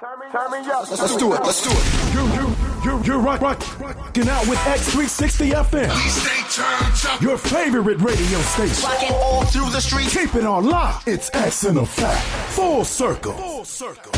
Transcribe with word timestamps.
Turn 0.00 0.20
me 0.20 0.26
up. 0.70 0.88
Let's 0.92 1.16
do 1.16 1.34
it. 1.34 1.40
Let's 1.42 1.60
do 1.60 1.70
it. 1.72 2.14
You, 2.14 2.22
you, 2.38 2.54
you, 2.84 3.02
you're 3.02 3.18
rock, 3.18 3.40
rock, 3.40 3.80
rocking 3.80 4.28
out 4.28 4.46
with 4.46 4.60
X360 4.60 5.50
FM. 5.50 5.90
We 5.92 6.08
stay 6.08 6.62
turned 6.62 7.14
up. 7.14 7.20
Your 7.20 7.36
favorite 7.36 7.98
radio 7.98 8.38
station. 8.42 8.88
Rocking 8.88 9.10
all 9.10 9.44
through 9.46 9.70
the 9.70 9.80
streets. 9.80 10.16
Keep 10.16 10.36
it 10.36 10.44
on 10.44 10.66
lock. 10.66 11.02
It's 11.08 11.34
X 11.34 11.64
in 11.64 11.78
effect. 11.78 12.22
Full 12.54 12.84
circle. 12.84 13.32
Full 13.32 13.64
circle. 13.64 14.12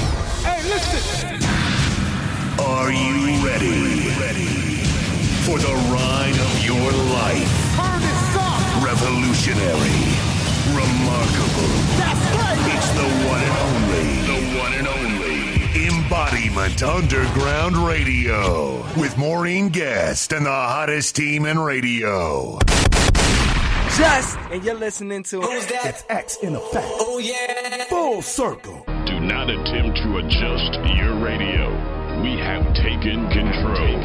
Hey, 0.45 0.63
listen. 0.69 1.41
Are 2.61 2.93
you 2.93 3.47
ready? 3.47 4.05
Ready 4.21 4.85
for 5.49 5.57
the 5.59 5.75
ride 5.97 6.37
of 6.37 6.63
your 6.63 6.93
life? 7.09 7.49
Turn 7.81 8.01
this 8.05 8.37
up. 8.37 8.85
Revolutionary, 8.85 9.97
remarkable. 10.77 11.73
That's 11.97 12.37
right. 12.37 12.77
It's 12.77 12.91
the 12.93 13.09
one 13.33 13.41
and 13.41 13.57
only. 13.65 14.05
The 14.27 14.59
one 14.61 14.73
and 14.75 14.87
only. 14.87 15.20
Embodiment 16.11 16.83
Underground 16.83 17.77
Radio 17.77 18.79
with 18.99 19.17
Maureen 19.17 19.69
Guest 19.69 20.33
and 20.33 20.45
the 20.45 20.51
hottest 20.51 21.15
team 21.15 21.47
in 21.47 21.57
radio. 21.57 22.59
Just, 23.97 24.37
and 24.51 24.65
you're 24.65 24.75
listening 24.75 25.23
to 25.23 25.41
Who's 25.41 25.67
that? 25.67 25.87
It's 25.87 26.05
X 26.09 26.39
in 26.43 26.57
effect. 26.57 26.85
Oh 26.99 27.19
yeah. 27.19 27.85
Full 27.85 28.23
circle. 28.23 28.83
Do 29.07 29.21
not 29.21 29.51
attempt 29.51 29.99
to 29.99 30.17
adjust 30.19 30.75
your 30.99 31.15
radio. 31.23 31.71
We 32.25 32.41
have 32.41 32.67
taken 32.75 33.31
control. 33.31 34.01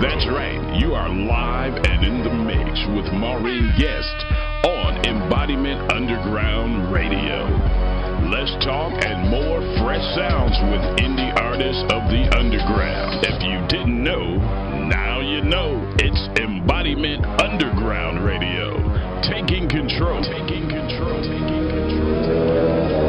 That's 0.00 0.26
right. 0.28 0.80
You 0.80 0.94
are 0.94 1.10
live 1.10 1.74
and 1.74 2.06
in 2.06 2.24
the 2.24 2.32
mix 2.32 2.70
with 2.96 3.12
Maureen 3.12 3.70
Guest 3.78 4.16
on 4.64 5.04
Embodiment 5.04 5.92
Underground 5.92 6.90
Radio. 6.90 7.83
Less 8.34 8.50
talk 8.64 8.92
and 9.06 9.30
more 9.30 9.60
fresh 9.78 10.02
sounds 10.16 10.58
with 10.66 10.82
indie 10.98 11.32
artists 11.40 11.82
of 11.84 12.02
the 12.10 12.26
underground. 12.36 13.24
If 13.24 13.40
you 13.44 13.64
didn't 13.68 14.02
know, 14.02 14.38
now 14.88 15.20
you 15.20 15.40
know. 15.40 15.80
It's 16.00 16.18
Embodiment 16.40 17.24
Underground 17.40 18.24
Radio. 18.24 18.74
Taking 19.22 19.68
control. 19.68 20.20
Taking 20.24 20.68
control. 20.68 21.22
Taking 21.22 21.68
control. 21.70 23.04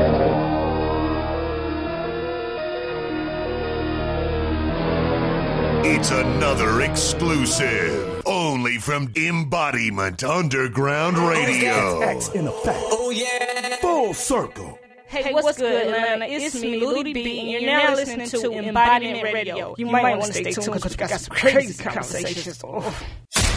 It's 5.86 6.12
another 6.12 6.82
exclusive. 6.82 8.22
Only 8.28 8.78
from 8.78 9.12
Embodiment 9.16 10.23
Underground 10.23 11.17
oh, 11.17 11.30
Radio. 11.30 12.02
X 12.02 12.30
in 12.30 12.48
effect. 12.48 12.80
Oh 12.92 13.10
yeah. 13.10 13.78
Full 13.78 14.14
circle. 14.14 14.75
Hey, 15.08 15.34
what's, 15.34 15.58
good, 15.58 15.88
Atlanta? 15.88 16.25
It's 16.25 16.59
me, 16.59 16.80
Ludi 16.80 17.14
B, 17.14 17.39
and 17.39 17.50
you're 17.50 17.61
now 17.61 17.94
listening 17.94 18.28
to 18.28 18.52
Embodiment 18.52 19.23
Radio. 19.23 19.75
You 19.78 19.86
might 19.86 20.17
want 20.17 20.34
to 20.34 20.34
stay 20.34 20.52
tuned 20.52 20.73
because 20.73 20.92
we 20.92 20.98
got 20.98 21.09
some 21.20 21.36
crazy 21.36 21.81
conversations. 21.81 22.64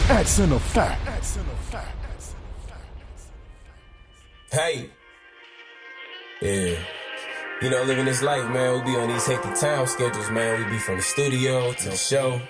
X 0.09 0.39
in 0.39 0.51
effect. 0.51 1.07
X 1.07 1.37
in 1.37 1.41
effect. 1.41 1.87
Hey. 4.51 4.89
Yeah. 6.41 6.79
You 7.61 7.69
know, 7.69 7.83
living 7.83 8.05
this 8.05 8.21
life, 8.21 8.49
man, 8.49 8.73
we 8.75 8.91
be 8.91 8.97
on 8.97 9.09
these 9.09 9.25
hectic 9.25 9.55
time 9.55 9.85
schedules, 9.85 10.29
man. 10.31 10.63
We 10.63 10.71
be 10.71 10.79
from 10.79 10.95
the 10.95 11.01
studio 11.01 11.73
to 11.73 11.89
the 11.89 11.97
show. 11.97 12.41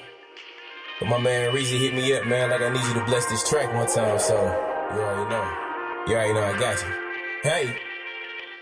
But 1.00 1.10
my 1.10 1.18
man 1.18 1.54
Reezy 1.54 1.80
hit 1.80 1.94
me 1.94 2.14
up, 2.16 2.26
man, 2.26 2.50
like 2.50 2.62
I 2.62 2.70
need 2.70 2.84
you 2.84 2.94
to 2.94 3.06
bless 3.06 3.26
this 3.26 3.50
track 3.50 3.74
one 3.74 3.88
time, 3.88 4.20
so 4.20 4.36
you 4.36 5.02
already 5.02 5.30
know. 5.30 5.52
You 6.08 6.16
already 6.16 6.34
know 6.34 6.44
I 6.44 6.60
got 6.60 6.82
you. 6.82 6.94
Hey, 7.42 7.76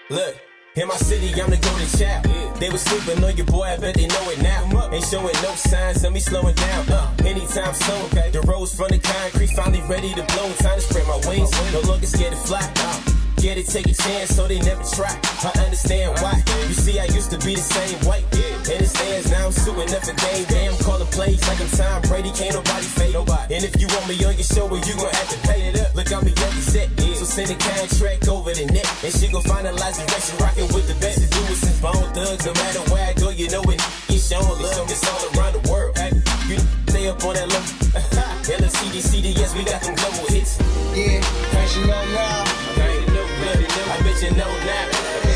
look. 0.09 0.35
In 0.75 0.87
my 0.87 0.95
city, 0.95 1.33
I'm 1.41 1.49
the 1.49 1.57
golden 1.57 1.87
child. 1.97 2.59
They 2.59 2.69
was 2.69 2.81
sleeping 2.81 3.23
on 3.23 3.35
your 3.35 3.47
boy, 3.47 3.63
I 3.63 3.77
bet 3.77 3.95
they 3.95 4.05
know 4.05 4.29
it 4.29 4.41
now. 4.43 4.89
Ain't 4.91 5.03
showing 5.05 5.33
no 5.41 5.55
signs 5.55 6.03
of 6.03 6.13
me 6.13 6.19
slowing 6.19 6.53
down. 6.53 6.87
Uh, 6.87 7.11
anytime 7.25 7.73
soon, 7.73 8.01
okay. 8.05 8.29
The 8.29 8.41
rose 8.41 8.75
from 8.75 8.89
the 8.89 8.99
concrete 8.99 9.49
finally 9.57 9.81
ready 9.89 10.13
to 10.13 10.23
blow. 10.35 10.53
Time 10.59 10.77
to 10.77 10.81
spread 10.81 11.07
my 11.07 11.17
wings, 11.27 11.49
no 11.73 11.81
longer 11.81 12.05
scared 12.05 12.33
to 12.33 12.37
fly. 12.37 12.61
Uh, 12.77 13.26
Get 13.47 13.63
it, 13.63 13.67
take 13.71 13.87
a 13.87 13.95
chance, 13.95 14.35
so 14.35 14.45
they 14.45 14.59
never 14.59 14.83
try. 14.83 15.07
I 15.07 15.55
understand 15.63 16.19
why. 16.19 16.43
You 16.67 16.75
see, 16.75 16.99
I 16.99 17.07
used 17.15 17.31
to 17.31 17.39
be 17.47 17.55
the 17.55 17.63
same 17.63 17.95
white. 18.03 18.27
And 18.67 18.75
it 18.83 18.91
stands 18.91 19.31
now, 19.31 19.47
I'm 19.47 19.55
suing 19.55 19.87
up 19.87 20.03
the 20.03 20.11
game. 20.19 20.43
Damn, 20.51 20.75
calling 20.83 21.07
plays 21.15 21.39
like 21.47 21.55
I'm 21.63 21.71
Tom 21.71 22.01
Brady. 22.11 22.35
Can't 22.35 22.59
nobody 22.59 22.83
fade 22.83 23.15
nobody. 23.15 23.55
And 23.55 23.63
if 23.63 23.79
you 23.79 23.87
want 23.87 24.03
me 24.11 24.19
on 24.27 24.35
your 24.35 24.43
show, 24.43 24.67
well, 24.67 24.83
you 24.83 24.91
gon' 24.99 25.07
have 25.15 25.31
to 25.31 25.39
pay 25.47 25.63
it 25.63 25.79
up. 25.79 25.95
Look, 25.95 26.11
I'm 26.11 26.27
a 26.27 26.35
young 26.35 26.59
set. 26.59 26.91
So 26.99 27.23
send 27.23 27.47
a 27.47 27.55
contract 27.55 28.27
over 28.27 28.51
the 28.51 28.67
net. 28.67 28.83
And 28.99 29.15
she 29.15 29.31
gon' 29.31 29.47
finalize 29.47 29.95
the 29.95 30.03
rest. 30.11 30.35
Rockin' 30.43 30.67
with 30.75 30.91
the 30.91 30.99
best 30.99 31.23
to 31.23 31.27
do 31.31 31.39
it 31.47 31.55
since 31.55 31.79
Bone 31.79 32.03
Thugs. 32.11 32.43
No 32.43 32.51
matter 32.51 32.83
where 32.91 33.07
I 33.07 33.13
go, 33.15 33.31
you 33.31 33.47
know 33.47 33.63
it. 33.71 33.79
You 34.11 34.19
showing 34.19 34.59
love, 34.59 34.91
it's 34.91 35.07
all 35.07 35.23
around 35.39 35.55
the 35.55 35.63
world. 35.71 35.95
You 36.51 36.59
stay 36.91 37.07
up 37.07 37.23
on 37.23 37.39
that 37.39 37.47
low. 37.47 37.63
LFCD, 38.59 38.99
CDS, 38.99 39.55
we 39.55 39.63
got 39.63 39.79
them 39.87 39.95
global 39.95 40.27
hits. 40.35 40.59
Yeah, 40.91 41.23
cause 41.55 41.79
you 41.79 41.87
know 41.87 42.03
now. 42.11 42.96
I 43.47 44.23
ain't 44.23 44.35
no 44.35 44.45
good, 44.45 44.67
I 44.67 45.21
bet 45.21 45.26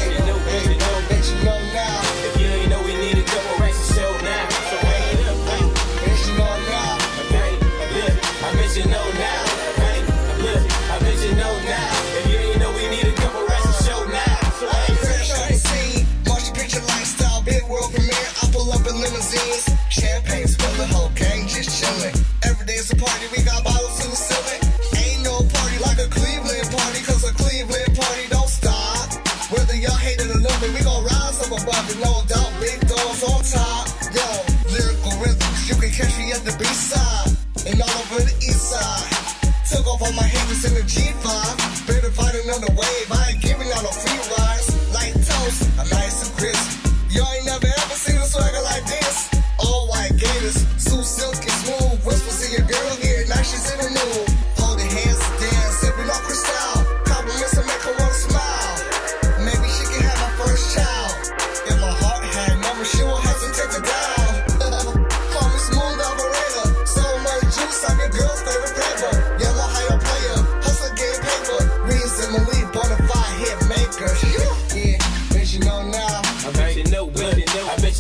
all 40.63 40.69
my 40.73 40.81
haters 40.81 41.70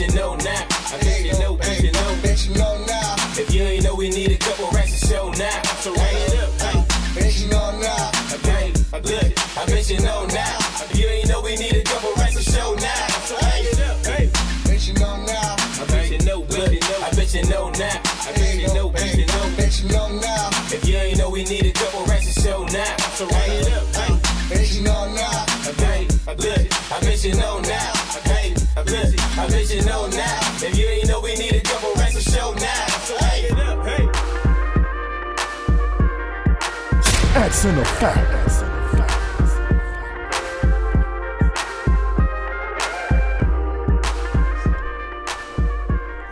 you 0.01 0.07
know, 0.13 0.33
I 0.33 0.97
bet 0.97 1.40
X 37.51 37.65
in 37.65 37.77
effect. 37.79 38.31
X 38.45 38.50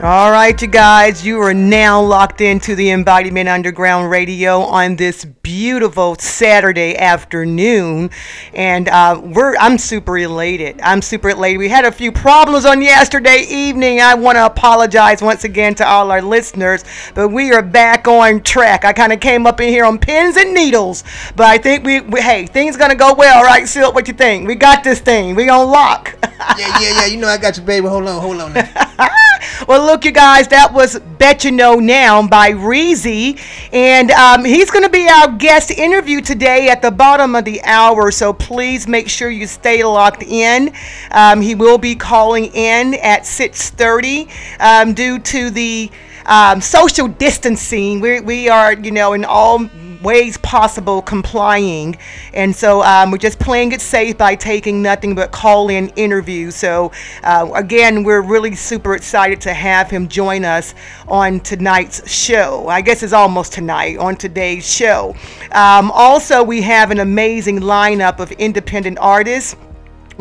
All 0.01 0.31
right, 0.31 0.59
you 0.61 0.69
guys, 0.69 1.25
you 1.25 1.41
are 1.41 1.53
now 1.53 2.01
locked 2.01 2.39
into 2.39 2.73
the 2.73 2.91
Embodiment 2.91 3.49
Underground 3.49 4.09
Radio 4.09 4.61
on 4.61 4.95
this 4.95 5.25
beautiful 5.25 6.15
Saturday 6.15 6.95
afternoon, 6.95 8.09
and 8.53 8.87
uh, 8.87 9.19
we're 9.21 9.57
I'm 9.57 9.77
super 9.77 10.17
elated. 10.17 10.79
I'm 10.79 11.01
super 11.01 11.31
elated. 11.31 11.59
We 11.59 11.67
had 11.67 11.83
a 11.83 11.91
few 11.91 12.13
problems 12.13 12.63
on 12.63 12.81
yesterday 12.81 13.45
evening. 13.49 13.99
I 13.99 14.13
want 14.13 14.37
to 14.37 14.45
apologize 14.45 15.21
once 15.21 15.43
again 15.43 15.75
to 15.75 15.85
all 15.85 16.11
our 16.11 16.21
listeners, 16.21 16.85
but 17.13 17.27
we 17.27 17.51
are 17.51 17.61
back 17.61 18.07
on 18.07 18.41
track. 18.41 18.85
I 18.85 18.93
kind 18.93 19.11
of 19.11 19.19
came 19.19 19.45
up 19.45 19.59
in 19.59 19.67
here 19.67 19.83
on 19.83 19.99
pins 19.99 20.37
and 20.37 20.53
needles, 20.53 21.03
but 21.35 21.47
I 21.47 21.57
think 21.57 21.83
we, 21.83 21.99
we 21.99 22.21
hey, 22.21 22.45
things 22.45 22.77
gonna 22.77 22.95
go 22.95 23.13
well, 23.15 23.43
right, 23.43 23.67
Silk? 23.67 23.95
What 23.95 24.07
you 24.07 24.13
think? 24.13 24.47
We 24.47 24.55
got 24.55 24.81
this 24.81 25.01
thing. 25.01 25.35
We 25.35 25.45
gonna 25.45 25.69
lock. 25.69 26.17
yeah, 26.57 26.79
yeah, 26.79 27.01
yeah. 27.01 27.05
You 27.07 27.17
know 27.17 27.27
I 27.27 27.37
got 27.37 27.57
you, 27.57 27.63
baby. 27.63 27.87
Hold 27.87 28.07
on, 28.07 28.21
hold 28.21 28.39
on. 28.39 28.55
Well, 29.67 29.85
look, 29.85 30.05
you 30.05 30.11
guys, 30.11 30.47
that 30.49 30.73
was 30.73 30.99
Bet 30.99 31.43
You 31.43 31.51
Know 31.51 31.75
Now 31.75 32.27
by 32.27 32.51
Reezy. 32.51 33.39
And 33.73 34.11
um, 34.11 34.45
he's 34.45 34.71
going 34.71 34.83
to 34.83 34.89
be 34.89 35.07
our 35.07 35.31
guest 35.31 35.71
interview 35.71 36.21
today 36.21 36.69
at 36.69 36.81
the 36.81 36.91
bottom 36.91 37.35
of 37.35 37.45
the 37.45 37.61
hour. 37.63 38.11
So 38.11 38.33
please 38.33 38.87
make 38.87 39.09
sure 39.09 39.29
you 39.29 39.47
stay 39.47 39.83
locked 39.83 40.23
in. 40.23 40.73
Um, 41.11 41.41
he 41.41 41.55
will 41.55 41.77
be 41.77 41.95
calling 41.95 42.45
in 42.53 42.95
at 42.95 43.23
6.30 43.23 44.29
um, 44.59 44.93
due 44.93 45.19
to 45.19 45.49
the 45.49 45.91
um, 46.25 46.61
social 46.61 47.07
distancing. 47.07 47.99
We, 47.99 48.21
we 48.21 48.49
are, 48.49 48.73
you 48.73 48.91
know, 48.91 49.13
in 49.13 49.25
all 49.25 49.59
ways 50.01 50.37
possible 50.37 51.01
complying. 51.01 51.97
And 52.33 52.55
so 52.55 52.83
um, 52.83 53.11
we're 53.11 53.17
just 53.17 53.39
playing 53.39 53.71
it 53.71 53.81
safe 53.81 54.17
by 54.17 54.35
taking 54.35 54.81
nothing 54.81 55.15
but 55.15 55.31
call 55.31 55.69
in 55.69 55.89
interviews. 55.89 56.55
So, 56.55 56.91
uh, 57.23 57.49
again, 57.55 58.03
we're 58.03 58.21
really 58.21 58.55
super 58.55 58.95
excited 58.95 59.41
to 59.41 59.53
have 59.53 59.89
him 59.89 60.07
join 60.07 60.45
us 60.45 60.73
on 61.07 61.39
tonight's 61.39 62.09
show. 62.09 62.67
I 62.67 62.81
guess 62.81 63.03
it's 63.03 63.13
almost 63.13 63.53
tonight 63.53 63.97
on 63.97 64.15
today's 64.15 64.69
show. 64.69 65.15
Um, 65.51 65.91
also, 65.91 66.43
we 66.43 66.61
have 66.61 66.91
an 66.91 66.99
amazing 66.99 67.59
lineup 67.59 68.19
of 68.19 68.31
independent 68.33 68.97
artists. 68.99 69.55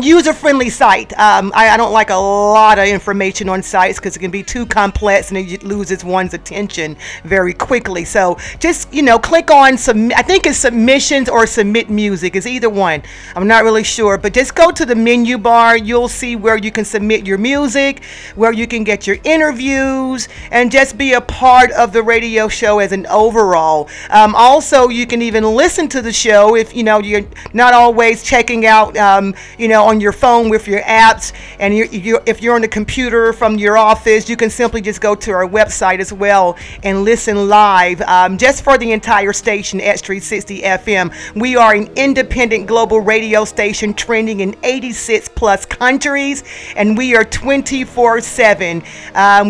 user 0.00 0.32
friendly 0.32 0.70
site. 0.70 1.12
Um, 1.18 1.52
I, 1.54 1.68
I, 1.70 1.76
don't 1.76 1.92
like 1.92 2.08
a 2.08 2.16
lot 2.16 2.78
of 2.78 2.86
information 2.86 3.48
on 3.48 3.62
sites 3.62 3.98
because 3.98 4.16
it 4.16 4.20
can 4.20 4.30
be 4.30 4.42
too 4.42 4.64
complex 4.64 5.30
and 5.30 5.38
it 5.38 5.62
loses 5.64 6.02
one's 6.02 6.32
attention 6.32 6.96
very 7.24 7.52
quickly. 7.52 8.04
So 8.04 8.38
just, 8.58 8.92
you 8.92 9.02
know, 9.02 9.18
click 9.18 9.50
on 9.50 9.76
some, 9.76 10.10
I 10.16 10.22
think 10.22 10.46
it's 10.46 10.58
submissions 10.58 11.28
or 11.28 11.46
submit 11.46 11.90
music, 11.90 12.36
is 12.36 12.46
either 12.46 12.70
one. 12.70 13.02
I'm 13.36 13.46
not 13.46 13.64
really 13.64 13.84
sure, 13.84 14.16
but 14.16 14.32
just 14.32 14.54
go 14.54 14.70
to 14.70 14.86
the 14.86 14.94
menu 14.94 15.36
bar. 15.36 15.76
You'll 15.76 16.08
see 16.08 16.36
where 16.36 16.56
you 16.56 16.72
can 16.72 16.86
submit 16.86 17.26
your 17.26 17.38
music, 17.38 18.02
where 18.34 18.52
you 18.52 18.66
can 18.66 18.84
get 18.84 19.06
your 19.06 19.18
interviews, 19.24 20.28
and 20.50 20.72
just 20.72 20.96
be 20.96 21.12
a 21.12 21.20
part 21.20 21.70
of 21.72 21.92
the 21.92 22.02
radio 22.02 22.48
show 22.48 22.78
as 22.78 22.92
an 22.92 23.06
overall. 23.06 23.90
Um, 24.08 24.34
also, 24.34 24.88
you 24.88 25.06
can 25.06 25.20
even 25.20 25.44
listen 25.44 25.88
to 25.90 26.00
the 26.00 26.12
show 26.12 26.56
if, 26.56 26.74
you 26.74 26.82
know, 26.82 27.00
you're 27.00 27.26
not 27.52 27.74
always 27.74 28.22
checking 28.22 28.64
out, 28.64 28.96
um, 28.96 29.34
you 29.58 29.68
know, 29.68 29.81
on 29.82 30.00
your 30.00 30.12
phone 30.12 30.48
with 30.48 30.66
your 30.66 30.80
apps. 30.82 31.32
And 31.58 31.74
you, 31.74 31.84
you, 31.86 32.20
if 32.26 32.42
you're 32.42 32.54
on 32.54 32.62
the 32.62 32.68
computer 32.68 33.32
from 33.32 33.56
your 33.56 33.76
office, 33.76 34.28
you 34.28 34.36
can 34.36 34.50
simply 34.50 34.80
just 34.80 35.00
go 35.00 35.14
to 35.14 35.30
our 35.32 35.46
website 35.46 36.00
as 36.00 36.12
well 36.12 36.56
and 36.82 37.04
listen 37.04 37.48
live 37.48 38.00
um, 38.02 38.38
just 38.38 38.62
for 38.64 38.78
the 38.78 38.92
entire 38.92 39.32
station, 39.32 39.80
X360 39.80 40.62
FM. 40.62 41.40
We 41.40 41.56
are 41.56 41.74
an 41.74 41.90
independent 41.96 42.66
global 42.66 43.00
radio 43.00 43.44
station 43.44 43.94
trending 43.94 44.40
in 44.40 44.54
86 44.62 45.28
plus 45.28 45.66
countries, 45.66 46.44
and 46.76 46.96
we 46.96 47.14
are 47.16 47.24
24 47.24 48.14
um, 48.16 48.20
7. 48.20 48.82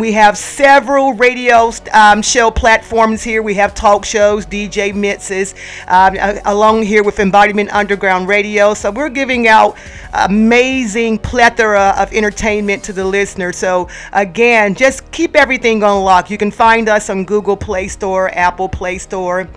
We 0.00 0.12
have 0.12 0.37
several 0.37 1.14
radio 1.14 1.70
um, 1.93 2.23
show 2.23 2.50
platforms 2.50 3.23
here. 3.23 3.43
We 3.43 3.55
have 3.55 3.75
talk 3.75 4.05
shows, 4.05 4.46
DJ 4.46 4.94
mixes, 4.94 5.55
um, 5.88 6.17
along 6.44 6.82
here 6.82 7.02
with 7.02 7.19
Embodiment 7.19 7.73
Underground 7.73 8.29
Radio. 8.29 8.75
So 8.75 8.90
we're 8.90 9.08
giving 9.08 9.49
out 9.49 9.76
amazing 10.24 11.19
plethora 11.19 11.94
of 11.98 12.12
entertainment 12.12 12.82
to 12.84 12.92
the 12.92 13.04
listener. 13.04 13.52
So, 13.52 13.88
again, 14.12 14.74
just 14.74 15.10
keep 15.12 15.36
everything 15.36 15.82
on 15.82 16.04
lock. 16.04 16.30
You 16.30 16.38
can 16.38 16.50
find 16.50 16.88
us 16.88 17.10
on 17.10 17.24
Google 17.24 17.56
Play 17.56 17.88
Store, 17.88 18.30
Apple 18.30 18.69
Play 18.69 18.98
Store. 18.98 19.48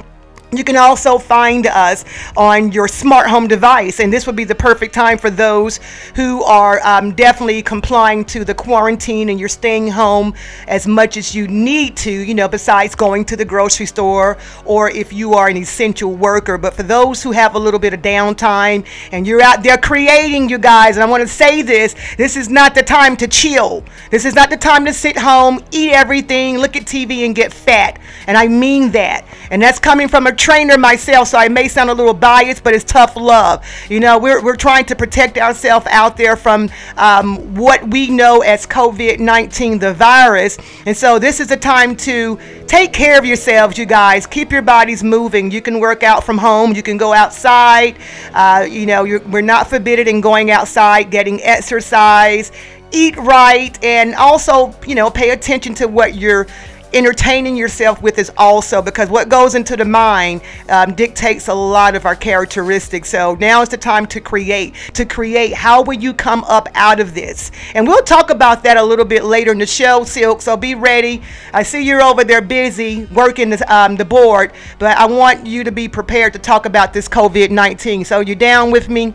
You 0.51 0.63
can 0.63 0.77
also 0.77 1.17
find 1.17 1.67
us 1.67 2.05
on 2.37 2.71
your 2.71 2.87
smart 2.87 3.27
home 3.27 3.47
device, 3.47 3.99
and 3.99 4.13
this 4.13 4.25
would 4.25 4.35
be 4.35 4.43
the 4.43 4.55
perfect 4.55 4.93
time 4.93 5.17
for 5.17 5.29
those 5.29 5.79
who 6.15 6.43
are 6.43 6.79
um, 6.85 7.13
definitely 7.13 7.61
complying 7.61 8.23
to 8.25 8.45
the 8.45 8.53
quarantine 8.53 9.29
and 9.29 9.39
you're 9.39 9.49
staying 9.49 9.87
home 9.89 10.33
as 10.67 10.87
much 10.87 11.17
as 11.17 11.33
you 11.35 11.47
need 11.47 11.97
to, 11.97 12.11
you 12.11 12.33
know, 12.33 12.47
besides 12.47 12.95
going 12.95 13.25
to 13.25 13.35
the 13.35 13.43
grocery 13.43 13.85
store 13.85 14.37
or 14.65 14.89
if 14.91 15.11
you 15.11 15.33
are 15.33 15.49
an 15.49 15.57
essential 15.57 16.13
worker. 16.13 16.57
But 16.57 16.73
for 16.75 16.83
those 16.83 17.23
who 17.23 17.31
have 17.31 17.55
a 17.55 17.59
little 17.59 17.79
bit 17.79 17.93
of 17.93 18.01
downtime 18.01 18.85
and 19.11 19.25
you're 19.25 19.41
out 19.41 19.63
there 19.63 19.77
creating, 19.77 20.47
you 20.49 20.57
guys, 20.57 20.95
and 20.95 21.03
I 21.03 21.07
want 21.07 21.21
to 21.21 21.27
say 21.27 21.63
this 21.63 21.95
this 22.17 22.37
is 22.37 22.49
not 22.49 22.75
the 22.75 22.83
time 22.83 23.17
to 23.17 23.27
chill. 23.27 23.83
This 24.11 24.25
is 24.25 24.35
not 24.35 24.49
the 24.49 24.57
time 24.57 24.85
to 24.85 24.93
sit 24.93 25.17
home, 25.17 25.59
eat 25.71 25.91
everything, 25.91 26.59
look 26.59 26.75
at 26.75 26.83
TV, 26.83 27.25
and 27.25 27.35
get 27.35 27.51
fat. 27.51 27.99
And 28.27 28.37
I 28.37 28.47
mean 28.47 28.91
that. 28.91 29.25
And 29.49 29.61
that's 29.61 29.79
coming 29.79 30.07
from 30.07 30.27
a 30.27 30.34
trainer 30.35 30.77
myself, 30.77 31.29
so 31.29 31.37
I 31.37 31.47
may 31.47 31.67
sound 31.67 31.89
a 31.89 31.93
little 31.93 32.13
biased, 32.13 32.63
but 32.63 32.73
it's 32.73 32.83
tough 32.83 33.15
love. 33.15 33.65
You 33.89 33.99
know, 33.99 34.19
we're, 34.19 34.43
we're 34.43 34.55
trying 34.55 34.85
to 34.85 34.95
protect 34.95 35.37
ourselves 35.37 35.87
out 35.89 36.17
there 36.17 36.35
from 36.35 36.69
um, 36.97 37.55
what 37.55 37.87
we 37.89 38.09
know 38.09 38.41
as 38.41 38.67
COVID 38.67 39.19
19, 39.19 39.79
the 39.79 39.93
virus. 39.93 40.57
And 40.85 40.95
so 40.95 41.17
this 41.19 41.39
is 41.39 41.51
a 41.51 41.57
time 41.57 41.95
to 41.97 42.39
take 42.67 42.93
care 42.93 43.17
of 43.17 43.25
yourselves, 43.25 43.77
you 43.77 43.85
guys. 43.85 44.27
Keep 44.27 44.51
your 44.51 44.61
bodies 44.61 45.03
moving. 45.03 45.51
You 45.51 45.61
can 45.61 45.79
work 45.79 46.03
out 46.03 46.23
from 46.23 46.37
home, 46.37 46.73
you 46.73 46.83
can 46.83 46.97
go 46.97 47.13
outside. 47.13 47.97
Uh, 48.33 48.67
you 48.69 48.85
know, 48.85 49.03
we're 49.03 49.41
not 49.41 49.69
forbidden 49.69 50.07
in 50.07 50.21
going 50.21 50.51
outside, 50.51 51.11
getting 51.11 51.41
exercise 51.43 52.51
eat 52.91 53.17
right 53.17 53.83
and 53.83 54.15
also 54.15 54.73
you 54.85 54.95
know 54.95 55.09
pay 55.09 55.31
attention 55.31 55.73
to 55.73 55.87
what 55.87 56.15
you're 56.15 56.47
entertaining 56.95 57.57
yourself 57.57 58.01
with 58.01 58.17
is 58.17 58.31
also 58.37 58.81
because 58.81 59.09
what 59.09 59.27
goes 59.27 59.53
into 59.53 59.75
the 59.75 59.85
mind 59.85 60.41
um, 60.69 60.95
dictates 60.95 61.49
a 61.49 61.53
lot 61.53 61.93
of 61.93 62.05
our 62.05 62.15
characteristics. 62.15 63.09
So 63.09 63.35
now 63.35 63.61
is 63.61 63.69
the 63.69 63.77
time 63.77 64.05
to 64.07 64.21
create. 64.21 64.73
To 64.93 65.05
create, 65.05 65.53
how 65.53 65.83
will 65.83 65.95
you 65.95 66.13
come 66.13 66.43
up 66.45 66.69
out 66.73 66.99
of 66.99 67.13
this? 67.13 67.51
And 67.73 67.85
we'll 67.85 68.03
talk 68.03 68.29
about 68.29 68.63
that 68.63 68.77
a 68.77 68.83
little 68.83 69.05
bit 69.05 69.25
later 69.25 69.51
in 69.51 69.57
the 69.57 69.65
show, 69.65 70.05
Silk. 70.05 70.41
So 70.41 70.55
be 70.55 70.73
ready. 70.73 71.21
I 71.53 71.63
see 71.63 71.83
you're 71.83 72.01
over 72.01 72.23
there 72.23 72.41
busy 72.41 73.05
working 73.05 73.49
the, 73.49 73.73
um, 73.73 73.97
the 73.97 74.05
board, 74.05 74.53
but 74.79 74.97
I 74.97 75.05
want 75.05 75.45
you 75.45 75.65
to 75.65 75.71
be 75.71 75.89
prepared 75.89 76.33
to 76.33 76.39
talk 76.39 76.65
about 76.65 76.93
this 76.93 77.09
COVID 77.09 77.49
19. 77.49 78.05
So 78.05 78.21
you're 78.21 78.35
down 78.35 78.71
with 78.71 78.87
me? 78.87 79.13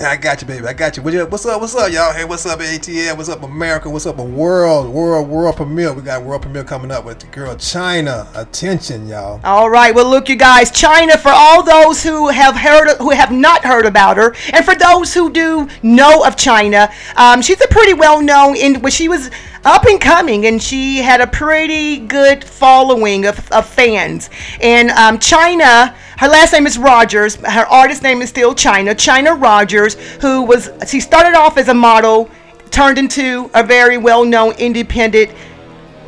I 0.00 0.16
got 0.16 0.40
you, 0.40 0.48
baby. 0.48 0.66
I 0.66 0.72
got 0.72 0.96
you. 0.96 1.04
What's 1.04 1.46
up? 1.46 1.60
What's 1.60 1.74
up, 1.76 1.92
y'all? 1.92 2.12
Hey, 2.12 2.24
what's 2.24 2.44
up, 2.46 2.58
ATL? 2.58 3.16
What's 3.16 3.28
up, 3.28 3.44
America? 3.44 3.88
What's 3.88 4.06
up, 4.06 4.16
world, 4.16 4.88
world, 4.92 5.28
world 5.28 5.56
premiere? 5.56 5.92
We 5.92 6.02
got 6.02 6.24
world 6.24 6.42
premiere 6.42 6.64
coming 6.64 6.90
up 6.90 7.04
with 7.04 7.20
the 7.20 7.26
girl 7.26 7.56
China. 7.56 8.26
Attention, 8.34 9.06
y'all. 9.06 9.40
All 9.44 9.70
right. 9.70 9.94
Well, 9.94 10.10
look, 10.10 10.28
you 10.28 10.34
guys. 10.34 10.72
China, 10.72 11.16
for 11.16 11.30
all 11.30 11.62
those 11.62 12.02
who 12.02 12.28
have 12.28 12.56
heard, 12.56 12.96
who 12.98 13.10
have 13.10 13.30
not 13.30 13.64
heard 13.64 13.86
about 13.86 14.16
her, 14.16 14.34
and 14.52 14.64
for 14.64 14.74
those 14.74 15.14
who 15.14 15.30
do 15.30 15.68
know 15.84 16.24
of 16.24 16.34
China, 16.34 16.90
um, 17.14 17.40
she's 17.40 17.60
a 17.60 17.68
pretty 17.68 17.94
well 17.94 18.20
known. 18.20 18.56
In 18.56 18.80
when 18.80 18.90
she 18.90 19.08
was 19.08 19.30
up 19.64 19.84
and 19.84 20.00
coming, 20.00 20.46
and 20.46 20.60
she 20.60 20.98
had 20.98 21.20
a 21.20 21.26
pretty 21.26 21.98
good 21.98 22.42
following 22.42 23.26
of, 23.26 23.50
of 23.52 23.66
fans. 23.68 24.28
And 24.60 24.90
um, 24.90 25.20
China 25.20 25.94
her 26.18 26.28
last 26.28 26.52
name 26.52 26.66
is 26.66 26.78
Rogers. 26.78 27.36
Her 27.36 27.66
artist 27.66 28.02
name 28.02 28.22
is 28.22 28.28
still 28.28 28.54
China. 28.54 28.94
China 28.94 29.34
Rogers, 29.34 29.94
who 30.20 30.42
was 30.42 30.70
she 30.86 31.00
started 31.00 31.34
off 31.34 31.58
as 31.58 31.68
a 31.68 31.74
model, 31.74 32.30
turned 32.70 32.98
into 32.98 33.50
a 33.54 33.62
very 33.62 33.98
well-known 33.98 34.54
independent 34.54 35.30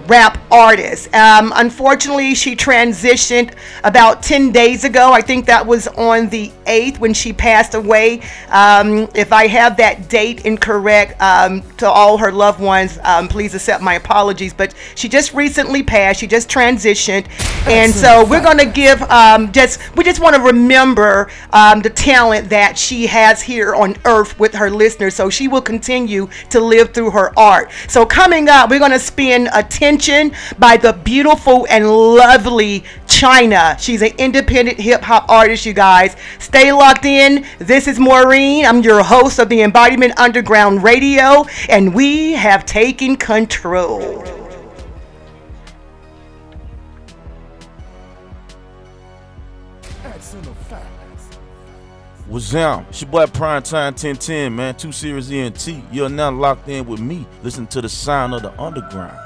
rap 0.08 0.38
artist. 0.50 1.12
Um, 1.14 1.52
unfortunately, 1.56 2.34
she 2.34 2.56
transitioned 2.56 3.54
about 3.84 4.22
10 4.22 4.52
days 4.52 4.84
ago. 4.84 5.12
I 5.12 5.20
think 5.20 5.46
that 5.46 5.66
was 5.66 5.88
on 5.88 6.28
the 6.28 6.50
8th 6.66 6.98
when 6.98 7.14
she 7.14 7.32
passed 7.32 7.74
away. 7.74 8.22
Um, 8.50 9.08
if 9.14 9.32
I 9.32 9.46
have 9.46 9.76
that 9.78 10.08
date 10.08 10.44
incorrect, 10.44 11.20
um, 11.20 11.62
to 11.78 11.88
all 11.88 12.18
her 12.18 12.32
loved 12.32 12.60
ones, 12.60 12.98
um, 13.02 13.28
please 13.28 13.54
accept 13.54 13.82
my 13.82 13.94
apologies. 13.94 14.52
But 14.52 14.74
she 14.94 15.08
just 15.08 15.34
recently 15.34 15.82
passed. 15.82 16.20
She 16.20 16.26
just 16.26 16.48
transitioned, 16.48 17.26
and 17.66 17.92
so 17.92 18.24
we're 18.24 18.42
going 18.42 18.58
to 18.58 18.66
give 18.66 19.00
um, 19.02 19.52
just 19.52 19.80
we 19.96 20.04
just 20.04 20.20
want 20.20 20.36
to 20.36 20.42
remember 20.42 21.28
um, 21.52 21.80
the 21.80 21.90
talent 21.90 22.48
that 22.50 22.78
she 22.78 23.06
has 23.06 23.42
here 23.42 23.74
on 23.74 23.96
Earth 24.04 24.38
with 24.38 24.54
her 24.54 24.70
listeners. 24.70 25.14
So 25.14 25.30
she 25.30 25.48
will 25.48 25.62
continue 25.62 26.28
to 26.50 26.60
live 26.60 26.92
through 26.92 27.10
her 27.10 27.36
art. 27.38 27.70
So 27.88 28.06
coming 28.06 28.48
up, 28.48 28.70
we're 28.70 28.78
going 28.78 28.90
to 28.92 28.98
spend 28.98 29.48
attention 29.96 30.36
by 30.58 30.76
the 30.76 30.92
beautiful 30.92 31.66
and 31.70 31.88
lovely 31.88 32.84
China. 33.06 33.76
She's 33.78 34.02
an 34.02 34.12
independent 34.18 34.78
hip 34.78 35.00
hop 35.00 35.28
artist, 35.28 35.64
you 35.64 35.72
guys. 35.72 36.16
Stay 36.38 36.70
locked 36.72 37.06
in. 37.06 37.46
This 37.58 37.88
is 37.88 37.98
Maureen. 37.98 38.66
I'm 38.66 38.82
your 38.82 39.02
host 39.02 39.38
of 39.38 39.48
the 39.48 39.62
Embodiment 39.62 40.18
Underground 40.18 40.82
Radio, 40.82 41.46
and 41.68 41.94
we 41.94 42.32
have 42.32 42.66
taken 42.66 43.16
control. 43.16 44.22
What's 52.28 52.50
down? 52.50 52.84
It's 52.88 53.00
your 53.00 53.10
boy 53.10 53.24
Primetime 53.26 53.92
1010, 53.92 54.54
man. 54.54 54.74
Two 54.74 54.90
Series 54.92 55.30
ENT. 55.30 55.68
You're 55.92 56.08
now 56.08 56.32
locked 56.32 56.68
in 56.68 56.84
with 56.84 57.00
me. 57.00 57.24
Listen 57.42 57.68
to 57.68 57.80
the 57.80 57.88
sound 57.88 58.34
of 58.34 58.42
the 58.42 58.60
underground. 58.60 59.25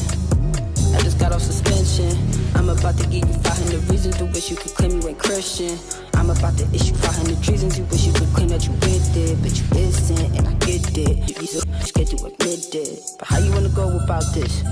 about 2.77 2.97
to 2.97 3.07
give 3.07 3.27
you 3.27 3.33
500 3.33 3.89
reasons 3.89 4.17
to 4.17 4.25
wish 4.25 4.49
you 4.49 4.55
could 4.55 4.73
claim 4.75 5.01
you 5.01 5.07
ain't 5.07 5.19
Christian. 5.19 5.77
I'm 6.13 6.29
about 6.29 6.57
to 6.57 6.63
issue 6.73 6.93
500 6.93 7.47
reasons 7.49 7.77
you 7.77 7.85
wish 7.85 8.05
you 8.05 8.13
could 8.13 8.27
claim 8.33 8.49
that 8.49 8.65
you 8.65 8.71
with 8.73 9.17
it, 9.17 9.41
but 9.41 9.51
you 9.57 9.65
isn't, 9.81 10.37
and 10.37 10.47
I 10.47 10.53
get 10.65 10.97
it. 10.97 11.41
You 11.41 11.47
so 11.47 11.59
scared 11.81 12.07
to 12.09 12.17
admit 12.25 12.75
it. 12.75 12.99
But 13.17 13.27
how 13.27 13.39
you 13.39 13.51
wanna 13.51 13.69
go 13.69 13.97
about 13.97 14.23
this? 14.33 14.63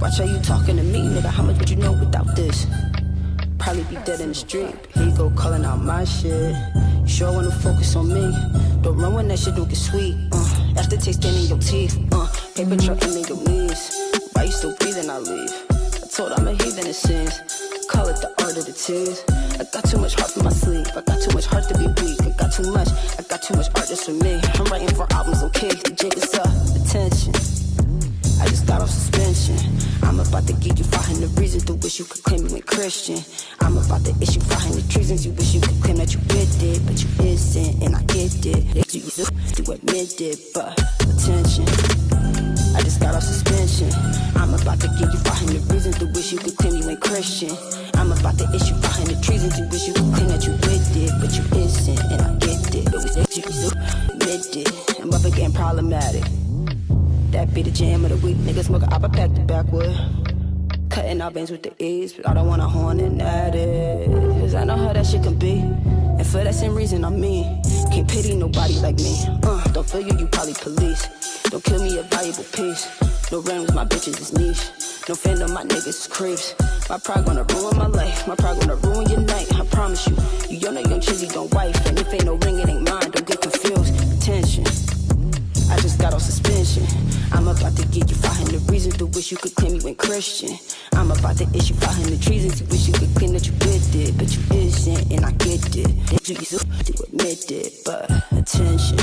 Watch 0.00 0.18
how 0.18 0.24
you 0.24 0.38
talking 0.40 0.76
to 0.76 0.82
me, 0.82 1.00
nigga. 1.00 1.26
How 1.30 1.42
much 1.42 1.58
would 1.58 1.68
you 1.68 1.76
know 1.76 1.92
without 1.92 2.34
this? 2.36 2.66
Probably 3.58 3.82
be 3.84 3.96
dead 4.04 4.20
in 4.20 4.28
the 4.28 4.34
street. 4.34 4.74
Here 4.94 5.04
you 5.04 5.16
go 5.16 5.30
calling 5.30 5.64
out 5.64 5.82
my 5.82 6.04
shit. 6.04 6.54
You 7.02 7.08
sure 7.08 7.32
wanna 7.32 7.50
focus 7.50 7.96
on 7.96 8.08
me? 8.08 8.32
Don't 8.82 8.96
run 8.96 9.14
when 9.14 9.28
that 9.28 9.38
shit 9.38 9.56
don't 9.56 9.68
get 9.68 9.76
sweet. 9.76 10.16
Uh, 10.32 10.78
aftertaste 10.78 11.24
in 11.24 11.34
your 11.48 11.58
teeth. 11.58 11.98
Uh, 12.12 12.26
paper 12.54 12.76
trail 12.76 13.16
in 13.16 13.24
your 13.24 13.42
knees. 13.48 13.94
Why 14.32 14.44
you 14.44 14.52
still 14.52 14.76
breathing? 14.76 15.10
I 15.10 15.18
leave. 15.18 15.69
Told 16.20 16.32
I'm 16.32 16.48
a 16.48 16.52
heathen 16.52 16.86
in 16.86 16.92
sins. 16.92 17.32
Call 17.88 18.06
it 18.08 18.20
the 18.20 18.28
art 18.44 18.52
of 18.52 18.66
the 18.68 18.76
tears. 18.76 19.24
I 19.56 19.64
got 19.72 19.88
too 19.88 19.96
much 19.96 20.12
heart 20.20 20.30
for 20.32 20.44
my 20.44 20.52
sleeve. 20.52 20.84
I 20.92 21.00
got 21.00 21.16
too 21.16 21.32
much 21.32 21.46
heart 21.46 21.64
to 21.72 21.78
be 21.80 21.88
weak. 21.96 22.20
I 22.20 22.28
got 22.36 22.52
too 22.52 22.70
much. 22.76 22.92
I 23.16 23.22
got 23.24 23.40
too 23.40 23.56
much 23.56 23.72
art 23.74 23.88
just 23.88 24.04
for 24.04 24.12
me. 24.12 24.36
I'm 24.60 24.68
writing 24.68 24.92
for 24.92 25.08
albums, 25.16 25.42
okay? 25.44 25.72
The 25.72 25.96
jig 25.96 26.12
is 26.20 26.28
up. 26.36 26.52
Attention. 26.76 27.32
I 28.36 28.44
just 28.52 28.66
got 28.66 28.82
off 28.82 28.90
suspension. 28.90 29.56
I'm 30.04 30.20
about 30.20 30.44
to 30.48 30.52
give 30.60 30.76
you 30.76 30.84
500 30.84 31.40
reasons 31.40 31.64
to 31.72 31.74
wish 31.80 31.98
you 31.98 32.04
could 32.04 32.22
claim 32.22 32.44
you 32.44 32.54
ain't 32.54 32.66
Christian. 32.66 33.24
I'm 33.60 33.78
about 33.80 34.04
to 34.04 34.12
issue 34.20 34.44
500 34.44 34.90
treasons 34.90 35.24
you 35.24 35.32
wish 35.32 35.54
you 35.54 35.62
could 35.62 35.80
claim 35.80 35.96
that 36.04 36.12
you 36.12 36.20
with 36.36 36.52
it, 36.60 36.84
but 36.84 37.00
you 37.00 37.08
isn't, 37.32 37.80
and 37.80 37.96
I 37.96 38.02
get 38.12 38.44
it. 38.44 38.92
You 38.92 39.08
used 39.08 39.56
to 39.56 39.72
admit 39.72 40.20
it, 40.20 40.52
but 40.52 40.76
attention. 41.00 42.19
I 42.74 42.82
just 42.82 43.00
got 43.00 43.14
off 43.14 43.22
suspension. 43.22 43.90
I'm 44.36 44.54
about 44.54 44.80
to 44.80 44.88
give 44.98 45.12
you 45.12 45.18
500 45.18 45.72
reasons 45.72 45.98
to 45.98 46.06
wish 46.06 46.32
you 46.32 46.38
could 46.38 46.56
claim 46.56 46.76
you 46.76 46.88
ain't 46.88 47.00
Christian. 47.00 47.50
I'm 47.94 48.12
about 48.12 48.38
to 48.38 48.44
issue 48.54 48.74
500 48.74 49.28
reasons 49.28 49.58
you 49.58 49.68
wish 49.68 49.88
you 49.88 49.94
could 49.94 50.14
claim 50.14 50.28
that 50.28 50.46
you 50.46 50.52
with 50.52 50.96
it, 50.96 51.12
but 51.20 51.30
you 51.36 51.44
isn't, 51.60 52.00
and 52.12 52.22
I 52.22 52.34
get 52.36 52.74
it. 52.74 52.84
But 52.86 53.02
we 53.02 53.08
said 53.08 53.36
you 53.36 53.42
to 53.42 54.12
admit 54.12 54.56
it. 54.56 55.00
I'm 55.00 55.12
up 55.12 55.24
again 55.24 55.52
problematic. 55.52 56.24
That 57.32 57.52
be 57.54 57.62
the 57.62 57.70
jam 57.70 58.04
of 58.04 58.10
the 58.10 58.16
week. 58.18 58.36
Niggas 58.38 58.66
smoke 58.66 58.82
a 58.82 58.92
apple 58.92 59.08
pack 59.08 59.34
the 59.34 59.40
backwood. 59.40 59.96
Cutting 60.90 61.20
our 61.20 61.30
veins 61.30 61.50
with 61.50 61.62
the 61.62 61.72
ease, 61.82 62.12
but 62.12 62.28
I 62.28 62.34
don't 62.34 62.48
want 62.48 62.62
a 62.62 62.66
horn 62.66 62.98
and 63.00 63.22
at 63.22 63.54
it. 63.54 64.08
Cause 64.40 64.54
I 64.54 64.64
know 64.64 64.76
how 64.76 64.92
that 64.92 65.06
shit 65.06 65.22
can 65.22 65.38
be. 65.38 65.58
And 65.58 66.26
for 66.26 66.42
that 66.42 66.54
same 66.54 66.74
reason, 66.74 67.04
I'm 67.04 67.20
mean. 67.20 67.62
Can't 67.92 68.08
pity 68.08 68.34
nobody 68.34 68.74
like 68.80 68.96
me. 68.96 69.16
Uh, 69.42 69.62
don't 69.72 69.88
feel 69.88 70.00
you, 70.00 70.18
you 70.18 70.26
probably 70.26 70.54
police. 70.54 71.29
Don't 71.50 71.64
kill 71.64 71.82
me 71.82 71.98
a 71.98 72.02
valuable 72.04 72.44
piece. 72.44 72.86
No 73.32 73.40
random, 73.40 73.74
my 73.74 73.84
bitches 73.84 74.20
is 74.20 74.32
niche. 74.32 74.70
No 75.08 75.16
fan 75.16 75.42
of 75.42 75.52
my 75.52 75.64
niggas 75.64 75.88
is 75.88 76.06
creeps. 76.06 76.54
My 76.88 76.96
pride 76.96 77.24
gonna 77.24 77.42
ruin 77.42 77.76
my 77.76 77.88
life. 77.88 78.28
My 78.28 78.36
pride 78.36 78.60
gonna 78.60 78.76
ruin 78.76 79.08
your 79.08 79.20
night. 79.20 79.52
I 79.58 79.66
promise 79.66 80.06
you. 80.06 80.16
You 80.48 80.58
young, 80.58 80.76
young 80.76 81.00
chizzy, 81.00 81.32
don't 81.32 81.52
wife. 81.52 81.74
And 81.86 81.98
if 81.98 82.12
ain't 82.14 82.24
no 82.24 82.34
ring, 82.36 82.60
it 82.60 82.68
ain't 82.68 82.82
got 86.00 86.14
off 86.14 86.22
suspension. 86.22 86.86
I'm 87.32 87.46
about 87.46 87.76
to 87.76 87.86
give 87.88 88.08
you 88.08 88.16
500 88.16 88.70
reasons 88.70 88.96
to 88.96 89.06
wish 89.06 89.30
you 89.30 89.36
could 89.36 89.54
claim 89.54 89.74
you 89.74 89.86
ain't 89.86 89.98
Christian. 89.98 90.56
I'm 90.94 91.10
about 91.10 91.36
to 91.36 91.46
issue 91.54 91.74
500 91.74 92.26
reasons 92.26 92.58
to 92.60 92.64
wish 92.72 92.88
you 92.88 92.94
could 92.94 93.14
claim 93.14 93.32
that 93.34 93.46
you 93.46 93.52
with 93.60 93.94
it, 93.94 94.16
but 94.16 94.32
you 94.32 94.40
isn't, 94.56 95.12
and 95.12 95.24
I 95.24 95.32
get 95.32 95.60
it. 95.76 95.92
You 96.26 96.36
used 96.36 96.56
to 96.56 97.04
admit 97.04 97.50
it, 97.52 97.84
but 97.84 98.08
attention. 98.32 98.98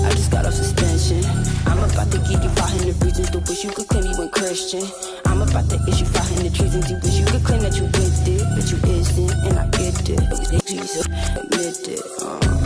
I 0.00 0.10
just 0.16 0.32
got 0.32 0.46
off 0.46 0.54
suspension. 0.54 1.20
I'm 1.68 1.78
about 1.78 2.10
to 2.12 2.18
give 2.24 2.42
you 2.42 2.50
500 2.50 3.04
reasons 3.04 3.30
to 3.30 3.38
wish 3.40 3.64
you 3.64 3.70
could 3.70 3.88
claim 3.88 4.04
you 4.04 4.22
ain't 4.22 4.32
Christian. 4.32 4.84
I'm 5.26 5.42
about 5.42 5.68
to 5.68 5.76
issue 5.86 6.06
500 6.06 6.60
reasons 6.60 6.88
to 6.88 6.94
wish 7.04 7.18
you 7.20 7.26
could 7.26 7.44
claim 7.44 7.60
that 7.60 7.76
you 7.76 7.84
with 7.84 8.24
it, 8.24 8.44
but 8.56 8.64
you 8.72 8.78
isn't, 8.88 9.32
and 9.44 9.58
I 9.58 9.68
get 9.76 10.08
it. 10.08 10.20
You 10.48 10.80
to 10.80 11.00
admit 11.44 11.88
it. 11.88 12.00
Uh-uh. 12.22 12.59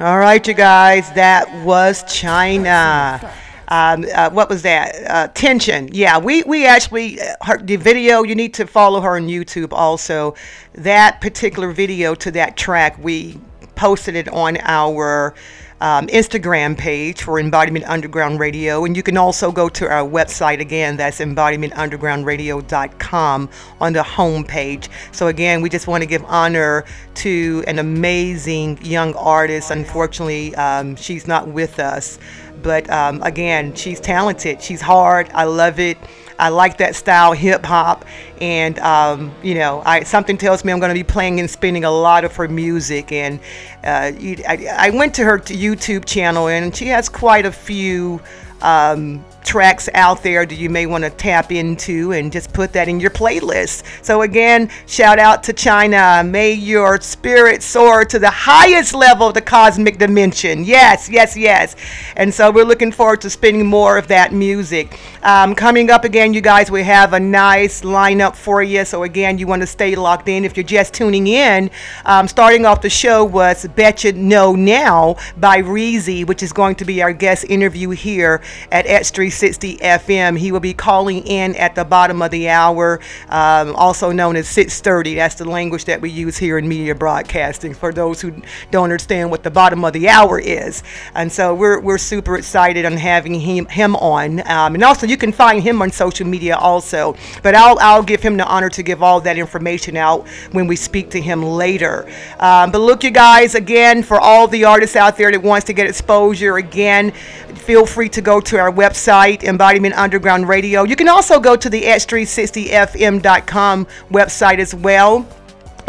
All 0.00 0.18
right, 0.18 0.48
you 0.48 0.54
guys, 0.54 1.12
that 1.12 1.62
was 1.62 2.10
China. 2.10 3.20
Um, 3.68 4.06
uh, 4.14 4.30
what 4.30 4.48
was 4.48 4.62
that? 4.62 4.94
Uh, 5.06 5.28
tension. 5.34 5.90
Yeah, 5.92 6.16
we 6.16 6.42
we 6.44 6.64
actually 6.64 7.20
uh, 7.20 7.34
her, 7.42 7.58
the 7.58 7.76
video. 7.76 8.22
You 8.22 8.34
need 8.34 8.54
to 8.54 8.66
follow 8.66 9.02
her 9.02 9.16
on 9.16 9.26
YouTube. 9.26 9.74
Also, 9.74 10.36
that 10.72 11.20
particular 11.20 11.70
video 11.70 12.14
to 12.14 12.30
that 12.30 12.56
track, 12.56 12.96
we 12.98 13.38
posted 13.74 14.16
it 14.16 14.26
on 14.28 14.56
our 14.62 15.34
um, 15.80 16.06
Instagram 16.08 16.76
page 16.76 17.22
for 17.22 17.40
Embodiment 17.40 17.86
Underground 17.86 18.38
Radio, 18.38 18.84
and 18.84 18.94
you 18.96 19.02
can 19.02 19.16
also 19.16 19.50
go 19.50 19.70
to 19.70 19.88
our 19.88 20.06
website 20.08 20.60
again. 20.60 20.96
That's 20.96 21.18
embodimentundergroundradio.com 21.20 23.50
on 23.80 23.92
the 23.92 24.02
home 24.02 24.44
page. 24.44 24.90
So 25.12 25.28
again, 25.28 25.62
we 25.62 25.70
just 25.70 25.86
want 25.86 26.02
to 26.02 26.06
give 26.06 26.24
honor 26.24 26.84
to 27.14 27.64
an 27.66 27.78
amazing 27.78 28.84
young 28.84 29.14
artist. 29.14 29.70
Unfortunately, 29.70 30.54
um, 30.56 30.96
she's 30.96 31.26
not 31.26 31.48
with 31.48 31.78
us. 31.78 32.18
But 32.62 32.90
um, 32.90 33.22
again, 33.22 33.74
she's 33.74 34.00
talented. 34.00 34.62
She's 34.62 34.80
hard. 34.80 35.28
I 35.32 35.44
love 35.44 35.78
it. 35.80 35.98
I 36.40 36.48
like 36.48 36.78
that 36.78 36.96
style, 36.96 37.32
hip 37.32 37.64
hop, 37.64 38.04
and 38.40 38.78
um, 38.78 39.32
you 39.42 39.54
know, 39.54 39.82
I 39.84 40.04
something 40.04 40.38
tells 40.38 40.64
me 40.64 40.72
I'm 40.72 40.80
going 40.80 40.88
to 40.88 40.94
be 40.94 41.04
playing 41.04 41.38
and 41.38 41.50
spinning 41.50 41.84
a 41.84 41.90
lot 41.90 42.24
of 42.24 42.34
her 42.36 42.48
music. 42.48 43.12
And 43.12 43.38
uh, 43.84 44.12
I, 44.48 44.66
I 44.76 44.90
went 44.90 45.14
to 45.16 45.24
her 45.24 45.38
YouTube 45.38 46.06
channel, 46.06 46.48
and 46.48 46.74
she 46.74 46.86
has 46.86 47.08
quite 47.08 47.44
a 47.46 47.52
few. 47.52 48.20
Um, 48.62 49.24
tracks 49.44 49.88
out 49.94 50.22
there 50.22 50.46
that 50.46 50.56
you 50.56 50.70
may 50.70 50.86
want 50.86 51.04
to 51.04 51.10
tap 51.10 51.52
into 51.52 52.12
and 52.12 52.32
just 52.32 52.52
put 52.52 52.72
that 52.72 52.88
in 52.88 53.00
your 53.00 53.10
playlist. 53.10 53.84
So, 54.04 54.22
again, 54.22 54.70
shout 54.86 55.18
out 55.18 55.42
to 55.44 55.52
China. 55.52 56.22
May 56.24 56.52
your 56.52 57.00
spirit 57.00 57.62
soar 57.62 58.04
to 58.04 58.18
the 58.18 58.30
highest 58.30 58.94
level 58.94 59.28
of 59.28 59.34
the 59.34 59.40
cosmic 59.40 59.98
dimension. 59.98 60.64
Yes, 60.64 61.08
yes, 61.08 61.36
yes. 61.36 61.76
And 62.16 62.32
so, 62.32 62.50
we're 62.50 62.64
looking 62.64 62.92
forward 62.92 63.20
to 63.22 63.30
spinning 63.30 63.66
more 63.66 63.98
of 63.98 64.08
that 64.08 64.32
music. 64.32 64.98
Um, 65.22 65.54
coming 65.54 65.90
up 65.90 66.04
again, 66.04 66.34
you 66.34 66.40
guys, 66.40 66.70
we 66.70 66.82
have 66.84 67.12
a 67.12 67.20
nice 67.20 67.82
lineup 67.82 68.36
for 68.36 68.62
you. 68.62 68.84
So, 68.84 69.02
again, 69.02 69.38
you 69.38 69.46
want 69.46 69.62
to 69.62 69.66
stay 69.66 69.94
locked 69.96 70.28
in. 70.28 70.44
If 70.44 70.56
you're 70.56 70.64
just 70.64 70.94
tuning 70.94 71.26
in, 71.26 71.70
um, 72.04 72.28
starting 72.28 72.66
off 72.66 72.82
the 72.82 72.90
show 72.90 73.24
was 73.24 73.66
Betcha 73.76 74.12
Know 74.12 74.54
Now 74.54 75.16
by 75.36 75.62
Reezy, 75.62 76.26
which 76.26 76.42
is 76.42 76.52
going 76.52 76.74
to 76.76 76.84
be 76.84 77.02
our 77.02 77.12
guest 77.12 77.44
interview 77.48 77.90
here 77.90 78.42
at 78.70 78.86
X360 79.30 79.78
FM. 79.78 80.38
He 80.38 80.52
will 80.52 80.60
be 80.60 80.74
calling 80.74 81.26
in 81.26 81.54
at 81.56 81.74
the 81.74 81.84
bottom 81.84 82.22
of 82.22 82.30
the 82.30 82.48
hour, 82.48 83.00
um, 83.28 83.74
also 83.76 84.12
known 84.12 84.36
as 84.36 84.48
630. 84.48 85.14
That's 85.14 85.36
the 85.36 85.48
language 85.48 85.84
that 85.86 86.00
we 86.00 86.10
use 86.10 86.36
here 86.36 86.58
in 86.58 86.68
media 86.68 86.94
broadcasting 86.94 87.74
for 87.74 87.92
those 87.92 88.20
who 88.20 88.32
don't 88.70 88.84
understand 88.84 89.30
what 89.30 89.42
the 89.42 89.50
bottom 89.50 89.84
of 89.84 89.92
the 89.92 90.08
hour 90.08 90.38
is. 90.38 90.82
And 91.14 91.30
so 91.30 91.54
we're, 91.54 91.80
we're 91.80 91.98
super 91.98 92.36
excited 92.36 92.84
on 92.84 92.96
having 92.96 93.34
him, 93.34 93.66
him 93.66 93.96
on. 93.96 94.40
Um, 94.48 94.74
and 94.74 94.84
also, 94.84 95.06
you 95.06 95.16
can 95.16 95.32
find 95.32 95.62
him 95.62 95.80
on 95.82 95.90
social 95.90 96.26
media 96.26 96.56
also. 96.56 97.16
But 97.42 97.54
I'll, 97.54 97.78
I'll 97.80 98.02
give 98.02 98.22
him 98.22 98.36
the 98.36 98.46
honor 98.46 98.70
to 98.70 98.82
give 98.82 99.02
all 99.02 99.20
that 99.22 99.38
information 99.38 99.96
out 99.96 100.26
when 100.52 100.66
we 100.66 100.76
speak 100.76 101.10
to 101.10 101.20
him 101.20 101.42
later. 101.42 102.10
Um, 102.38 102.70
but 102.70 102.80
look, 102.80 103.04
you 103.04 103.10
guys, 103.10 103.54
again, 103.54 104.02
for 104.02 104.20
all 104.20 104.48
the 104.48 104.64
artists 104.64 104.96
out 104.96 105.16
there 105.16 105.30
that 105.30 105.42
wants 105.42 105.66
to 105.66 105.72
get 105.72 105.86
exposure, 105.86 106.56
again, 106.56 107.12
feel 107.60 107.86
free 107.86 108.08
to 108.08 108.20
go 108.20 108.40
to 108.40 108.58
our 108.58 108.72
website, 108.72 109.19
Embodiment 109.28 109.94
Underground 109.94 110.48
Radio. 110.48 110.84
You 110.84 110.96
can 110.96 111.08
also 111.08 111.40
go 111.40 111.56
to 111.56 111.68
the 111.68 111.82
X360FM.com 111.82 113.86
website 114.10 114.58
as 114.58 114.74
well 114.74 115.26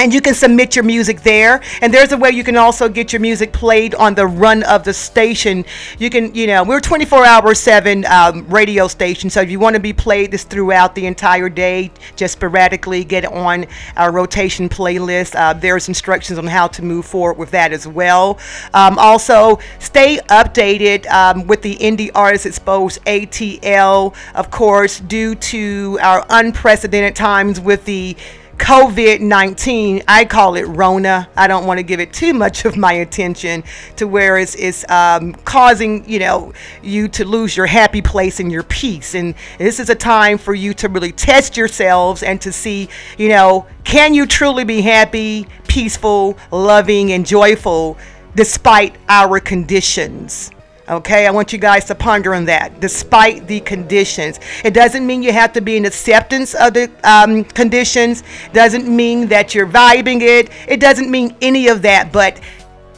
and 0.01 0.12
you 0.12 0.20
can 0.20 0.34
submit 0.34 0.75
your 0.75 0.84
music 0.84 1.22
there. 1.22 1.62
And 1.81 1.93
there's 1.93 2.12
a 2.12 2.17
way 2.17 2.31
you 2.31 2.43
can 2.43 2.58
also 2.58 2.89
get 2.89 3.13
your 3.13 3.20
music 3.20 3.53
played 3.53 3.93
on 3.93 4.15
the 4.15 4.25
run 4.25 4.63
of 4.63 4.84
the 4.84 4.93
station. 4.93 5.63
You 6.00 6.10
can 6.10 6.34
you 6.34 6.48
know 6.48 6.63
we're 6.63 6.79
24 6.79 7.24
hour 7.24 7.53
7 7.53 8.05
um, 8.05 8.48
radio 8.48 8.88
station 8.88 9.29
so 9.29 9.41
if 9.41 9.51
you 9.51 9.60
want 9.60 9.75
to 9.75 9.79
be 9.79 9.93
played 9.93 10.31
this 10.31 10.43
throughout 10.43 10.96
the 10.96 11.05
entire 11.05 11.50
day 11.50 11.91
just 12.15 12.34
sporadically 12.34 13.03
get 13.03 13.25
on 13.25 13.67
our 13.96 14.12
rotation 14.12 14.67
playlist. 14.67 15.36
Uh, 15.36 15.53
there's 15.53 15.88
instructions 15.88 16.39
on 16.39 16.48
how 16.48 16.67
to 16.67 16.81
move 16.81 17.05
forward 17.05 17.38
with 17.38 17.51
that 17.51 17.72
as 17.72 17.88
well. 17.88 18.39
Um, 18.74 18.98
also 18.98 19.60
stay 19.77 20.17
updated 20.29 21.08
um, 21.12 21.46
with 21.46 21.62
the 21.62 21.75
indie 21.75 22.10
artist 22.15 22.48
exposed 22.48 23.03
atl 23.05 24.15
of 24.34 24.50
course 24.50 25.00
due 25.00 25.36
to 25.36 26.00
our 26.01 26.25
unprecedented 26.31 27.15
times 27.15 27.60
with 27.60 27.86
the 27.86 28.17
COVID 28.62 29.22
19, 29.22 30.03
I 30.08 30.24
call 30.24 30.56
it 30.56 30.65
Rona. 30.65 31.27
I 31.36 31.48
don't 31.48 31.65
want 31.65 31.80
to 31.80 31.84
give 31.84 32.00
it 32.00 32.13
too 32.13 32.32
much 32.32 32.63
of 32.63 32.77
my 32.77 32.94
attention 32.94 33.63
to 33.96 34.08
where 34.08 34.38
it's, 34.38 34.53
it's 34.53 34.88
um, 34.88 35.34
causing, 35.34 36.08
you 36.08 36.20
know, 36.20 36.53
you 36.84 37.08
to 37.08 37.25
lose 37.25 37.58
your 37.58 37.65
happy 37.65 38.03
place 38.03 38.39
and 38.39 38.51
your 38.51 38.62
peace. 38.62 39.15
And 39.15 39.34
this 39.58 39.80
is 39.80 39.89
a 39.89 39.96
time 39.96 40.38
for 40.38 40.53
you 40.53 40.75
to 40.75 40.89
really 40.89 41.12
test 41.12 41.58
yourselves 41.58 42.22
and 42.22 42.39
to 42.41 42.51
see, 42.51 42.88
you 43.18 43.30
know, 43.30 43.65
can 43.84 44.13
you 44.13 44.27
truly 44.27 44.63
be 44.63 44.82
happy, 44.82 45.48
peaceful, 45.68 46.38
loving, 46.51 47.13
and 47.13 47.25
joyful 47.25 47.98
despite 48.36 48.96
our 49.10 49.39
conditions? 49.39 50.51
Okay, 50.90 51.28
I 51.28 51.32
want 51.32 51.54
you 51.54 51.60
guys 51.60 51.86
to 51.86 51.96
ponder 51.96 52.34
on 52.34 52.46
that. 52.46 52.80
Despite 52.80 53.48
the 53.48 53.60
conditions, 53.60 54.40
it 54.66 54.74
doesn't 54.74 55.06
mean 55.06 55.22
you 55.22 55.32
have 55.32 55.54
to 55.54 55.62
be 55.62 55.78
in 55.78 55.86
acceptance 55.86 56.56
of 56.56 56.74
the 56.74 56.92
um, 57.04 57.44
conditions. 57.44 58.24
Doesn't 58.52 58.88
mean 58.88 59.28
that 59.28 59.54
you're 59.54 59.68
vibing 59.68 60.22
it. 60.22 60.50
It 60.68 60.80
doesn't 60.80 61.10
mean 61.10 61.36
any 61.42 61.68
of 61.68 61.84
that. 61.84 62.12
But 62.12 62.40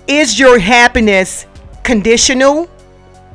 is 0.07 0.39
your 0.39 0.59
happiness 0.59 1.45
conditional 1.83 2.69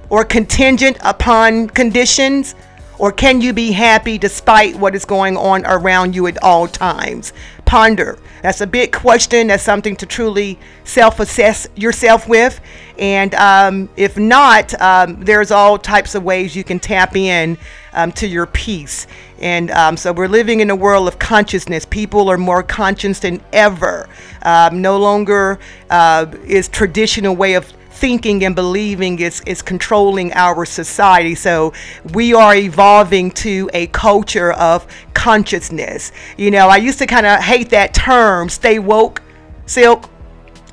or 0.09 0.25
contingent 0.25 0.97
upon 1.02 1.69
conditions? 1.69 2.55
Or 2.99 3.12
can 3.12 3.40
you 3.40 3.52
be 3.52 3.73
happy 3.73 4.19
despite 4.19 4.76
what 4.76 4.95
is 4.95 5.05
going 5.05 5.37
on 5.37 5.64
around 5.64 6.14
you 6.14 6.26
at 6.26 6.43
all 6.43 6.67
times? 6.67 7.33
Ponder. 7.64 8.19
That's 8.43 8.61
a 8.61 8.67
big 8.67 8.93
question. 8.93 9.49
That's 9.49 9.62
something 9.62 9.97
to 9.97 10.07
truly 10.07 10.59
self 10.85 11.21
assess 11.21 11.69
yourself 11.76 12.28
with. 12.28 12.61
And 12.99 13.35
um, 13.35 13.88
if 13.97 14.17
not, 14.17 14.81
um, 14.81 15.21
there's 15.25 15.50
all 15.50 15.78
types 15.78 16.14
of 16.14 16.25
ways 16.25 16.57
you 16.57 16.64
can 16.64 16.81
tap 16.81 17.14
in 17.14 17.59
um, 17.93 18.12
to 18.12 18.26
your 18.26 18.47
peace. 18.47 19.07
And 19.40 19.71
um, 19.71 19.97
so 19.97 20.12
we're 20.12 20.28
living 20.28 20.61
in 20.61 20.71
a 20.71 20.76
world 20.76 21.07
of 21.09 21.19
consciousness. 21.19 21.85
People 21.85 22.28
are 22.28 22.38
more 22.38 22.62
conscious 22.62 23.21
than 23.21 23.40
ever. 23.52 24.09
Um, 24.43 24.82
no 24.82 24.99
longer 24.99 25.58
uh, 25.91 26.26
is 26.45 26.69
traditional 26.69 27.37
way 27.37 27.54
of 27.54 27.73
thinking 27.99 28.45
and 28.45 28.54
believing 28.54 29.19
is, 29.19 29.43
is 29.47 29.61
controlling 29.61 30.32
our 30.34 30.65
society. 30.65 31.34
So 31.34 31.73
we 32.15 32.32
are 32.32 32.54
evolving 32.54 33.30
to 33.32 33.69
a 33.75 33.89
culture 33.89 34.52
of 34.52 34.87
consciousness. 35.15 36.13
You 36.37 36.50
know, 36.50 36.69
I 36.69 36.76
used 36.76 36.99
to 37.00 37.06
kind 37.06 37.26
of 37.26 37.41
hate 37.41 37.71
that 37.71 37.95
term, 37.95 38.49
stay 38.49 38.78
woke, 38.78 39.23
silk 39.67 40.08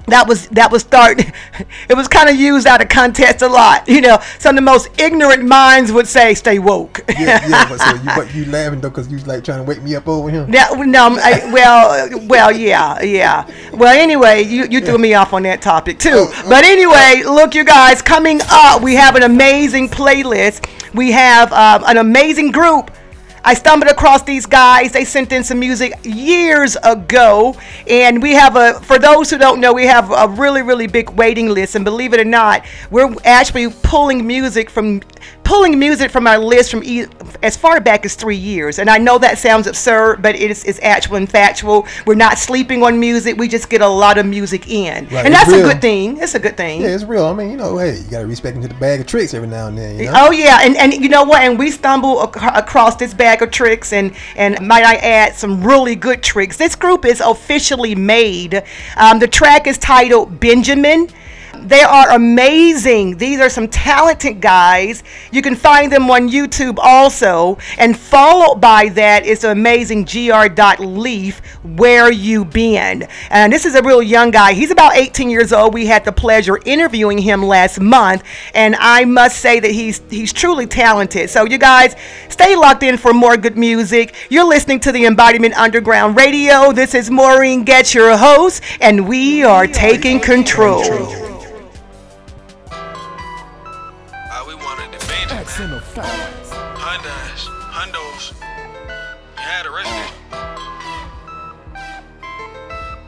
that 0.07 0.27
was 0.27 0.47
that 0.49 0.71
was 0.71 0.81
start 0.81 1.19
it 1.89 1.95
was 1.95 2.07
kind 2.07 2.29
of 2.29 2.35
used 2.35 2.67
out 2.67 2.81
of 2.81 2.89
context 2.89 3.41
a 3.41 3.47
lot 3.47 3.87
you 3.87 4.01
know? 4.01 4.19
Some 4.39 4.51
of 4.51 4.55
the 4.55 4.61
most 4.61 4.89
ignorant 4.99 5.43
minds 5.45 5.91
would 5.91 6.07
say 6.07 6.33
stay 6.33 6.59
woke. 6.59 7.03
Yeah 7.09 7.47
yeah 7.47 7.69
but 7.69 7.79
so 7.79 7.95
you 7.95 8.09
but 8.15 8.35
you 8.35 8.45
laughing 8.45 8.81
though 8.81 8.89
because 8.89 9.11
you 9.11 9.17
like 9.19 9.43
trying 9.43 9.59
to 9.59 9.63
wake 9.63 9.81
me 9.81 9.95
up 9.95 10.07
over 10.07 10.29
here? 10.29 10.45
Yeah 10.49 10.69
no 10.71 11.17
I, 11.21 11.49
well 11.51 12.19
well 12.27 12.51
yeah 12.51 13.01
yeah. 13.01 13.49
Well 13.73 13.95
anyway 13.97 14.43
you 14.43 14.65
you 14.69 14.81
threw 14.81 14.97
me 14.97 15.13
off 15.13 15.33
on 15.33 15.43
that 15.43 15.61
topic 15.61 15.99
too. 15.99 16.27
Oh, 16.27 16.43
but 16.49 16.63
anyway 16.63 17.23
look 17.25 17.55
you 17.55 17.63
guys 17.63 18.01
coming 18.01 18.41
up 18.49 18.81
we 18.81 18.95
have 18.95 19.15
an 19.15 19.23
amazing 19.23 19.89
playlist. 19.89 20.67
We 20.93 21.11
have 21.11 21.51
um, 21.51 21.83
an 21.85 21.97
amazing 21.97 22.51
group 22.51 22.91
I 23.45 23.53
stumbled 23.53 23.91
across 23.91 24.23
these 24.23 24.45
guys. 24.45 24.91
They 24.91 25.05
sent 25.05 25.31
in 25.31 25.43
some 25.43 25.59
music 25.59 25.93
years 26.03 26.75
ago, 26.83 27.55
and 27.87 28.21
we 28.21 28.33
have 28.33 28.55
a. 28.55 28.73
For 28.81 28.97
those 28.99 29.29
who 29.29 29.37
don't 29.37 29.59
know, 29.61 29.71
we 29.73 29.85
have 29.85 30.11
a 30.11 30.27
really, 30.27 30.61
really 30.63 30.87
big 30.87 31.09
waiting 31.11 31.49
list. 31.49 31.75
And 31.75 31.85
believe 31.85 32.13
it 32.13 32.19
or 32.19 32.25
not, 32.25 32.65
we're 32.91 33.13
actually 33.23 33.69
pulling 33.83 34.25
music 34.25 34.69
from 34.69 35.01
pulling 35.43 35.77
music 35.77 36.09
from 36.09 36.25
our 36.25 36.39
list 36.39 36.71
from 36.71 36.83
e- 36.83 37.05
as 37.43 37.55
far 37.55 37.79
back 37.79 38.03
as 38.03 38.15
three 38.15 38.35
years. 38.35 38.79
And 38.79 38.89
I 38.89 38.97
know 38.97 39.19
that 39.19 39.37
sounds 39.37 39.67
absurd, 39.67 40.23
but 40.23 40.33
it 40.35 40.49
is 40.49 40.63
it's 40.63 40.79
actual 40.81 41.17
and 41.17 41.29
factual. 41.29 41.85
We're 42.07 42.15
not 42.15 42.39
sleeping 42.39 42.81
on 42.83 42.99
music. 42.99 43.37
We 43.37 43.47
just 43.47 43.69
get 43.69 43.81
a 43.81 43.87
lot 43.87 44.17
of 44.17 44.25
music 44.25 44.67
in, 44.67 45.05
Right, 45.05 45.23
and 45.25 45.33
it's 45.35 45.45
that's 45.45 45.53
a 45.53 45.61
good 45.61 45.81
thing. 45.81 46.17
It's 46.17 46.33
a 46.33 46.39
good 46.39 46.57
thing. 46.57 46.81
yeah 46.81 46.87
it's 46.95 47.03
real 47.03 47.25
I 47.27 47.33
mean 47.33 47.51
you 47.51 47.57
know 47.57 47.77
hey 47.77 47.97
you 47.97 48.03
gotta 48.09 48.25
respect 48.25 48.55
into 48.55 48.67
the 48.69 48.73
bag 48.75 49.01
of 49.01 49.05
tricks 49.07 49.33
every 49.35 49.47
now 49.47 49.67
and 49.67 49.77
then 49.77 49.99
you 49.99 50.05
know 50.05 50.13
Oh 50.15 50.31
yeah, 50.31 50.59
and 50.63 50.75
and 50.77 50.93
you 50.93 51.09
know 51.09 51.23
what? 51.23 51.41
And 51.43 51.59
we 51.59 51.69
stumble 51.69 52.23
ac- 52.35 52.45
across 52.55 52.95
this 52.95 53.13
bag 53.13 53.34
of 53.41 53.51
tricks, 53.51 53.93
and 53.93 54.15
and 54.35 54.59
might 54.65 54.83
I 54.83 54.95
add 54.95 55.35
some 55.35 55.63
really 55.63 55.95
good 55.95 56.23
tricks. 56.23 56.57
This 56.57 56.75
group 56.75 57.05
is 57.05 57.21
officially 57.21 57.95
made. 57.95 58.63
Um, 58.97 59.19
the 59.19 59.27
track 59.27 59.67
is 59.67 59.77
titled 59.77 60.39
Benjamin. 60.39 61.09
They 61.65 61.81
are 61.81 62.11
amazing. 62.11 63.17
These 63.17 63.39
are 63.39 63.49
some 63.49 63.67
talented 63.67 64.39
guys. 64.39 65.03
You 65.31 65.41
can 65.41 65.55
find 65.55 65.91
them 65.91 66.09
on 66.11 66.29
YouTube 66.29 66.77
also. 66.77 67.57
And 67.79 67.97
followed 67.97 68.61
by 68.61 68.89
that 68.89 69.25
is 69.25 69.41
the 69.41 69.51
amazing 69.51 70.05
gr.leaf, 70.05 71.39
Where 71.63 72.11
You 72.11 72.45
Been. 72.45 73.07
And 73.31 73.51
this 73.51 73.65
is 73.65 73.73
a 73.73 73.81
real 73.81 74.03
young 74.03 74.29
guy. 74.29 74.53
He's 74.53 74.69
about 74.69 74.95
18 74.95 75.29
years 75.31 75.51
old. 75.51 75.73
We 75.73 75.87
had 75.87 76.05
the 76.05 76.11
pleasure 76.11 76.59
interviewing 76.65 77.17
him 77.17 77.41
last 77.41 77.79
month. 77.79 78.23
And 78.53 78.75
I 78.77 79.05
must 79.05 79.39
say 79.39 79.59
that 79.59 79.71
he's 79.71 80.01
he's 80.09 80.31
truly 80.31 80.67
talented. 80.67 81.31
So 81.31 81.45
you 81.45 81.57
guys 81.57 81.95
stay 82.29 82.55
locked 82.55 82.83
in 82.83 82.97
for 82.97 83.11
more 83.11 83.37
good 83.37 83.57
music. 83.57 84.13
You're 84.29 84.47
listening 84.47 84.79
to 84.81 84.91
the 84.91 85.05
Embodiment 85.05 85.55
Underground 85.55 86.15
Radio. 86.15 86.71
This 86.71 86.93
is 86.93 87.09
Maureen 87.09 87.63
Get 87.63 87.95
your 87.95 88.15
host, 88.15 88.61
and 88.81 89.07
we 89.07 89.43
are 89.43 89.65
taking 89.65 90.19
control. 90.19 91.24
X 95.97 96.07
in 96.07 96.11
effect. 96.11 96.77
Hondas, 96.77 97.47
Hondos. 97.71 98.33
You 99.37 99.43
had 99.43 99.65
a 99.65 99.71
resident. 99.71 100.11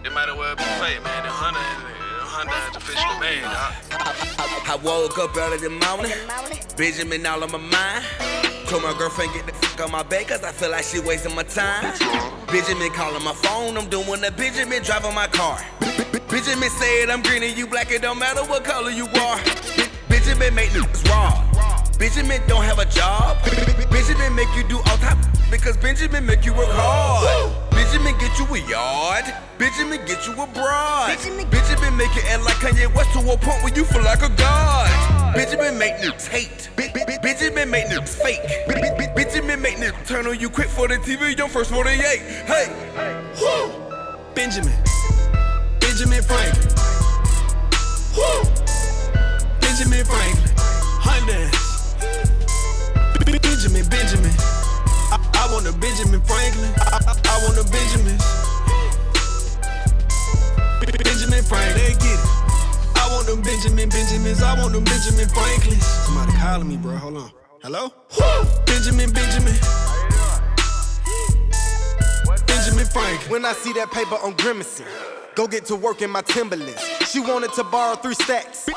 It 0.06 0.14
might 0.14 0.30
as 0.30 0.38
well 0.38 0.56
be 0.56 0.64
fake, 0.64 1.04
man. 1.04 1.24
The 1.24 1.30
Honda, 1.30 1.60
the 1.60 2.26
Honda 2.26 2.54
is 2.70 2.78
officially 2.78 3.20
made, 3.20 3.42
dog. 3.42 3.74
I 4.70 4.76
woke 4.84 5.18
up 5.18 5.36
early 5.36 5.58
this 5.58 5.70
morning, 5.70 6.12
Benjamin 6.78 7.26
all 7.26 7.44
on 7.44 7.52
my 7.52 7.58
mind. 7.58 8.06
Told 8.68 8.84
my 8.84 8.94
girlfriend 8.98 9.34
get 9.34 9.46
the 9.46 9.54
fuck 9.54 9.86
on 9.86 9.92
my 9.92 10.04
bed 10.04 10.28
cause 10.28 10.44
I 10.44 10.52
feel 10.52 10.72
like 10.72 10.84
she 10.84 11.00
wasting 11.00 11.36
my 11.36 11.44
time. 11.44 11.94
Benjamin 12.48 12.92
calling 12.92 13.24
my 13.24 13.34
phone, 13.34 13.78
I'm 13.78 13.90
doing 13.90 14.22
the 14.22 14.32
Benjamin 14.32 14.84
driving 14.84 15.16
my 15.16 15.28
car. 15.28 15.60
Benjamin 16.30 16.70
said 16.70 17.10
I'm 17.10 17.22
green 17.22 17.44
and 17.44 17.58
you 17.58 17.68
black, 17.68 17.92
it 17.92 18.02
don't 18.02 18.20
matter 18.20 18.44
what 18.44 18.64
color 18.66 18.92
you 18.92 19.08
are. 19.08 19.40
Benjamin 20.10 20.54
make 20.54 20.70
niggas 20.72 21.10
raw. 21.10 21.48
Benjamin 22.00 22.42
don't 22.48 22.64
have 22.64 22.78
a 22.78 22.86
job. 22.86 23.38
Benjamin 23.90 24.36
make 24.36 24.54
you 24.56 24.64
do 24.68 24.78
all 24.78 24.98
type 24.98 25.18
because 25.50 25.76
Benjamin 25.78 26.26
make 26.26 26.46
you 26.46 26.54
work 26.54 26.70
hard. 26.70 27.52
Benjamin 27.72 28.16
get 28.20 28.38
you 28.38 28.46
a 28.54 28.60
yard. 28.70 29.26
Benjamin 29.58 30.06
get 30.06 30.26
you 30.28 30.34
a 30.34 30.48
broad. 30.48 31.08
Benjamin 31.08 31.98
make 31.98 32.14
you 32.16 32.22
act 32.30 32.44
like 32.44 32.56
Kanye 32.58 32.94
West 32.94 33.12
to 33.14 33.20
a 33.20 33.38
point 33.38 33.64
where 33.64 33.74
you 33.74 33.84
feel 33.84 34.04
like 34.04 34.22
a 34.22 34.30
god. 34.30 35.34
Benjamin 35.34 35.78
make 35.80 35.96
niggas 35.96 36.28
hate. 36.28 36.70
Benjamin 36.76 37.70
make 37.70 37.88
niggas 37.88 38.22
fake. 38.22 38.42
Benjamin 39.16 39.60
make 39.60 39.78
niggas 39.78 40.08
turn 40.08 40.28
on 40.28 40.40
you 40.40 40.50
quick 40.52 40.70
for 40.70 40.88
the 40.88 40.96
TV. 40.98 41.36
Your 41.36 41.50
first 41.50 41.72
48. 41.72 41.98
Hey, 41.98 42.68
Woo. 43.42 43.72
Benjamin. 44.36 44.74
Benjamin 45.80 46.22
Franklin. 46.22 46.70
Benjamin 49.60 50.06
Franklin. 50.06 50.54
Hondas. 51.02 51.67
Benjamin, 53.68 53.90
Benjamin. 53.90 54.32
I, 55.12 55.20
I 55.44 55.54
want 55.54 55.68
a 55.68 55.74
Benjamin 55.74 56.22
Franklin. 56.22 56.72
I, 56.88 57.04
I, 57.04 57.12
I 57.12 57.44
want 57.44 57.60
a 57.60 57.68
Benjamin. 57.68 58.16
Benjamin 61.04 61.44
Franklin. 61.44 61.76
They 61.76 61.92
get 62.00 62.16
it. 62.16 62.32
I 62.96 63.10
want 63.12 63.28
them 63.28 63.42
Benjamin 63.42 63.90
Benjamins. 63.90 64.42
I 64.42 64.58
want 64.58 64.72
them 64.72 64.86
Benjamin 64.86 65.28
Franklins. 65.28 65.84
Somebody 65.84 66.32
calling 66.38 66.70
me, 66.70 66.78
bro. 66.78 66.96
Hold 66.96 67.18
on. 67.18 67.32
Hello? 67.62 67.92
Woo. 68.18 68.48
Benjamin, 68.66 69.12
Benjamin. 69.12 69.60
Benjamin 72.48 72.86
Franklin. 72.86 73.30
When 73.30 73.44
I 73.44 73.52
see 73.52 73.74
that 73.74 73.92
paper, 73.92 74.16
I'm 74.24 74.32
grimacing. 74.38 74.88
Go 75.36 75.46
get 75.46 75.66
to 75.66 75.76
work 75.76 76.02
in 76.02 76.10
my 76.10 76.22
Timberlands. 76.22 76.82
She 77.12 77.20
wanted 77.20 77.52
to 77.52 77.66
borrow 77.66 77.98
three 77.98 78.16
stacks. 78.16 78.70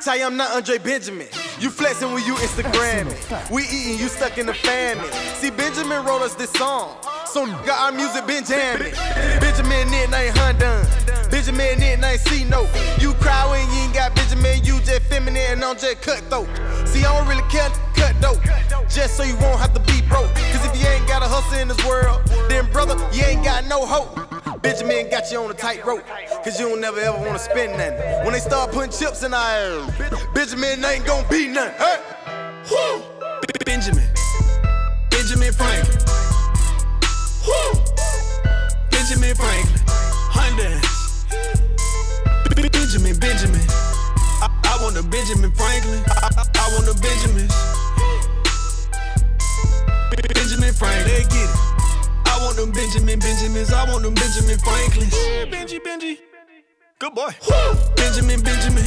Say 0.00 0.22
I'm 0.22 0.38
not 0.38 0.56
Andre 0.56 0.78
Benjamin. 0.78 1.28
You 1.60 1.68
flexing 1.68 2.10
when 2.10 2.24
you 2.24 2.36
Instagramming. 2.36 3.50
We 3.50 3.64
eating, 3.64 3.98
you 3.98 4.08
stuck 4.08 4.38
in 4.38 4.46
the 4.46 4.54
famine. 4.54 5.04
See, 5.36 5.50
Benjamin 5.50 6.06
wrote 6.06 6.22
us 6.22 6.34
this 6.34 6.50
song. 6.52 6.96
So 7.26 7.44
got 7.44 7.78
our 7.84 7.92
music 7.92 8.26
been 8.26 8.44
jamming. 8.46 8.94
Benjamin 9.40 9.92
ain't 9.92 10.34
Hundun. 10.36 11.30
Benjamin 11.30 11.82
ain't 11.82 12.20
C 12.20 12.44
note. 12.44 12.66
You 12.98 13.12
cry 13.20 13.44
when 13.50 13.60
you 13.74 13.82
ain't 13.82 13.92
got 13.92 14.14
Benjamin. 14.14 14.64
You 14.64 14.80
just 14.80 15.02
feminine 15.02 15.36
and 15.36 15.62
I'm 15.62 15.76
just 15.76 16.00
cutthroat. 16.00 16.48
See, 16.88 17.04
I 17.04 17.12
don't 17.12 17.28
really 17.28 17.46
care 17.50 17.68
cut 17.94 18.18
dope. 18.22 18.40
Just 18.88 19.18
so 19.18 19.22
you 19.22 19.36
won't 19.36 19.60
have 19.60 19.74
to 19.74 19.80
be 19.80 20.00
broke. 20.08 20.32
Cause 20.32 20.64
if 20.64 20.80
you 20.80 20.88
ain't 20.88 21.06
got 21.06 21.22
a 21.22 21.28
hustle 21.28 21.58
in 21.58 21.68
this 21.68 21.84
world, 21.84 22.22
then 22.48 22.72
brother, 22.72 22.96
you 23.12 23.22
ain't 23.22 23.44
got 23.44 23.66
no 23.66 23.84
hope. 23.84 24.29
Benjamin 24.62 25.08
got 25.10 25.30
you 25.32 25.38
on 25.38 25.50
a 25.50 25.54
tight 25.54 25.84
rope, 25.86 26.06
cause 26.44 26.60
you 26.60 26.68
don't 26.68 26.80
never 26.80 27.00
ever 27.00 27.18
wanna 27.18 27.38
spend 27.38 27.72
nothing. 27.72 28.24
When 28.24 28.32
they 28.32 28.40
start 28.40 28.72
putting 28.72 28.92
chips 28.92 29.22
in 29.22 29.32
our 29.32 29.56
air, 29.56 29.86
Benjamin 30.34 30.84
ain't 30.84 31.06
gonna 31.06 31.26
be 31.28 31.48
nothing. 31.48 31.74
Hey! 31.78 31.98
Woo. 32.70 33.02
Benjamin. 33.64 34.06
Benjamin 35.10 35.52
Franklin. 35.52 35.98
Woo. 37.46 37.80
Benjamin 38.90 39.34
Franklin. 39.34 39.82
Hondas. 40.28 40.84
B- 42.54 42.68
Benjamin, 42.68 43.18
Benjamin. 43.18 43.64
I, 44.42 44.48
I 44.64 44.82
want 44.82 44.96
a 44.98 45.02
Benjamin 45.02 45.52
Franklin. 45.52 46.02
I, 46.08 46.28
I, 46.36 46.44
I 46.54 46.74
want 46.74 46.88
a 46.88 47.00
Benjamin. 47.00 47.48
Benjamin 50.34 50.74
Franklin. 50.74 51.06
They 51.06 51.22
get 51.24 51.48
it. 51.48 51.69
I 52.40 52.44
want 52.44 52.56
them 52.56 52.70
Benjamin 52.72 53.18
Benjamins. 53.18 53.70
I 53.70 53.84
want 53.84 54.02
them 54.02 54.14
Benjamin 54.14 54.58
Franklins. 54.60 55.14
Benji, 55.52 55.78
Benji. 55.78 56.18
Good 56.98 57.14
boy. 57.14 57.28
Woo. 57.46 57.74
Benjamin, 57.96 58.40
Benjamin. 58.40 58.84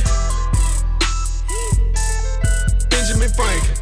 Benjamin 2.89 3.29
Franklin. 3.29 3.77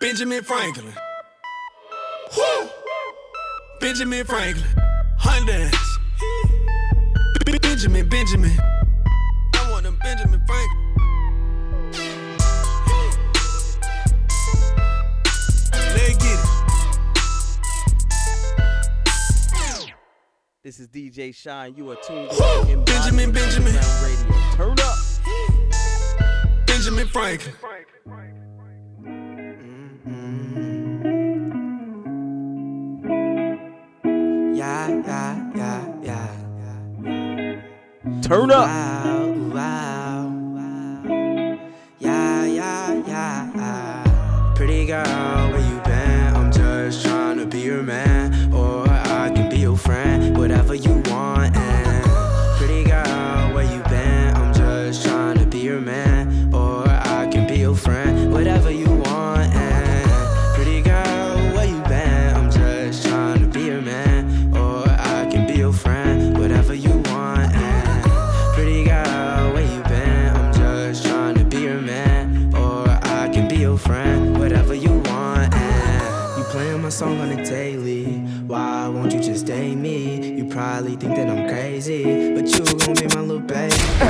Benjamin 0.00 0.42
Franklin. 0.42 0.92
Woo. 2.36 2.68
Benjamin 3.80 4.24
Franklin. 4.24 4.66
Hondas. 5.20 5.72
B- 7.46 7.58
Benjamin, 7.58 8.08
Benjamin. 8.08 8.58
I 9.54 9.70
want 9.70 9.84
them 9.84 9.98
Benjamin 10.02 10.42
Franklin. 10.48 10.81
This 20.72 20.80
is 20.80 20.88
DJ 20.88 21.34
Shine. 21.34 21.74
You 21.76 21.90
are 21.90 21.96
tuned 21.96 22.30
in 22.70 22.82
Benjamin, 22.84 23.30
Benjamin. 23.30 23.74
Radio. 23.74 24.32
Turn 24.54 24.78
up. 24.80 24.96
Benjamin 26.66 27.06
Franklin. 27.08 27.54
Yeah, 34.54 34.88
mm-hmm. 34.88 35.58
yeah, 35.58 35.86
yeah, 36.02 36.28
yeah. 37.04 38.20
Turn 38.22 38.50
up. 38.50 38.66
Wow, 38.66 38.66
wow. 38.66 38.91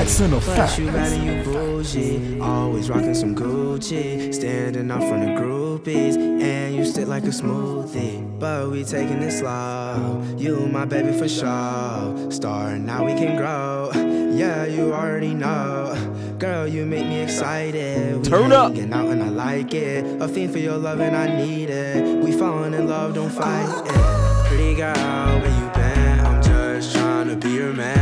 Of 0.02 0.42
Plus 0.42 0.56
fact. 0.56 0.78
you 0.80 0.86
bad 0.86 1.12
and 1.12 1.24
you 1.24 1.52
bougie. 1.52 2.40
Always 2.40 2.90
rocking 2.90 3.14
some 3.14 3.36
Gucci. 3.36 4.34
Standing 4.34 4.90
out 4.90 4.98
front 4.98 5.22
of 5.30 5.38
groupies. 5.38 6.16
And 6.16 6.74
you 6.74 6.84
sit 6.84 7.06
like 7.06 7.22
a 7.22 7.28
smoothie. 7.28 8.38
But 8.40 8.70
we 8.70 8.82
taking 8.82 9.22
it 9.22 9.30
slow. 9.30 10.20
You 10.36 10.66
my 10.66 10.86
baby 10.86 11.16
for 11.16 11.28
sure. 11.28 12.30
Starting 12.32 12.84
now 12.84 13.04
we 13.04 13.12
can 13.12 13.36
grow. 13.36 13.90
Yeah, 13.94 14.64
you 14.66 14.92
already 14.92 15.34
know. 15.34 15.94
Girl, 16.40 16.66
you 16.66 16.84
make 16.84 17.06
me 17.06 17.20
excited. 17.20 18.16
We 18.16 18.22
Turn 18.24 18.50
up. 18.50 18.72
hanging 18.74 18.92
out 18.92 19.06
and 19.06 19.22
I 19.22 19.28
like 19.28 19.72
it. 19.72 20.20
A 20.20 20.26
thing 20.26 20.50
for 20.50 20.58
your 20.58 20.78
love 20.78 20.98
and 20.98 21.14
I 21.16 21.28
need 21.44 21.70
it. 21.70 22.24
We 22.24 22.32
falling 22.32 22.74
in 22.74 22.88
love, 22.88 23.14
don't 23.14 23.30
fight 23.30 23.68
it. 23.86 24.46
Pretty 24.48 24.74
girl, 24.74 24.94
where 25.40 25.60
you 25.60 25.70
been? 25.74 26.20
I'm 26.26 26.42
just 26.42 26.92
trying 26.96 27.28
to 27.28 27.36
be 27.36 27.50
your 27.52 27.72
man. 27.72 28.01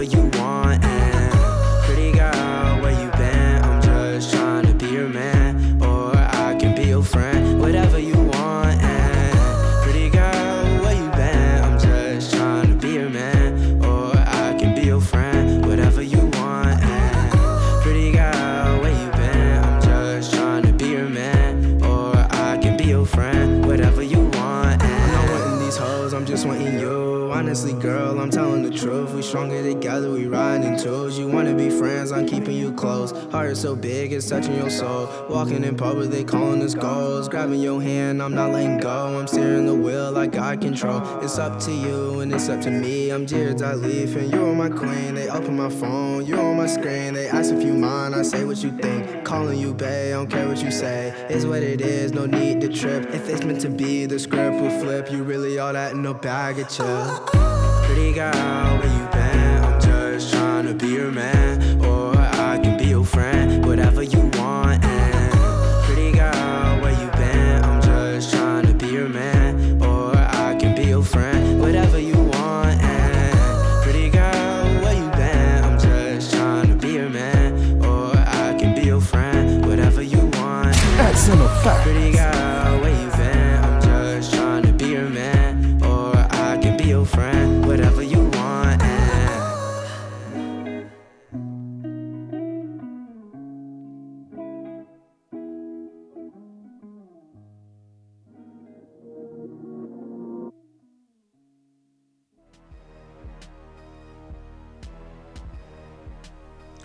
Whatever 0.00 0.16
you 0.16 0.40
want. 0.40 0.99
Stronger 29.30 29.62
together, 29.62 30.10
we 30.10 30.26
riding 30.26 30.72
in 30.72 30.76
twos. 30.76 31.16
You 31.16 31.28
wanna 31.28 31.54
be 31.54 31.70
friends, 31.70 32.10
I'm 32.10 32.26
keeping 32.26 32.56
you 32.56 32.72
close. 32.72 33.12
Heart 33.30 33.50
is 33.50 33.60
so 33.60 33.76
big, 33.76 34.12
it's 34.12 34.28
touching 34.28 34.56
your 34.56 34.70
soul. 34.70 35.08
Walking 35.28 35.62
in 35.62 35.76
public, 35.76 36.10
they 36.10 36.24
calling 36.24 36.60
us 36.62 36.74
goals. 36.74 37.28
Grabbing 37.28 37.60
your 37.60 37.80
hand, 37.80 38.20
I'm 38.20 38.34
not 38.34 38.50
letting 38.50 38.78
go. 38.78 39.20
I'm 39.20 39.28
steering 39.28 39.66
the 39.66 39.74
wheel, 39.74 40.18
I 40.18 40.26
got 40.26 40.60
control. 40.60 41.00
It's 41.22 41.38
up 41.38 41.60
to 41.60 41.70
you, 41.70 42.18
and 42.20 42.32
it's 42.32 42.48
up 42.48 42.60
to 42.62 42.72
me. 42.72 43.10
I'm 43.10 43.24
Jared 43.24 43.62
I 43.62 43.74
Leaf, 43.74 44.16
and 44.16 44.32
you're 44.32 44.52
my 44.52 44.68
queen. 44.68 45.14
They 45.14 45.28
open 45.28 45.56
my 45.56 45.70
phone, 45.70 46.26
you're 46.26 46.40
on 46.40 46.56
my 46.56 46.66
screen. 46.66 47.14
They 47.14 47.28
ask 47.28 47.52
if 47.52 47.62
you 47.62 47.74
mind, 47.74 48.16
I 48.16 48.22
say 48.22 48.44
what 48.44 48.60
you 48.64 48.72
think. 48.78 49.24
Calling 49.24 49.60
you, 49.60 49.72
babe, 49.72 50.08
I 50.08 50.16
don't 50.16 50.28
care 50.28 50.48
what 50.48 50.60
you 50.60 50.72
say. 50.72 51.14
It's 51.28 51.44
what 51.44 51.62
it 51.62 51.80
is, 51.80 52.12
no 52.12 52.26
need 52.26 52.60
to 52.62 52.68
trip. 52.68 53.14
If 53.14 53.28
it's 53.28 53.44
meant 53.44 53.60
to 53.60 53.70
be, 53.70 54.06
the 54.06 54.18
script 54.18 54.60
will 54.60 54.76
flip. 54.80 55.08
You 55.12 55.22
really 55.22 55.60
all 55.60 55.72
that 55.72 55.92
in 55.92 56.02
no 56.02 56.14
bag 56.14 56.58
of 56.58 56.68
chill. 56.68 57.49
Pretty 57.92 58.12
girl, 58.12 58.78
where 58.78 58.86
you 58.86 59.08
been? 59.08 59.64
I'm 59.64 59.80
just 59.80 60.32
trying 60.32 60.64
to 60.66 60.74
be 60.74 60.92
your 60.92 61.10
man. 61.10 61.84
Or 61.84 62.16
I 62.16 62.56
can 62.62 62.78
be 62.78 62.84
your 62.84 63.04
friend, 63.04 63.66
whatever 63.66 64.04
you 64.04 64.30
want. 64.34 64.89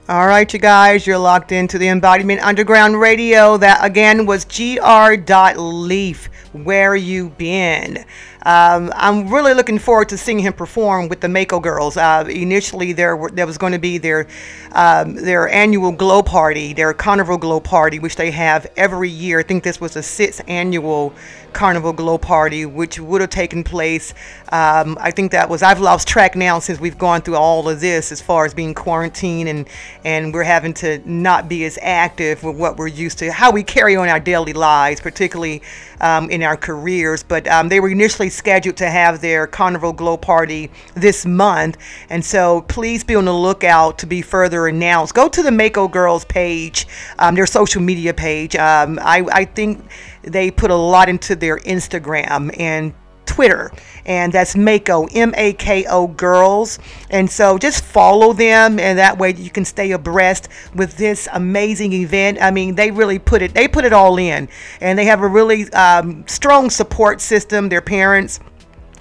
All 0.08 0.28
right, 0.28 0.54
you 0.54 0.60
guys, 0.60 1.08
you're 1.08 1.18
locked 1.18 1.52
into 1.52 1.80
the 1.80 1.88
Embodiment 1.88 2.40
Underground 2.44 3.00
Radio. 3.00 3.58
That 3.58 3.84
again 3.84 4.28
was 4.28 4.46
gr.leaf. 4.46 6.30
Where 6.54 6.96
you 6.96 7.30
been? 7.32 8.06
Um, 8.44 8.94
I'm 8.96 9.28
really 9.34 9.56
looking 9.56 9.80
forward 9.80 10.10
to 10.10 10.18
seeing 10.20 10.38
him 10.38 10.54
perform 10.54 11.10
with 11.10 11.22
the 11.22 11.28
Mako 11.28 11.60
Girls. 11.60 11.98
Uh, 11.98 12.24
initially, 12.30 12.94
there 12.94 13.18
were, 13.18 13.32
there 13.32 13.48
was 13.48 13.58
going 13.58 13.74
to 13.74 13.80
be 13.80 13.98
their 13.98 14.28
um, 14.74 15.16
their 15.16 15.50
annual 15.50 15.92
glow 15.92 16.22
party, 16.22 16.74
their 16.74 16.94
carnival 16.94 17.40
glow 17.40 17.60
party, 17.60 17.98
which 17.98 18.16
they 18.16 18.30
have 18.30 18.68
every 18.78 19.10
year. 19.10 19.40
I 19.40 19.44
think 19.44 19.64
this 19.64 19.82
was 19.82 19.96
the 19.96 20.04
sixth 20.04 20.40
annual 20.48 21.16
carnival 21.56 21.94
glow 21.94 22.18
party, 22.20 22.66
which 22.66 23.00
would 23.00 23.22
have 23.22 23.32
taken 23.32 23.64
place. 23.64 24.14
Um, 24.52 24.98
I 25.02 25.10
think 25.10 25.32
that 25.32 25.50
was 25.50 25.64
I've 25.64 25.80
lost 25.80 26.08
track 26.08 26.36
now 26.36 26.60
since 26.60 26.80
we've 26.80 26.98
gone 26.98 27.22
through 27.22 27.38
all 27.38 27.68
of 27.68 27.80
this 27.80 28.12
as 28.12 28.22
far 28.22 28.46
as 28.46 28.54
being 28.54 28.76
quarantined 28.76 29.50
and 29.50 29.68
and 30.04 30.34
we're 30.34 30.44
having 30.44 30.74
to 30.76 31.02
not 31.10 31.50
be 31.50 31.66
as 31.66 31.80
active 31.82 32.44
with 32.44 32.58
what 32.58 32.78
we're 32.78 32.88
used 32.88 33.18
to, 33.20 33.32
how 33.32 33.52
we 33.52 33.64
carry 33.64 33.96
on 33.96 34.10
our 34.10 34.20
daily 34.20 34.54
lives, 34.54 35.02
particularly 35.02 35.64
um, 36.02 36.30
in 36.30 36.44
our 36.44 36.58
careers. 36.58 37.24
But 37.24 37.48
um, 37.48 37.70
they 37.70 37.80
were 37.80 37.90
initially 37.90 38.30
scheduled 38.30 38.78
to 38.78 38.90
have 38.90 39.22
their 39.22 39.48
carnival 39.48 39.94
glow 39.94 40.18
party 40.18 40.70
this 40.94 41.26
month, 41.26 41.78
and 42.10 42.24
so 42.24 42.62
please 42.64 43.04
be 43.04 43.16
on 43.16 43.26
the 43.26 43.34
lookout 43.34 43.98
to 44.00 44.06
be 44.06 44.22
further 44.22 44.68
announced. 44.68 45.16
Go 45.16 45.30
to 45.30 45.42
the 45.42 45.52
Mako 45.52 45.88
Girls 45.88 46.26
page, 46.26 46.86
um, 47.18 47.36
their 47.36 47.48
social 47.48 47.82
media 47.82 48.14
page. 48.14 48.56
Um, 48.58 49.00
I, 49.02 49.26
I 49.32 49.46
think 49.46 49.86
they 50.28 50.52
put 50.52 50.72
a 50.72 50.76
lot 50.76 51.10
into 51.10 51.36
their 51.36 51.58
Instagram 51.60 52.54
and 52.60 52.94
Twitter, 53.26 53.72
and 54.06 54.32
that's 54.32 54.56
Mako, 54.56 55.08
M 55.08 55.34
A 55.36 55.54
K 55.54 55.86
O 55.90 56.08
Girls. 56.08 56.80
And 57.10 57.30
so 57.30 57.58
just 57.58 57.84
follow 57.84 58.34
them, 58.34 58.80
and 58.80 59.00
that 59.00 59.18
way 59.18 59.34
you 59.34 59.50
can 59.50 59.66
stay 59.66 59.92
abreast 59.92 60.48
with 60.76 60.96
this 60.96 61.28
amazing 61.34 61.92
event. 61.92 62.38
I 62.40 62.52
mean, 62.52 62.76
they 62.76 62.92
really 62.92 63.20
put 63.20 63.42
it, 63.42 63.54
they 63.54 63.68
put 63.68 63.84
it 63.84 63.94
all 63.94 64.18
in, 64.18 64.48
and 64.80 64.98
they 64.98 65.06
have 65.06 65.22
a 65.22 65.28
really 65.28 65.72
um, 65.74 66.24
strong 66.28 66.70
support 66.70 67.20
system. 67.20 67.68
Their 67.68 67.82
parents 67.82 68.40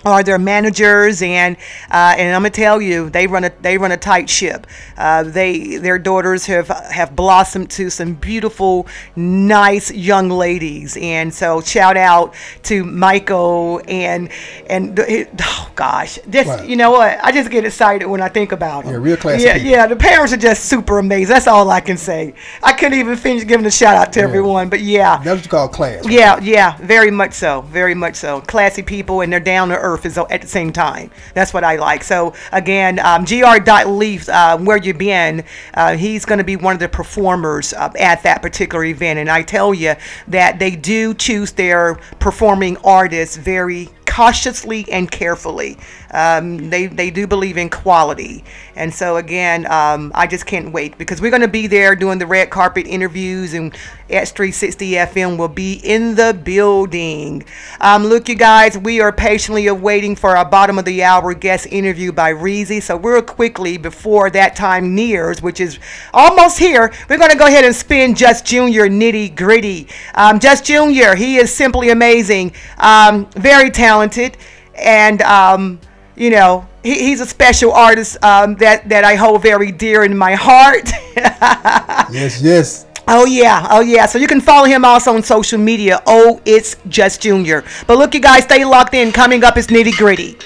are 0.04 0.22
their 0.22 0.38
managers 0.38 1.22
and 1.22 1.56
uh, 1.90 2.14
and 2.18 2.34
I'm 2.34 2.42
gonna 2.42 2.50
tell 2.50 2.80
you 2.80 3.10
they 3.10 3.26
run 3.26 3.44
a 3.44 3.52
they 3.62 3.78
run 3.78 3.92
a 3.92 3.96
tight 3.96 4.28
ship. 4.28 4.66
Uh, 4.96 5.22
they 5.22 5.76
their 5.76 5.98
daughters 5.98 6.46
have 6.46 6.68
have 6.68 7.14
blossomed 7.16 7.70
to 7.70 7.90
some 7.90 8.14
beautiful, 8.14 8.86
nice 9.16 9.90
young 9.90 10.28
ladies, 10.28 10.96
and 11.00 11.32
so 11.32 11.60
shout 11.60 11.96
out 11.96 12.34
to 12.64 12.84
Michael 12.84 13.80
and 13.88 14.28
and 14.68 14.96
the- 14.96 15.28
oh 15.42 15.70
gosh, 15.74 16.18
just 16.28 16.48
Right. 16.48 16.68
you 16.68 16.76
know 16.76 16.90
what 16.90 17.18
I 17.22 17.32
just 17.32 17.50
get 17.50 17.64
excited 17.64 18.06
when 18.06 18.20
I 18.20 18.28
think 18.28 18.52
about 18.52 18.84
them. 18.84 18.92
Yeah, 18.94 18.98
real 19.00 19.16
classy 19.16 19.44
Yeah, 19.44 19.54
people. 19.54 19.70
yeah, 19.70 19.86
the 19.86 19.96
parents 19.96 20.32
are 20.32 20.36
just 20.38 20.64
super 20.66 20.98
amazing. 20.98 21.32
That's 21.32 21.46
all 21.46 21.70
I 21.70 21.80
can 21.80 21.96
say. 21.96 22.34
I 22.62 22.72
couldn't 22.72 22.98
even 22.98 23.16
finish 23.16 23.46
giving 23.46 23.66
a 23.66 23.70
shout 23.70 23.96
out 23.96 24.12
to 24.14 24.20
Yeah. 24.20 24.26
everyone, 24.26 24.68
but 24.68 24.80
yeah. 24.80 25.16
That's 25.24 25.36
what 25.38 25.44
you 25.44 25.50
call 25.50 25.68
class. 25.68 26.06
Yeah, 26.08 26.38
yeah, 26.42 26.76
very 26.78 27.10
much 27.10 27.32
so, 27.32 27.62
very 27.62 27.94
much 27.94 28.16
so. 28.16 28.40
Classy 28.42 28.82
people 28.82 29.20
and 29.22 29.32
they're 29.32 29.40
down 29.40 29.68
to 29.68 29.76
earth 29.78 29.93
is 30.04 30.18
at 30.18 30.40
the 30.40 30.46
same 30.48 30.72
time. 30.72 31.10
That's 31.34 31.52
what 31.52 31.64
I 31.64 31.76
like. 31.76 32.04
So 32.04 32.34
again, 32.52 32.98
um, 32.98 33.24
gr.leaf, 33.24 34.28
uh, 34.28 34.58
where 34.58 34.76
you 34.76 34.94
been? 34.94 35.44
Uh, 35.74 35.96
he's 35.96 36.24
going 36.24 36.38
to 36.38 36.44
be 36.44 36.56
one 36.56 36.74
of 36.74 36.80
the 36.80 36.88
performers 36.88 37.72
uh, 37.72 37.92
at 37.98 38.22
that 38.22 38.42
particular 38.42 38.84
event, 38.84 39.18
and 39.18 39.30
I 39.30 39.42
tell 39.42 39.74
you 39.74 39.94
that 40.28 40.58
they 40.58 40.76
do 40.76 41.14
choose 41.14 41.52
their 41.52 41.96
performing 42.18 42.76
artists 42.78 43.36
very 43.36 43.90
cautiously 44.06 44.86
and 44.92 45.10
carefully. 45.10 45.76
Um, 46.14 46.70
they 46.70 46.86
they 46.86 47.10
do 47.10 47.26
believe 47.26 47.58
in 47.58 47.68
quality, 47.68 48.44
and 48.76 48.94
so 48.94 49.16
again, 49.16 49.66
um, 49.66 50.12
I 50.14 50.28
just 50.28 50.46
can't 50.46 50.72
wait 50.72 50.96
because 50.96 51.20
we're 51.20 51.32
going 51.32 51.42
to 51.42 51.48
be 51.48 51.66
there 51.66 51.96
doing 51.96 52.18
the 52.18 52.26
red 52.26 52.50
carpet 52.50 52.86
interviews, 52.86 53.52
and 53.52 53.74
X360 54.08 54.92
FM 55.08 55.36
will 55.36 55.48
be 55.48 55.80
in 55.82 56.14
the 56.14 56.32
building. 56.32 57.42
Um, 57.80 58.04
look, 58.04 58.28
you 58.28 58.36
guys, 58.36 58.78
we 58.78 59.00
are 59.00 59.12
patiently 59.12 59.66
awaiting 59.66 60.14
for 60.14 60.36
our 60.36 60.44
bottom 60.44 60.78
of 60.78 60.84
the 60.84 61.02
hour 61.02 61.34
guest 61.34 61.66
interview 61.70 62.12
by 62.12 62.32
Reezy. 62.32 62.80
So 62.80 62.96
real 62.96 63.22
quickly 63.22 63.76
before 63.76 64.30
that 64.30 64.54
time 64.54 64.94
nears, 64.94 65.42
which 65.42 65.60
is 65.60 65.78
almost 66.12 66.58
here, 66.58 66.92
we're 67.08 67.18
going 67.18 67.30
to 67.30 67.36
go 67.36 67.46
ahead 67.46 67.64
and 67.64 67.74
spin 67.74 68.14
Just 68.14 68.46
Junior 68.46 68.88
nitty 68.88 69.34
gritty. 69.34 69.88
Um, 70.14 70.38
Just 70.38 70.64
Junior, 70.64 71.14
he 71.16 71.36
is 71.36 71.52
simply 71.52 71.90
amazing, 71.90 72.52
um, 72.78 73.26
very 73.30 73.70
talented, 73.70 74.36
and 74.74 75.22
um, 75.22 75.80
you 76.16 76.30
know 76.30 76.66
he, 76.82 76.94
he's 76.94 77.20
a 77.20 77.26
special 77.26 77.72
artist 77.72 78.22
um, 78.22 78.56
that 78.56 78.88
that 78.88 79.04
I 79.04 79.14
hold 79.14 79.42
very 79.42 79.72
dear 79.72 80.04
in 80.04 80.16
my 80.16 80.34
heart. 80.34 80.90
Yes, 82.10 82.42
yes. 82.42 82.86
Oh 83.06 83.26
yeah, 83.26 83.66
oh 83.70 83.80
yeah. 83.80 84.06
So 84.06 84.18
you 84.18 84.26
can 84.26 84.40
follow 84.40 84.66
him 84.66 84.84
also 84.84 85.14
on 85.14 85.22
social 85.22 85.58
media. 85.58 86.00
Oh, 86.06 86.40
it's 86.44 86.76
just 86.88 87.20
Junior. 87.22 87.64
But 87.86 87.98
look, 87.98 88.14
you 88.14 88.20
guys, 88.20 88.44
stay 88.44 88.64
locked 88.64 88.94
in. 88.94 89.12
Coming 89.12 89.44
up 89.44 89.56
is 89.56 89.66
nitty 89.66 89.96
gritty. 89.96 90.38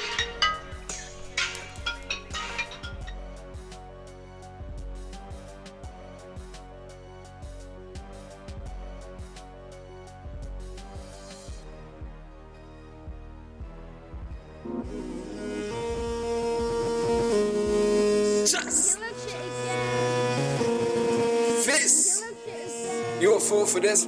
For 23.79 23.87
this? 23.87 24.07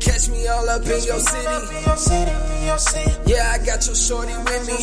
Catch 0.00 0.28
me 0.30 0.46
all 0.48 0.68
up 0.68 0.82
in 0.82 1.02
your 1.04 1.18
city. 1.18 2.32
Yeah, 3.26 3.52
I 3.54 3.58
got 3.64 3.86
your 3.86 3.94
shorty 3.94 4.34
with 4.44 4.66
me. 4.66 4.78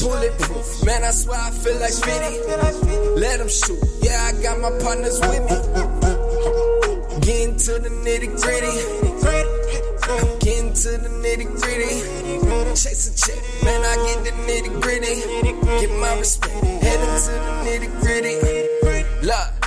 Bulletproof, 0.00 0.84
man, 0.84 1.04
I 1.04 1.10
swear 1.10 1.38
I 1.38 1.50
feel 1.50 1.78
like 1.80 1.92
50. 1.92 3.20
Let 3.20 3.38
them 3.38 3.48
shoot. 3.48 3.78
Yeah, 4.02 4.28
I 4.28 4.42
got 4.42 4.60
my 4.60 4.70
partners 4.82 5.20
with 5.20 5.42
me. 5.48 5.56
Getting 7.20 7.56
to 7.56 7.72
the 7.78 7.90
nitty 8.04 8.28
gritty. 8.42 8.74
Getting 10.44 10.72
to 10.72 10.90
the 10.98 11.10
nitty 11.22 11.46
gritty. 11.60 11.90
Chase 12.74 13.08
a 13.08 13.12
check, 13.16 13.64
man, 13.64 13.82
I 13.84 13.96
get 14.06 14.24
the 14.24 14.30
nitty 14.46 14.80
gritty. 14.80 15.14
Get 15.80 15.90
my 15.98 16.18
respect. 16.18 16.54
Heading 16.54 17.16
to 17.24 17.32
the 17.32 17.52
nitty 17.66 18.00
gritty. 18.00 19.26
Look. 19.26 19.57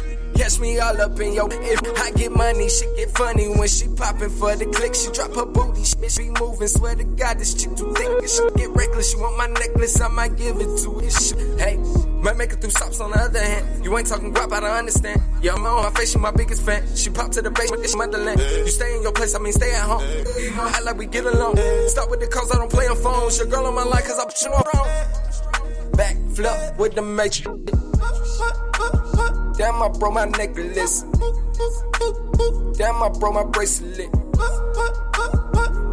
Catch 0.41 0.59
me 0.59 0.79
all 0.79 0.99
up 0.99 1.19
in 1.19 1.33
your 1.33 1.47
If 1.51 2.01
I 2.01 2.09
get 2.17 2.31
money, 2.31 2.67
shit 2.67 2.97
get 2.97 3.11
funny 3.11 3.47
when 3.47 3.67
she 3.67 3.87
poppin' 3.89 4.31
for 4.31 4.55
the 4.55 4.65
click. 4.65 4.95
She 4.95 5.11
drop 5.11 5.35
her 5.35 5.45
booty, 5.45 5.83
she 5.83 5.95
be 6.17 6.29
moving. 6.41 6.67
Swear 6.67 6.95
to 6.95 7.03
God, 7.03 7.37
this 7.37 7.53
chick 7.53 7.75
too 7.77 7.93
thick. 7.93 8.27
Shit 8.27 8.55
get 8.55 8.69
reckless. 8.71 9.11
She 9.11 9.17
want 9.17 9.37
my 9.37 9.45
necklace, 9.45 10.01
I 10.01 10.07
might 10.07 10.35
give 10.35 10.57
it 10.57 10.81
to 10.81 10.97
her. 10.97 11.09
Shit, 11.11 11.59
Hey, 11.61 11.77
might 12.25 12.37
make 12.37 12.53
it 12.53 12.59
through 12.59 12.71
stops 12.71 12.99
on 12.99 13.11
the 13.11 13.19
other 13.19 13.37
hand. 13.37 13.85
You 13.85 13.95
ain't 13.95 14.07
talking 14.07 14.33
guap, 14.33 14.51
I 14.51 14.61
don't 14.61 14.71
understand. 14.71 15.21
Yeah, 15.43 15.53
I'm 15.53 15.63
on 15.63 15.83
my 15.83 15.91
face, 15.91 16.13
she 16.13 16.17
my 16.17 16.31
biggest 16.31 16.65
fan. 16.65 16.87
She 16.95 17.11
pop 17.11 17.29
to 17.33 17.43
the 17.43 17.51
basement, 17.51 17.83
this 17.83 17.95
motherland. 17.95 18.39
You 18.39 18.67
stay 18.69 18.95
in 18.95 19.03
your 19.03 19.11
place, 19.11 19.35
I 19.35 19.39
mean 19.39 19.53
stay 19.53 19.71
at 19.75 19.83
home. 19.83 20.01
I 20.57 20.81
like 20.81 20.97
we 20.97 21.05
get 21.05 21.23
along. 21.23 21.57
Stop 21.89 22.09
with 22.09 22.19
the 22.19 22.25
calls, 22.25 22.51
I 22.51 22.57
don't 22.57 22.71
play 22.71 22.87
on 22.87 22.97
phones. 22.97 23.37
Your 23.37 23.45
girl 23.45 23.67
on 23.67 23.75
my 23.75 23.83
line, 23.83 24.01
cause 24.01 24.17
I 24.17 24.25
put 24.25 24.41
you 24.41 24.49
on 24.49 24.63
wrong. 24.73 25.91
Back 25.93 26.17
flip 26.33 26.79
with 26.79 26.95
the 26.95 27.03
matrix. 27.03 27.71
Damn, 29.57 29.81
I 29.81 29.89
broke 29.89 30.13
my 30.13 30.25
necklace. 30.25 31.01
Damn, 32.77 33.03
I 33.03 33.09
broke 33.09 33.33
my 33.33 33.43
bracelet. 33.43 34.09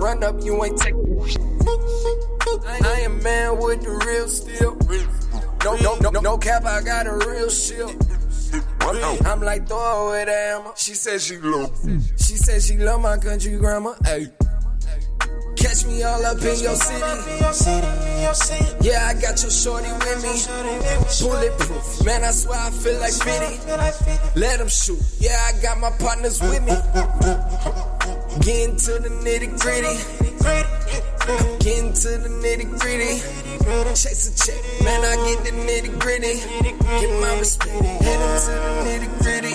Run 0.01 0.23
up, 0.23 0.43
you 0.45 0.65
ain't 0.65 0.79
taking 0.79 1.21
I 2.65 3.01
am 3.05 3.23
man 3.23 3.59
with 3.59 3.83
the 3.83 3.91
real 4.07 4.29
steel. 4.29 4.77
No, 5.65 5.77
no, 5.77 6.11
no, 6.11 6.21
no 6.21 6.39
cap, 6.39 6.65
I 6.65 6.81
got 6.83 7.07
a 7.07 7.15
real 7.15 7.51
shield. 7.51 7.95
I'm 8.81 9.43
like, 9.43 9.69
throw 9.69 10.13
the 10.13 10.33
hammer. 10.33 10.73
She 10.77 10.95
said 10.95 11.21
she 11.21 11.37
love. 11.39 11.77
She 12.17 12.37
said 12.37 12.63
she 12.63 12.79
love 12.79 13.03
my 13.03 13.19
country 13.19 13.57
grandma. 13.57 13.95
Hey. 14.05 14.29
Catch 15.59 15.87
me 15.87 16.03
all 16.05 16.25
up 16.25 16.39
in 16.39 16.59
your 16.61 16.77
city. 16.77 17.89
Yeah, 18.81 19.09
I 19.11 19.15
got 19.15 19.43
your 19.43 19.51
shorty 19.51 19.91
with 19.91 20.23
me. 20.23 20.35
Bulletproof. 21.21 22.05
Man, 22.05 22.25
I 22.25 22.31
swear 22.31 22.59
I 22.59 22.71
feel 22.71 22.99
like 23.01 23.13
50. 23.13 24.39
Let 24.39 24.59
them 24.59 24.69
shoot. 24.69 25.01
Yeah, 25.19 25.37
I 25.49 25.61
got 25.61 25.79
my 25.79 25.91
partners 25.99 26.41
with 26.41 26.63
me. 26.63 26.77
Get 28.41 28.69
into 28.69 28.99
the 29.03 29.11
nitty 29.25 29.59
gritty. 29.59 29.95
Get 31.59 31.79
into 31.85 32.09
the 32.19 32.29
nitty 32.29 32.79
gritty. 32.79 33.21
Chase 33.95 34.29
a 34.29 34.47
check. 34.47 34.85
Man, 34.85 35.05
I 35.05 35.17
get 35.27 35.45
the 35.45 35.51
nitty 35.51 35.99
gritty. 35.99 36.41
Get 37.01 37.21
my 37.21 37.39
respect. 37.39 37.71
Head 37.71 38.21
into 38.31 38.53
the 38.63 38.71
nitty 38.87 39.09
gritty. 39.23 39.55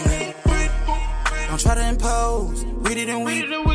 Don't 1.47 1.59
try 1.59 1.75
to 1.75 1.87
impose. 1.87 2.63
It 2.85 3.09
and 3.09 3.25
weep. 3.25 3.72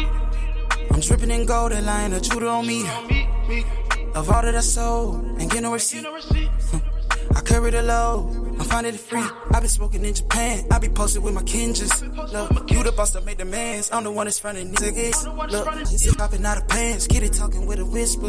Dripping 1.18 1.40
in 1.40 1.46
gold 1.46 1.72
and 1.72 1.84
lying 1.84 2.12
a 2.12 2.20
Judah 2.20 2.46
on 2.46 2.64
me. 2.64 2.82
Of 4.14 4.30
all 4.30 4.40
that 4.40 4.54
I 4.54 4.60
sold 4.60 5.24
and 5.40 5.50
get 5.50 5.64
no 5.64 5.72
receipt. 5.72 6.06
I 7.34 7.40
carry 7.40 7.72
the 7.72 7.82
load. 7.82 8.30
I'm 8.60 8.60
finding 8.60 8.94
it 8.94 9.00
free. 9.00 9.24
I 9.52 9.58
been 9.58 9.68
smoking 9.68 10.04
in 10.04 10.14
Japan. 10.14 10.64
I 10.70 10.78
be 10.78 10.88
posted 10.88 11.24
with 11.24 11.34
my 11.34 11.42
kinjas. 11.42 11.90
Look, 12.32 12.70
you 12.70 12.84
the 12.84 12.92
boss 12.92 13.10
that 13.14 13.24
made 13.24 13.38
the 13.38 13.44
mans. 13.44 13.90
I'm 13.92 14.04
the 14.04 14.12
one 14.12 14.26
that's 14.26 14.38
fronting 14.38 14.72
niggas. 14.72 15.50
Look, 15.50 15.66
it's 15.90 16.14
popping 16.14 16.46
out 16.46 16.58
of 16.58 16.68
pants. 16.68 17.08
It 17.10 17.32
talking 17.32 17.66
with 17.66 17.80
a 17.80 17.84
whisper. 17.84 18.28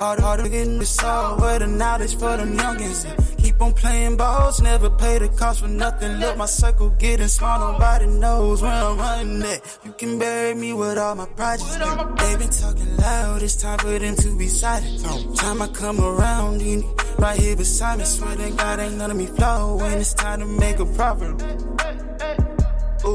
Hard, 0.00 0.18
hard 0.18 0.40
to 0.40 0.48
get 0.48 0.66
in 0.66 0.78
the 0.80 0.84
soul, 0.84 1.36
but 1.38 1.60
the 1.60 1.68
knowledge 1.68 2.16
for 2.16 2.36
them 2.36 2.56
youngins. 2.58 3.45
Keep 3.56 3.62
on 3.62 3.72
playing 3.72 4.16
balls, 4.18 4.60
never 4.60 4.90
pay 4.90 5.18
the 5.18 5.30
cost 5.30 5.62
for 5.62 5.68
nothing. 5.68 6.18
Look, 6.18 6.36
my 6.36 6.44
circle 6.44 6.90
getting 6.90 7.26
small, 7.26 7.72
nobody 7.72 8.06
knows 8.06 8.60
where 8.60 8.70
I'm 8.70 8.98
running 8.98 9.42
at. 9.44 9.78
You 9.82 9.92
can 9.92 10.18
bury 10.18 10.54
me 10.54 10.74
with 10.74 10.98
all 10.98 11.14
my 11.14 11.24
projects. 11.24 11.74
They 11.74 12.36
been 12.36 12.50
talking 12.50 12.96
loud, 12.98 13.42
it's 13.42 13.56
time 13.56 13.78
for 13.78 13.98
them 13.98 14.14
to 14.14 14.36
be 14.36 14.48
silent. 14.48 15.36
Time 15.38 15.62
I 15.62 15.68
come 15.68 15.98
around, 16.00 16.60
you 16.60 16.76
need 16.76 16.84
right 17.18 17.40
here 17.40 17.56
beside 17.56 17.98
me. 17.98 18.04
Swear 18.04 18.36
to 18.36 18.50
God, 18.50 18.78
ain't 18.78 18.98
none 18.98 19.10
of 19.10 19.16
me 19.16 19.24
flow 19.24 19.76
when 19.76 20.00
it's 20.00 20.12
time 20.12 20.40
to 20.40 20.46
make 20.46 20.78
a 20.78 20.84
profit. 20.84 21.38
Catch 21.78 23.06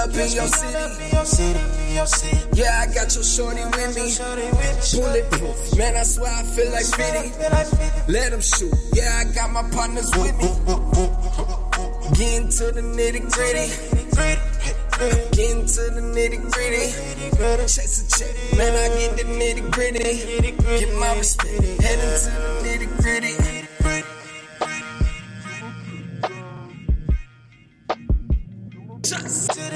up 0.00 0.10
in 0.14 0.32
your 0.32 2.06
city. 2.06 2.40
Yeah, 2.54 2.80
I 2.80 2.86
got 2.94 3.14
your 3.14 3.24
shorty 3.24 3.64
with 3.64 3.96
me. 3.96 4.16
Bulletproof. 4.96 5.76
Man, 5.76 5.96
I 5.96 6.02
swear 6.02 6.32
I 6.32 6.42
feel 6.42 6.70
like 6.72 6.86
50. 6.86 8.12
Let 8.12 8.30
them 8.30 8.40
shoot. 8.40 8.72
Yeah, 8.94 9.20
I 9.20 9.24
got 9.34 9.50
my 9.50 9.62
partners 9.70 10.10
with 10.16 10.36
me. 10.38 10.48
Get 12.16 12.42
into 12.42 12.72
the 12.72 12.82
nitty 12.82 13.30
gritty. 13.30 13.68
Get 15.36 15.50
into 15.50 15.82
the 15.94 16.00
nitty 16.00 16.40
gritty. 16.50 16.86
Chase 17.68 18.00
a 18.00 18.04
check. 18.18 18.32
Man, 18.56 18.72
I 18.72 18.88
get 18.98 19.16
the 19.16 19.24
nitty 19.24 19.70
gritty. 19.70 20.00
Get 20.80 20.94
my 20.98 21.16
respect. 21.18 21.82
Head 21.82 21.98
into 21.98 22.30
the 22.30 22.50
nitty 22.64 22.88
gritty. 23.02 23.39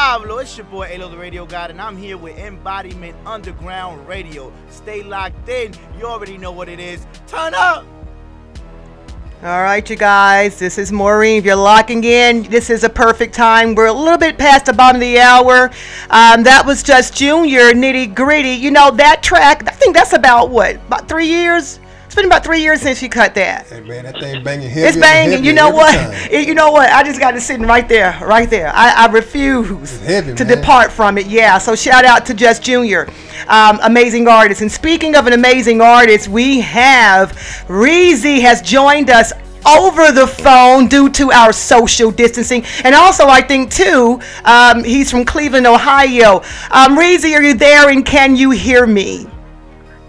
Diablo, 0.00 0.38
it's 0.38 0.56
your 0.56 0.64
boy 0.64 0.88
Alo 0.90 1.10
the 1.10 1.18
Radio 1.18 1.44
God, 1.44 1.70
and 1.70 1.78
I'm 1.78 1.94
here 1.94 2.16
with 2.16 2.38
Embodiment 2.38 3.14
Underground 3.26 4.08
Radio. 4.08 4.50
Stay 4.70 5.02
locked 5.02 5.46
in. 5.46 5.74
You 5.98 6.06
already 6.06 6.38
know 6.38 6.50
what 6.50 6.70
it 6.70 6.80
is. 6.80 7.06
Turn 7.26 7.52
up! 7.52 7.84
All 9.42 9.62
right, 9.62 9.88
you 9.90 9.96
guys, 9.96 10.58
this 10.58 10.78
is 10.78 10.90
Maureen. 10.90 11.36
If 11.36 11.44
you're 11.44 11.54
locking 11.54 12.02
in, 12.02 12.44
this 12.44 12.70
is 12.70 12.82
a 12.82 12.88
perfect 12.88 13.34
time. 13.34 13.74
We're 13.74 13.88
a 13.88 13.92
little 13.92 14.16
bit 14.16 14.38
past 14.38 14.64
the 14.64 14.72
bottom 14.72 14.96
of 14.96 15.06
the 15.06 15.18
hour. 15.18 15.70
Um, 16.08 16.44
that 16.44 16.62
was 16.64 16.82
just 16.82 17.14
Junior 17.14 17.72
Nitty 17.72 18.14
Gritty. 18.14 18.54
You 18.54 18.70
know, 18.70 18.90
that 18.92 19.22
track, 19.22 19.68
I 19.68 19.72
think 19.72 19.94
that's 19.94 20.14
about 20.14 20.48
what, 20.48 20.76
about 20.76 21.08
three 21.10 21.28
years? 21.28 21.78
It's 22.10 22.16
been 22.16 22.24
about 22.24 22.42
three 22.42 22.60
years 22.60 22.80
since 22.80 22.98
she 22.98 23.08
cut 23.08 23.36
that. 23.36 23.68
Hey 23.68 23.78
man, 23.82 24.02
that 24.02 24.18
thing 24.18 24.42
banging 24.42 24.68
heavy. 24.68 24.88
It's 24.88 24.96
banging. 24.96 25.30
heavy 25.30 25.46
You 25.46 25.52
know 25.52 25.70
what? 25.70 25.94
It- 26.28 26.44
you 26.48 26.54
know 26.56 26.72
what? 26.72 26.90
I 26.90 27.04
just 27.04 27.20
got 27.20 27.36
it 27.36 27.40
sitting 27.40 27.64
right 27.64 27.88
there, 27.88 28.18
right 28.20 28.50
there. 28.50 28.72
I, 28.74 29.04
I 29.06 29.12
refuse 29.12 30.00
heavy, 30.00 30.34
to 30.34 30.44
man. 30.44 30.56
depart 30.58 30.90
from 30.90 31.18
it. 31.18 31.28
Yeah. 31.28 31.56
So 31.58 31.76
shout 31.76 32.04
out 32.04 32.26
to 32.26 32.34
Just 32.34 32.64
Junior, 32.64 33.08
um, 33.46 33.78
amazing 33.84 34.26
artist. 34.26 34.60
And 34.60 34.72
speaking 34.72 35.14
of 35.14 35.28
an 35.28 35.34
amazing 35.34 35.80
artist, 35.80 36.26
we 36.26 36.58
have 36.62 37.30
Reezy 37.68 38.40
has 38.40 38.60
joined 38.60 39.08
us 39.08 39.32
over 39.64 40.10
the 40.10 40.26
phone 40.26 40.88
due 40.88 41.10
to 41.10 41.30
our 41.30 41.52
social 41.52 42.10
distancing 42.10 42.64
and 42.82 42.94
also 42.94 43.26
i 43.26 43.42
think 43.42 43.70
too 43.70 44.18
um, 44.46 44.82
he's 44.82 45.10
from 45.10 45.22
cleveland 45.22 45.66
ohio 45.66 46.36
um, 46.70 46.96
Reezy, 46.96 47.36
are 47.36 47.42
you 47.42 47.52
there 47.52 47.90
and 47.90 48.06
can 48.06 48.34
you 48.36 48.52
hear 48.52 48.86
me 48.86 49.26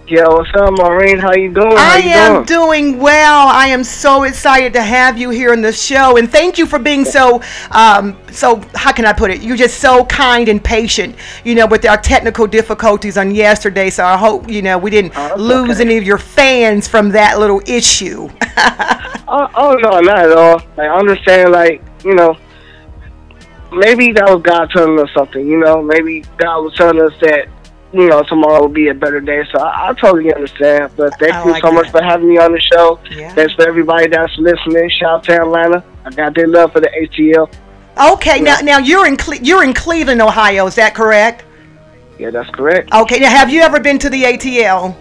Yo, 0.08 0.28
what's 0.36 0.50
up, 0.56 0.74
Maureen? 0.78 1.20
How 1.20 1.34
you 1.34 1.54
doing? 1.54 1.78
How 1.78 1.94
I 1.94 1.98
you 2.00 2.10
am 2.10 2.44
doing? 2.44 2.46
doing 2.46 3.00
well. 3.00 3.48
I 3.48 3.68
am 3.68 3.82
so 3.84 4.24
excited 4.24 4.74
to 4.74 4.82
have 4.82 5.18
you 5.18 5.30
here 5.30 5.54
in 5.54 5.62
the 5.62 5.72
show, 5.72 6.18
and 6.18 6.30
thank 6.30 6.58
you 6.58 6.66
for 6.66 6.80
being 6.80 7.06
so, 7.06 7.42
um, 7.72 8.18
so. 8.30 8.62
How 8.76 8.92
can 8.92 9.06
I 9.06 9.14
put 9.14 9.32
it? 9.32 9.42
You're 9.42 9.56
just 9.56 9.80
so 9.80 10.04
kind 10.06 10.50
and 10.50 10.62
patient. 10.62 11.16
You 11.46 11.56
know, 11.56 11.66
with 11.66 11.86
our 11.86 11.96
technical 11.98 12.46
difficulties 12.46 13.18
on 13.18 13.34
yesterday. 13.34 13.90
So 13.90 14.04
I 14.04 14.18
hope 14.18 14.50
you 14.50 14.62
know 14.62 14.78
we 14.78 14.90
didn't 14.90 15.16
lose 15.38 15.80
any 15.80 15.98
of 15.98 16.04
your 16.04 16.18
fans 16.18 16.90
from 16.90 17.10
that 17.10 17.40
little 17.40 17.62
issue. 17.66 18.30
Oh, 19.34 19.48
oh 19.56 19.74
no, 19.76 20.02
not 20.02 20.20
at 20.20 20.32
all. 20.34 20.56
Like, 20.76 20.90
I 20.90 20.98
understand, 20.98 21.54
like, 21.54 21.82
you 22.04 22.14
know, 22.16 22.36
maybe 23.72 24.12
that 24.12 24.26
was 24.26 24.42
God 24.42 24.70
telling 24.72 25.00
us 25.00 25.08
something, 25.16 25.48
you 25.48 25.58
know? 25.58 25.82
Maybe 25.82 26.26
God 26.36 26.64
was 26.66 26.76
telling 26.76 27.02
us 27.02 27.14
that, 27.22 27.48
you 27.94 28.08
know, 28.08 28.24
tomorrow 28.24 28.62
will 28.62 28.70
be 28.70 28.88
a 28.88 28.94
better 28.94 29.20
day. 29.20 29.44
So 29.52 29.60
I, 29.62 29.90
I 29.90 29.94
totally 29.94 30.34
understand. 30.34 30.92
But 30.96 31.18
thank 31.20 31.34
I 31.34 31.46
you 31.46 31.52
like 31.52 31.64
so 31.64 31.72
much 31.72 31.90
for 31.90 32.02
having 32.02 32.30
me 32.30 32.38
on 32.38 32.54
the 32.54 32.60
show. 32.60 33.00
Yeah. 33.10 33.34
Thanks 33.34 33.54
for 33.54 33.68
everybody 33.68 34.08
that's 34.08 34.36
listening. 34.38 34.90
Shout 35.00 35.10
out 35.10 35.24
to 35.26 35.42
Atlanta. 35.42 35.84
I 36.06 36.10
got 36.12 36.36
their 36.36 36.48
love 36.48 36.72
for 36.74 36.80
the 36.80 36.90
ATL. 36.90 37.52
okay, 38.14 38.40
now 38.40 38.58
now 38.62 38.78
you're 38.78 39.06
in 39.06 39.18
Cle- 39.18 39.42
you're 39.42 39.64
in 39.64 39.74
Cleveland, 39.74 40.22
Ohio. 40.22 40.66
Is 40.68 40.76
that 40.76 40.96
correct? 40.96 41.44
Yeah, 42.18 42.30
that's 42.30 42.50
correct. 42.52 42.94
Okay. 42.94 43.20
Now, 43.20 43.30
have 43.32 43.50
you 43.50 43.62
ever 43.62 43.80
been 43.80 43.98
to 44.00 44.10
the 44.10 44.24
ATL? 44.24 44.96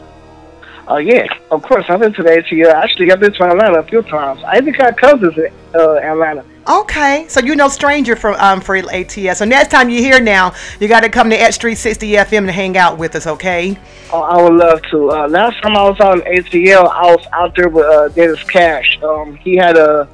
Oh, 0.90 0.96
yeah, 0.96 1.24
of 1.52 1.62
course. 1.62 1.84
I've 1.88 2.00
been 2.00 2.12
to 2.14 2.22
the 2.24 2.30
ATL. 2.30 2.74
Actually, 2.74 3.12
I've 3.12 3.20
been 3.20 3.32
to 3.34 3.44
Atlanta 3.44 3.78
a 3.78 3.82
few 3.84 4.02
times. 4.02 4.42
I 4.42 4.56
even 4.56 4.74
got 4.74 4.96
cousins 4.96 5.38
in 5.38 5.52
uh, 5.72 5.94
Atlanta. 5.98 6.44
Okay, 6.68 7.26
so 7.28 7.38
you're 7.38 7.54
no 7.54 7.68
stranger 7.68 8.16
for 8.16 8.32
um 8.42 8.60
for 8.60 8.76
ATS. 8.76 9.38
So 9.38 9.44
next 9.44 9.70
time 9.70 9.88
you're 9.88 10.02
here 10.02 10.20
now, 10.20 10.52
you 10.80 10.88
got 10.88 11.00
to 11.00 11.08
come 11.08 11.30
to 11.30 11.36
X 11.36 11.54
Street 11.54 11.76
60 11.76 12.10
FM 12.14 12.38
and 12.38 12.50
hang 12.50 12.76
out 12.76 12.98
with 12.98 13.14
us, 13.14 13.28
okay? 13.28 13.78
Oh, 14.12 14.20
I 14.20 14.42
would 14.42 14.54
love 14.54 14.82
to. 14.90 15.12
Uh, 15.12 15.28
last 15.28 15.62
time 15.62 15.76
I 15.76 15.88
was 15.88 16.00
on 16.00 16.22
ATL, 16.22 16.88
I 16.88 17.14
was 17.14 17.24
out 17.32 17.54
there 17.54 17.68
with 17.68 17.86
uh, 17.86 18.08
Dennis 18.08 18.42
Cash. 18.42 18.98
Um, 19.00 19.36
he 19.36 19.54
had 19.54 19.76
a 19.76 20.08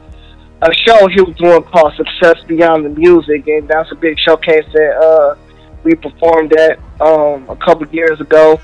a 0.60 0.74
show 0.74 1.06
he 1.08 1.22
was 1.22 1.34
doing 1.36 1.62
called 1.62 1.94
Success 1.94 2.42
Beyond 2.46 2.84
the 2.84 2.90
Music, 2.90 3.48
and 3.48 3.66
that's 3.66 3.90
a 3.92 3.94
big 3.94 4.18
showcase 4.18 4.66
that 4.74 4.96
uh, 4.96 5.36
we 5.84 5.94
performed 5.94 6.52
at 6.52 6.78
um, 7.00 7.48
a 7.48 7.56
couple 7.56 7.86
years 7.88 8.20
ago. 8.20 8.60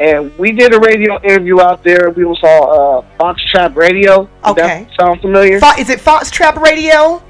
And 0.00 0.36
we 0.38 0.52
did 0.52 0.72
a 0.72 0.80
radio 0.80 1.22
interview 1.22 1.60
out 1.60 1.84
there. 1.84 2.10
We 2.10 2.24
was 2.24 2.42
on 2.42 3.04
uh, 3.04 3.16
Fox 3.18 3.42
Trap 3.50 3.76
Radio. 3.76 4.28
Okay. 4.46 4.86
That 4.88 4.96
sound 4.98 5.20
familiar? 5.20 5.60
Fo- 5.60 5.78
is 5.78 5.90
it 5.90 6.00
Fox 6.00 6.30
Trap 6.30 6.56
Radio? 6.56 7.22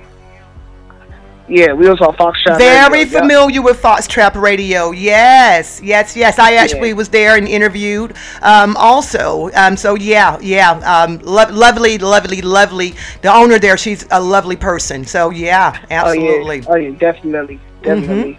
yeah, 1.50 1.72
we 1.72 1.88
was 1.88 2.00
on 2.00 2.14
Fox 2.14 2.40
Trap 2.42 2.59
Very 2.59 2.92
Radio. 2.92 3.12
yeah. 3.12 3.20
familiar 3.20 3.62
with 3.62 3.80
Fox 3.80 4.06
Trap 4.06 4.37
Radio. 4.37 4.92
Yes, 4.92 5.80
yes, 5.83 6.16
yes. 6.16 6.38
I 6.38 6.54
actually 6.54 6.94
was 6.94 7.09
there 7.09 7.37
and 7.37 7.48
interviewed. 7.48 8.14
Um, 8.40 8.76
also, 8.76 9.50
um, 9.56 9.76
so 9.76 9.96
yeah, 9.96 10.38
yeah. 10.40 10.71
Um, 10.71 11.18
lo- 11.25 11.50
lovely, 11.50 11.98
lovely, 11.98 12.40
lovely. 12.40 12.94
The 13.23 13.35
owner 13.35 13.58
there, 13.58 13.77
she's 13.77 14.06
a 14.12 14.21
lovely 14.21 14.56
person. 14.56 15.04
So 15.04 15.31
yeah, 15.31 15.77
absolutely. 15.90 16.64
Oh 16.68 16.77
yeah, 16.77 16.88
oh, 16.88 16.90
yeah 16.92 16.98
definitely, 16.98 17.60
definitely. 17.83 18.38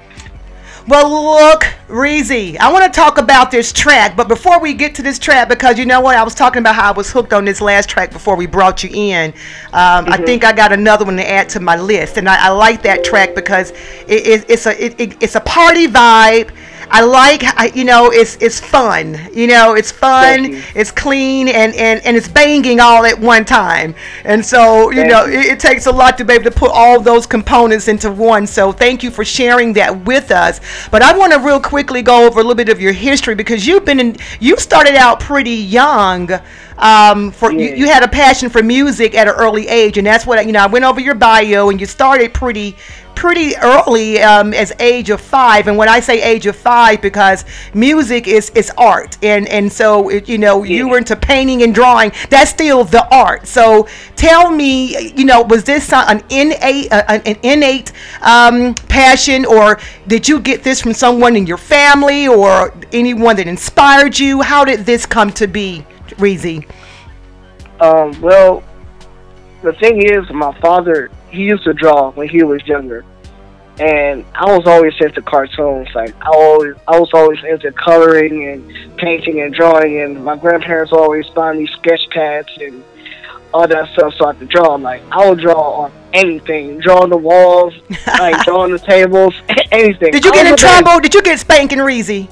Well, 0.87 1.09
look, 1.09 1.63
Reezy, 1.87 2.57
I 2.57 2.71
want 2.71 2.83
to 2.85 2.89
talk 2.89 3.19
about 3.19 3.51
this 3.51 3.71
track, 3.71 4.17
but 4.17 4.27
before 4.27 4.59
we 4.59 4.73
get 4.73 4.95
to 4.95 5.03
this 5.03 5.19
track, 5.19 5.47
because 5.47 5.77
you 5.77 5.85
know 5.85 6.01
what, 6.01 6.17
I 6.17 6.23
was 6.23 6.33
talking 6.33 6.59
about 6.59 6.73
how 6.73 6.91
I 6.91 6.97
was 6.97 7.11
hooked 7.11 7.33
on 7.33 7.45
this 7.45 7.61
last 7.61 7.87
track 7.87 8.11
before 8.11 8.35
we 8.35 8.47
brought 8.47 8.83
you 8.83 8.89
in. 8.91 9.31
Um, 9.73 10.05
I 10.07 10.17
think 10.17 10.43
I 10.43 10.51
got 10.51 10.71
another 10.71 11.05
one 11.05 11.17
to 11.17 11.29
add 11.29 11.49
to 11.49 11.59
my 11.59 11.75
list, 11.75 12.17
and 12.17 12.27
I, 12.27 12.47
I 12.47 12.49
like 12.49 12.81
that 12.81 13.03
track 13.03 13.35
because 13.35 13.71
it, 14.07 14.27
it, 14.27 14.49
it's 14.49 14.65
a 14.65 14.83
it, 14.83 14.99
it, 14.99 15.23
it's 15.23 15.35
a 15.35 15.41
party 15.41 15.85
vibe. 15.85 16.49
I 16.93 17.01
like, 17.05 17.43
I, 17.43 17.71
you 17.73 17.85
know, 17.85 18.11
it's 18.11 18.35
it's 18.41 18.59
fun. 18.59 19.17
You 19.33 19.47
know, 19.47 19.75
it's 19.75 19.91
fun, 19.91 20.61
it's 20.75 20.91
clean, 20.91 21.47
and, 21.47 21.73
and, 21.75 22.05
and 22.05 22.17
it's 22.17 22.27
banging 22.27 22.81
all 22.81 23.05
at 23.05 23.17
one 23.17 23.45
time. 23.45 23.95
And 24.25 24.45
so, 24.45 24.91
you 24.91 24.97
Thank 24.97 25.11
know, 25.11 25.25
it, 25.25 25.45
it 25.45 25.59
takes 25.59 25.85
a 25.85 25.91
lot 25.91 26.17
to 26.17 26.25
be 26.25 26.33
able 26.33 26.43
to 26.43 26.51
put 26.51 26.69
all 26.71 26.99
those 26.99 27.25
components 27.25 27.87
into 27.87 28.11
one. 28.11 28.45
So 28.45 28.73
thank 28.73 29.03
you 29.03 29.09
for 29.09 29.23
sharing 29.23 29.71
that 29.73 30.05
with 30.05 30.31
us. 30.31 30.59
But 30.91 31.01
I 31.01 31.17
want 31.17 31.31
to 31.31 31.39
real 31.39 31.61
quickly 31.61 32.01
go 32.01 32.27
over 32.27 32.41
a 32.41 32.43
little 32.43 32.55
bit 32.55 32.67
of 32.67 32.81
your 32.81 32.93
history 32.93 33.35
because 33.35 33.65
you've 33.65 33.85
been 33.85 34.01
in, 34.01 34.17
you 34.41 34.57
started 34.57 34.95
out 34.95 35.21
pretty 35.21 35.51
young. 35.51 36.29
Um, 36.77 37.31
for 37.31 37.51
you, 37.53 37.75
you 37.75 37.85
had 37.85 38.03
a 38.03 38.07
passion 38.07 38.49
for 38.49 38.63
music 38.63 39.13
at 39.13 39.27
an 39.27 39.35
early 39.35 39.67
age, 39.67 39.97
and 39.99 40.07
that's 40.07 40.25
what 40.25 40.43
you 40.45 40.51
know. 40.51 40.63
I 40.63 40.67
went 40.67 40.83
over 40.83 40.99
your 40.99 41.13
bio, 41.13 41.69
and 41.69 41.79
you 41.79 41.85
started 41.85 42.33
pretty 42.33 42.75
pretty 43.15 43.55
early 43.57 44.21
um, 44.21 44.53
as 44.53 44.73
age 44.79 45.09
of 45.09 45.21
five. 45.21 45.67
And 45.67 45.77
when 45.77 45.89
i 45.89 45.99
say 45.99 46.21
age 46.21 46.45
of 46.45 46.55
five 46.55 47.01
because 47.01 47.45
music 47.73 48.27
is 48.27 48.49
is 48.51 48.71
art. 48.77 49.17
And 49.23 49.47
and 49.47 49.71
so 49.71 50.09
it, 50.09 50.27
you 50.27 50.37
know 50.37 50.63
you 50.63 50.89
were 50.89 50.97
into 50.97 51.15
painting 51.15 51.63
and 51.63 51.73
drawing. 51.73 52.11
That's 52.29 52.49
still 52.49 52.83
the 52.83 53.07
art. 53.13 53.47
So 53.47 53.87
tell 54.15 54.51
me 54.51 55.11
you 55.11 55.25
know 55.25 55.41
was 55.41 55.63
this 55.63 55.91
an 55.93 56.23
innate 56.29 56.91
uh, 56.91 57.03
an 57.07 57.21
an 57.25 57.37
innate 57.43 57.91
um, 58.21 58.75
passion? 58.89 59.45
Or 59.45 59.79
did 60.07 60.27
you 60.27 60.39
get 60.39 60.63
this 60.63 60.81
from 60.81 60.93
someone 60.93 61.35
in 61.35 61.45
your 61.47 61.57
family? 61.57 62.27
Or 62.27 62.73
anyone 62.91 63.35
that 63.37 63.47
inspired 63.47 64.17
you? 64.17 64.41
How 64.41 64.65
did 64.65 64.85
this 64.85 65.05
come 65.05 65.31
to 65.33 65.47
be 65.47 65.85
Reezy? 66.17 66.67
Um, 67.79 68.19
well, 68.21 68.63
the 69.63 69.73
thing 69.73 70.01
is, 70.01 70.29
my 70.31 70.57
father 70.59 71.09
he 71.31 71.43
used 71.43 71.63
to 71.63 71.73
draw 71.73 72.11
when 72.11 72.29
he 72.29 72.43
was 72.43 72.65
younger, 72.67 73.03
and 73.79 74.25
I 74.35 74.45
was 74.55 74.67
always 74.67 74.93
into 74.99 75.21
cartoons. 75.21 75.87
Like 75.95 76.13
I 76.21 76.29
always, 76.29 76.75
I 76.87 76.99
was 76.99 77.09
always 77.13 77.39
into 77.43 77.71
coloring 77.71 78.47
and 78.47 78.97
painting 78.97 79.41
and 79.41 79.53
drawing. 79.53 80.01
And 80.01 80.23
my 80.23 80.35
grandparents 80.37 80.91
always 80.91 81.27
buy 81.29 81.53
me 81.53 81.67
sketch 81.67 82.07
pads 82.11 82.49
and 82.59 82.83
all 83.53 83.67
that 83.67 83.91
stuff 83.93 84.13
so 84.15 84.25
I 84.25 84.33
could 84.33 84.49
draw. 84.49 84.75
Like 84.75 85.01
I 85.11 85.29
would 85.29 85.39
draw 85.39 85.83
on 85.83 85.91
anything, 86.13 86.79
draw 86.79 87.01
on 87.01 87.09
the 87.09 87.17
walls, 87.17 87.73
like 88.07 88.43
draw 88.43 88.61
on 88.61 88.71
the 88.71 88.79
tables, 88.79 89.33
anything. 89.71 90.11
Did 90.11 90.25
you 90.25 90.31
get 90.31 90.45
in 90.45 90.55
trouble? 90.55 90.99
Did 90.99 91.13
you 91.13 91.21
get 91.21 91.39
spanking 91.39 91.79
Reezy? 91.79 92.29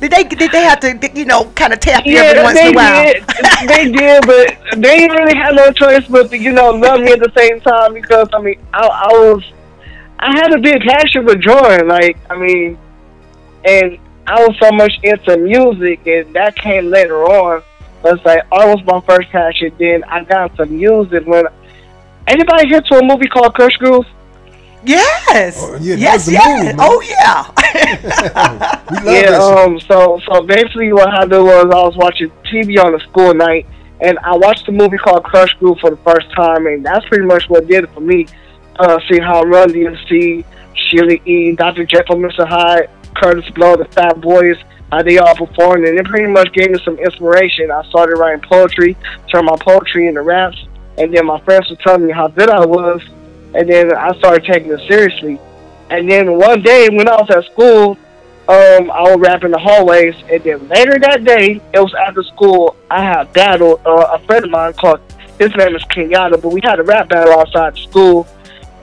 Did 0.00 0.12
they 0.12 0.24
did 0.24 0.52
they 0.52 0.64
have 0.64 0.80
to 0.80 1.10
you 1.14 1.24
know 1.24 1.46
kind 1.54 1.72
of 1.72 1.80
tap 1.80 2.04
you 2.04 2.18
every 2.18 2.42
once 2.42 2.58
in 2.58 2.66
a 2.66 2.72
while? 2.72 3.04
did. 3.04 3.24
they 3.66 3.90
did, 3.90 4.26
but 4.26 4.82
they 4.82 4.98
didn't 4.98 5.16
really 5.16 5.36
have 5.36 5.54
no 5.54 5.72
choice 5.72 6.06
but 6.06 6.30
to, 6.30 6.38
you 6.38 6.52
know, 6.52 6.70
love 6.70 7.00
me 7.00 7.12
at 7.12 7.20
the 7.20 7.32
same 7.36 7.60
time 7.60 7.94
because 7.94 8.28
I 8.34 8.42
mean, 8.42 8.60
I, 8.74 8.86
I 8.86 9.08
was, 9.12 9.42
I 10.18 10.36
had 10.36 10.52
a 10.52 10.58
big 10.58 10.82
passion 10.82 11.26
for 11.26 11.34
drawing. 11.34 11.88
Like, 11.88 12.18
I 12.28 12.36
mean, 12.36 12.78
and 13.64 13.98
I 14.26 14.46
was 14.46 14.56
so 14.60 14.70
much 14.70 14.92
into 15.02 15.38
music, 15.38 16.06
and 16.06 16.34
that 16.34 16.56
came 16.56 16.90
later 16.90 17.24
on. 17.24 17.62
But 18.02 18.16
it's 18.16 18.24
like 18.26 18.42
art 18.52 18.76
was 18.76 18.84
my 18.84 19.00
first 19.00 19.30
passion. 19.30 19.72
Then 19.78 20.04
I 20.04 20.24
got 20.24 20.50
into 20.50 20.66
music 20.66 21.26
when. 21.26 21.46
Anybody 22.28 22.66
here 22.66 22.80
to 22.80 22.98
a 22.98 23.04
movie 23.04 23.28
called 23.28 23.54
Krush 23.54 23.78
Groove? 23.78 24.04
Yes. 24.84 25.60
yeah, 25.80 25.96
yes, 25.96 26.28
yes. 26.30 26.76
oh 26.78 27.00
yeah. 27.02 27.50
yeah. 29.04 29.38
Um. 29.66 29.80
So 29.80 30.20
so 30.26 30.42
basically, 30.42 30.92
what 30.92 31.08
I 31.08 31.24
did 31.26 31.40
was 31.40 31.66
I 31.72 31.82
was 31.82 31.96
watching 31.96 32.30
TV 32.44 32.82
on 32.82 32.94
a 32.94 33.00
school 33.00 33.34
night, 33.34 33.66
and 34.00 34.18
I 34.20 34.36
watched 34.36 34.68
a 34.68 34.72
movie 34.72 34.98
called 34.98 35.24
Krush 35.24 35.56
Groove 35.58 35.78
for 35.80 35.90
the 35.90 35.96
first 35.98 36.30
time, 36.34 36.66
and 36.66 36.84
that's 36.84 37.06
pretty 37.06 37.24
much 37.24 37.48
what 37.48 37.66
did 37.66 37.84
it 37.84 37.90
for 37.92 38.00
me. 38.00 38.26
Uh, 38.78 38.98
see 39.10 39.18
how 39.18 39.42
Run 39.42 39.70
DMC, 39.70 40.44
Sheila 40.74 41.14
E, 41.24 41.52
Dr. 41.56 41.84
Jekyll, 41.84 42.16
Mr. 42.16 42.46
Hyde, 42.46 42.90
Kurtis 43.14 43.52
Blow, 43.54 43.76
the 43.76 43.86
Fat 43.86 44.20
Boys, 44.20 44.56
how 44.92 45.02
they 45.02 45.18
all 45.18 45.34
performed, 45.34 45.86
and 45.86 45.98
it 45.98 46.04
pretty 46.06 46.30
much 46.30 46.52
gave 46.52 46.70
me 46.70 46.78
some 46.84 46.98
inspiration. 46.98 47.70
I 47.70 47.82
started 47.88 48.16
writing 48.16 48.44
poetry, 48.48 48.96
turned 49.32 49.46
my 49.46 49.56
poetry 49.60 50.08
into 50.08 50.22
raps, 50.22 50.62
and 50.98 51.14
then 51.14 51.26
my 51.26 51.40
friends 51.40 51.68
were 51.70 51.76
telling 51.76 52.06
me 52.06 52.12
how 52.12 52.28
good 52.28 52.50
I 52.50 52.64
was, 52.64 53.02
and 53.56 53.68
then 53.68 53.94
I 53.94 54.16
started 54.18 54.44
taking 54.44 54.70
it 54.70 54.80
seriously. 54.86 55.40
And 55.90 56.10
then 56.10 56.36
one 56.36 56.62
day 56.62 56.88
when 56.90 57.08
I 57.08 57.16
was 57.16 57.30
at 57.30 57.44
school, 57.52 57.96
um, 58.48 58.90
I 58.90 59.02
would 59.10 59.20
rap 59.20 59.42
in 59.44 59.50
the 59.50 59.58
hallways, 59.58 60.14
and 60.30 60.42
then 60.44 60.68
later 60.68 60.98
that 61.00 61.24
day, 61.24 61.60
it 61.72 61.80
was 61.80 61.92
after 61.94 62.22
school. 62.22 62.76
I 62.90 63.02
had 63.02 63.22
a 63.22 63.30
battle. 63.30 63.80
Uh, 63.84 64.18
a 64.18 64.18
friend 64.26 64.44
of 64.44 64.50
mine 64.50 64.72
called 64.74 65.00
his 65.38 65.54
name 65.56 65.74
is 65.74 65.82
Kenyatta, 65.84 66.40
but 66.40 66.52
we 66.52 66.60
had 66.62 66.78
a 66.78 66.82
rap 66.82 67.08
battle 67.08 67.32
outside 67.32 67.74
the 67.74 67.80
school. 67.80 68.26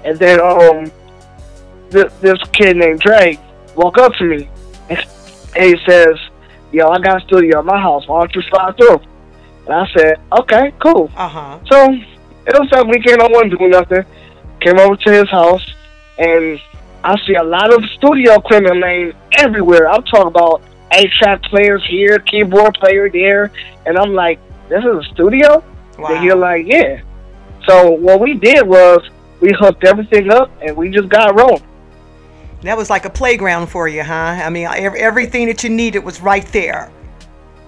And 0.03 0.19
then 0.19 0.41
um, 0.41 0.91
this, 1.89 2.11
this 2.19 2.37
kid 2.51 2.75
named 2.75 2.99
Drake 2.99 3.39
walked 3.75 3.99
up 3.99 4.13
to 4.15 4.25
me, 4.25 4.49
and, 4.89 4.99
and 5.55 5.63
he 5.63 5.77
says, 5.85 6.17
"Yo, 6.73 6.89
I 6.89 6.99
got 6.99 7.21
a 7.21 7.25
studio 7.25 7.59
at 7.59 7.65
my 7.65 7.79
house. 7.79 8.07
Why 8.07 8.19
don't 8.19 8.35
you 8.35 8.41
slide 8.49 8.75
through?" 8.75 8.99
And 9.65 9.73
I 9.73 9.87
said, 9.95 10.19
"Okay, 10.39 10.73
cool." 10.79 11.09
Uh 11.15 11.29
huh. 11.29 11.59
So 11.71 11.93
it 11.93 12.53
was 12.59 12.69
that 12.71 12.85
weekend. 12.85 13.21
I 13.21 13.27
wasn't 13.27 13.57
doing 13.57 13.71
nothing. 13.71 14.03
Came 14.63 14.79
over 14.79 14.95
to 14.95 15.11
his 15.11 15.29
house, 15.29 15.65
and 16.17 16.59
I 17.03 17.17
see 17.27 17.35
a 17.35 17.43
lot 17.43 17.73
of 17.73 17.83
studio 17.97 18.35
equipment 18.35 18.79
laying 18.79 19.13
everywhere. 19.37 19.89
I'm 19.89 20.03
talking 20.03 20.27
about 20.27 20.61
eight 20.93 21.11
track 21.19 21.41
players 21.43 21.85
here, 21.85 22.19
keyboard 22.19 22.75
player 22.75 23.09
there, 23.09 23.51
and 23.85 23.97
I'm 23.97 24.13
like, 24.13 24.39
"This 24.69 24.79
is 24.79 25.05
a 25.05 25.13
studio?" 25.13 25.61
And 25.97 26.23
he's 26.23 26.33
like, 26.33 26.65
"Yeah." 26.65 27.01
So 27.67 27.91
what 27.91 28.21
we 28.21 28.35
did 28.35 28.65
was 28.65 29.01
we 29.41 29.51
hooked 29.59 29.83
everything 29.83 30.31
up, 30.31 30.49
and 30.61 30.77
we 30.77 30.89
just 30.89 31.09
got 31.09 31.37
rolling. 31.37 31.63
That 32.61 32.77
was 32.77 32.89
like 32.89 33.03
a 33.03 33.09
playground 33.09 33.67
for 33.67 33.89
you, 33.89 34.03
huh? 34.03 34.13
I 34.45 34.49
mean, 34.49 34.67
everything 34.67 35.47
that 35.47 35.63
you 35.63 35.69
needed 35.69 35.99
was 35.99 36.21
right 36.21 36.45
there. 36.53 36.89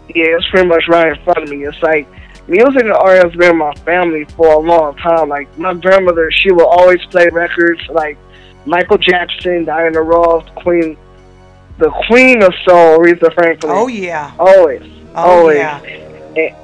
Yeah, 0.08 0.38
it's 0.38 0.48
pretty 0.50 0.68
much 0.68 0.88
right 0.88 1.18
in 1.18 1.24
front 1.26 1.44
of 1.44 1.50
me. 1.50 1.66
It's 1.66 1.82
like 1.84 2.08
music 2.48 2.82
and 2.84 2.92
art 2.94 3.24
has 3.24 3.34
been 3.34 3.52
in 3.52 3.58
my 3.58 3.74
family 3.76 4.26
for 4.36 4.54
a 4.54 4.58
long 4.60 4.96
time. 4.98 5.30
Like 5.30 5.56
my 5.58 5.74
grandmother, 5.74 6.30
she 6.32 6.52
will 6.52 6.68
always 6.68 7.04
play 7.08 7.28
records 7.32 7.82
like 7.90 8.18
Michael 8.66 8.98
Jackson, 8.98 9.66
Diana 9.66 10.02
Ross, 10.02 10.48
Queen, 10.56 10.98
the 11.78 11.90
Queen 12.08 12.42
of 12.44 12.54
Soul, 12.68 13.00
Aretha 13.00 13.34
Franklin. 13.34 13.72
Oh 13.76 13.88
yeah. 13.88 14.34
Always, 14.40 14.84
Oh, 15.16 15.40
always. 15.40 15.58
yeah. 15.58 15.80
And, 15.82 16.56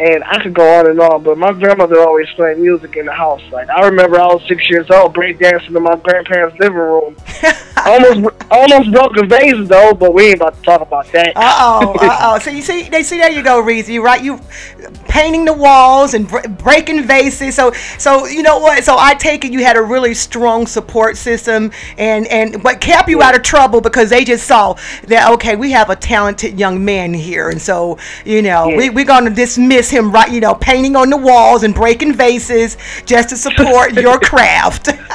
and 0.00 0.24
I 0.24 0.42
could 0.42 0.54
go 0.54 0.78
on 0.78 0.88
and 0.88 0.98
on, 0.98 1.22
but 1.22 1.36
my 1.36 1.52
grandmother 1.52 2.00
always 2.00 2.28
played 2.30 2.58
music 2.58 2.96
in 2.96 3.04
the 3.06 3.12
house. 3.12 3.42
Like 3.52 3.68
I 3.68 3.86
remember, 3.86 4.18
I 4.18 4.26
was 4.26 4.42
six 4.48 4.68
years 4.70 4.90
old, 4.90 5.14
breakdancing 5.14 5.76
in 5.76 5.82
my 5.82 5.96
grandparents' 5.96 6.58
living 6.58 6.78
room. 6.78 7.16
almost, 7.84 8.34
almost 8.50 8.92
broke 8.92 9.16
a 9.18 9.26
vase 9.26 9.68
though, 9.68 9.92
but 9.92 10.14
we 10.14 10.28
ain't 10.28 10.36
about 10.36 10.56
to 10.56 10.62
talk 10.62 10.80
about 10.80 11.06
that. 11.12 11.36
Uh 11.36 11.56
oh, 11.58 11.94
uh 12.00 12.18
oh. 12.22 12.38
So 12.38 12.50
you 12.50 12.62
see, 12.62 12.88
they 12.88 13.02
see 13.02 13.18
there 13.18 13.30
you 13.30 13.42
go, 13.42 13.62
Reezy, 13.62 14.00
right? 14.00 14.22
You 14.22 14.40
painting 15.08 15.44
the 15.44 15.52
walls 15.52 16.14
and 16.14 16.26
br- 16.26 16.48
breaking 16.48 17.02
vases. 17.02 17.54
So, 17.54 17.72
so 17.98 18.26
you 18.26 18.42
know 18.42 18.58
what? 18.58 18.84
So 18.84 18.96
I 18.98 19.14
take 19.14 19.44
it 19.44 19.52
you 19.52 19.62
had 19.62 19.76
a 19.76 19.82
really 19.82 20.14
strong 20.14 20.66
support 20.66 21.18
system, 21.18 21.72
and 21.98 22.26
and 22.28 22.64
what 22.64 22.80
kept 22.80 23.08
you 23.08 23.20
out 23.20 23.34
of 23.34 23.42
trouble 23.42 23.82
because 23.82 24.08
they 24.08 24.24
just 24.24 24.46
saw 24.46 24.76
that 25.08 25.30
okay, 25.32 25.56
we 25.56 25.72
have 25.72 25.90
a 25.90 25.96
talented 25.96 26.58
young 26.58 26.82
man 26.84 27.12
here, 27.12 27.50
and 27.50 27.60
so 27.60 27.98
you 28.24 28.40
know 28.40 28.68
we 28.68 28.88
we're 28.88 29.04
gonna 29.04 29.30
dismiss 29.30 29.89
him, 29.90 30.10
right? 30.12 30.30
You 30.30 30.40
know, 30.40 30.54
painting 30.54 30.96
on 30.96 31.10
the 31.10 31.16
walls 31.16 31.62
and 31.62 31.74
breaking 31.74 32.14
vases 32.14 32.76
just 33.04 33.30
to 33.30 33.36
support 33.36 33.92
your 34.00 34.18
craft. 34.18 34.88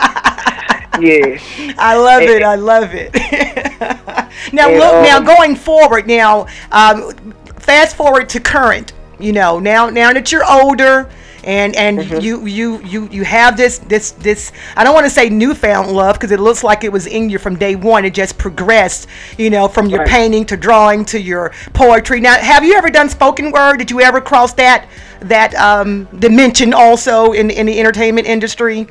yeah. 0.99 1.39
I 1.77 1.95
love 1.97 2.21
it. 2.23 2.43
I 2.43 2.55
love 2.55 2.89
it. 2.93 3.13
now 4.53 4.69
And, 4.69 4.79
look. 4.79 5.03
now 5.03 5.17
um, 5.17 5.25
going 5.25 5.55
forward. 5.55 6.07
Now, 6.07 6.47
um, 6.71 7.33
fast 7.57 7.95
forward 7.95 8.29
to 8.29 8.39
current. 8.39 8.93
You 9.17 9.31
know, 9.31 9.59
now 9.59 9.89
now 9.89 10.11
that 10.13 10.31
you're 10.31 10.45
older. 10.45 11.09
And 11.45 11.75
and 11.75 11.99
Mm-hmm. 11.99 12.19
you 12.19 12.45
you 12.47 12.81
you 12.83 13.07
you 13.11 13.23
have 13.23 13.55
this 13.55 13.77
this 13.79 14.11
this 14.11 14.51
I 14.75 14.83
don't 14.83 14.93
want 14.95 15.05
to 15.05 15.09
say 15.11 15.29
newfound 15.29 15.91
love 15.91 16.15
because 16.15 16.31
it 16.31 16.39
looks 16.39 16.63
like 16.63 16.83
it 16.83 16.91
was 16.91 17.05
in 17.07 17.29
you 17.29 17.37
from 17.37 17.55
day 17.55 17.75
one. 17.75 18.03
It 18.03 18.13
just 18.15 18.37
progressed, 18.37 19.07
you 19.37 19.49
know, 19.51 19.67
from 19.67 19.87
your 19.87 19.99
Right. 19.99 20.09
painting 20.09 20.45
to 20.47 20.57
drawing 20.57 21.05
to 21.05 21.21
your 21.21 21.51
poetry. 21.73 22.19
Now, 22.19 22.35
have 22.35 22.63
you 22.63 22.73
ever 22.75 22.89
done 22.89 23.09
spoken 23.09 23.51
word? 23.51 23.77
Did 23.77 23.91
you 23.91 24.01
ever 24.01 24.21
cross 24.21 24.53
that 24.53 24.87
that 25.21 25.53
um, 25.55 26.05
dimension 26.19 26.73
also 26.73 27.31
in 27.33 27.51
in 27.51 27.67
the 27.67 27.79
entertainment 27.79 28.27
industry? 28.27 28.87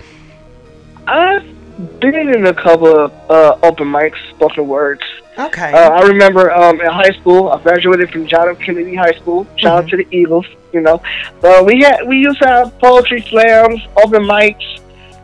I've 1.06 1.53
been 2.00 2.14
in 2.14 2.46
a 2.46 2.54
couple 2.54 2.88
of 2.88 3.12
uh, 3.30 3.58
open 3.62 3.88
mics, 3.88 4.16
spoken 4.30 4.66
words. 4.66 5.02
Okay. 5.36 5.72
Uh, 5.72 5.90
I 5.90 6.06
remember 6.06 6.50
um, 6.52 6.80
in 6.80 6.86
high 6.86 7.10
school, 7.20 7.48
I 7.48 7.60
graduated 7.60 8.10
from 8.10 8.26
John 8.26 8.48
F. 8.48 8.58
Kennedy 8.60 8.94
High 8.94 9.12
School. 9.12 9.46
Shout 9.56 9.84
out 9.84 9.90
to 9.90 9.96
the 9.96 10.06
Eagles, 10.10 10.46
you 10.72 10.80
know. 10.80 11.02
But 11.40 11.66
we 11.66 11.80
had 11.80 12.06
we 12.06 12.18
used 12.18 12.40
to 12.42 12.48
have 12.48 12.78
poetry 12.78 13.22
slams, 13.22 13.80
open 13.96 14.22
mics. 14.22 14.80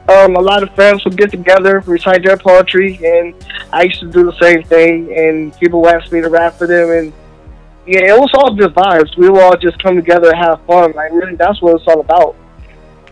Um, 0.09 0.35
a 0.35 0.41
lot 0.41 0.65
of 0.65 0.75
friends 0.75 1.05
would 1.05 1.17
get 1.17 1.31
together, 1.31 1.81
recite 1.87 2.25
their 2.25 2.37
poetry, 2.37 2.99
and 3.05 3.35
I 3.73 3.83
used 3.85 4.01
to 4.01 4.11
do 4.11 4.25
the 4.25 4.37
same 4.41 4.65
thing, 4.65 5.17
and 5.17 5.57
people 5.61 5.89
asked 5.89 6.11
me 6.11 6.21
to 6.21 6.29
rap 6.29 6.55
for 6.55 6.67
them, 6.67 6.91
and 6.91 7.13
yeah, 7.87 8.15
it 8.15 8.19
was 8.19 8.31
all 8.35 8.53
just 8.55 8.75
vibes. 8.75 9.17
We 9.17 9.31
would 9.31 9.41
all 9.41 9.57
just 9.57 9.81
come 9.81 9.95
together 9.97 10.31
and 10.31 10.39
have 10.39 10.61
fun. 10.67 10.93
Like 10.93 11.13
really, 11.13 11.37
that's 11.37 11.63
what 11.63 11.77
it's 11.77 11.87
all 11.87 12.01
about. 12.01 12.35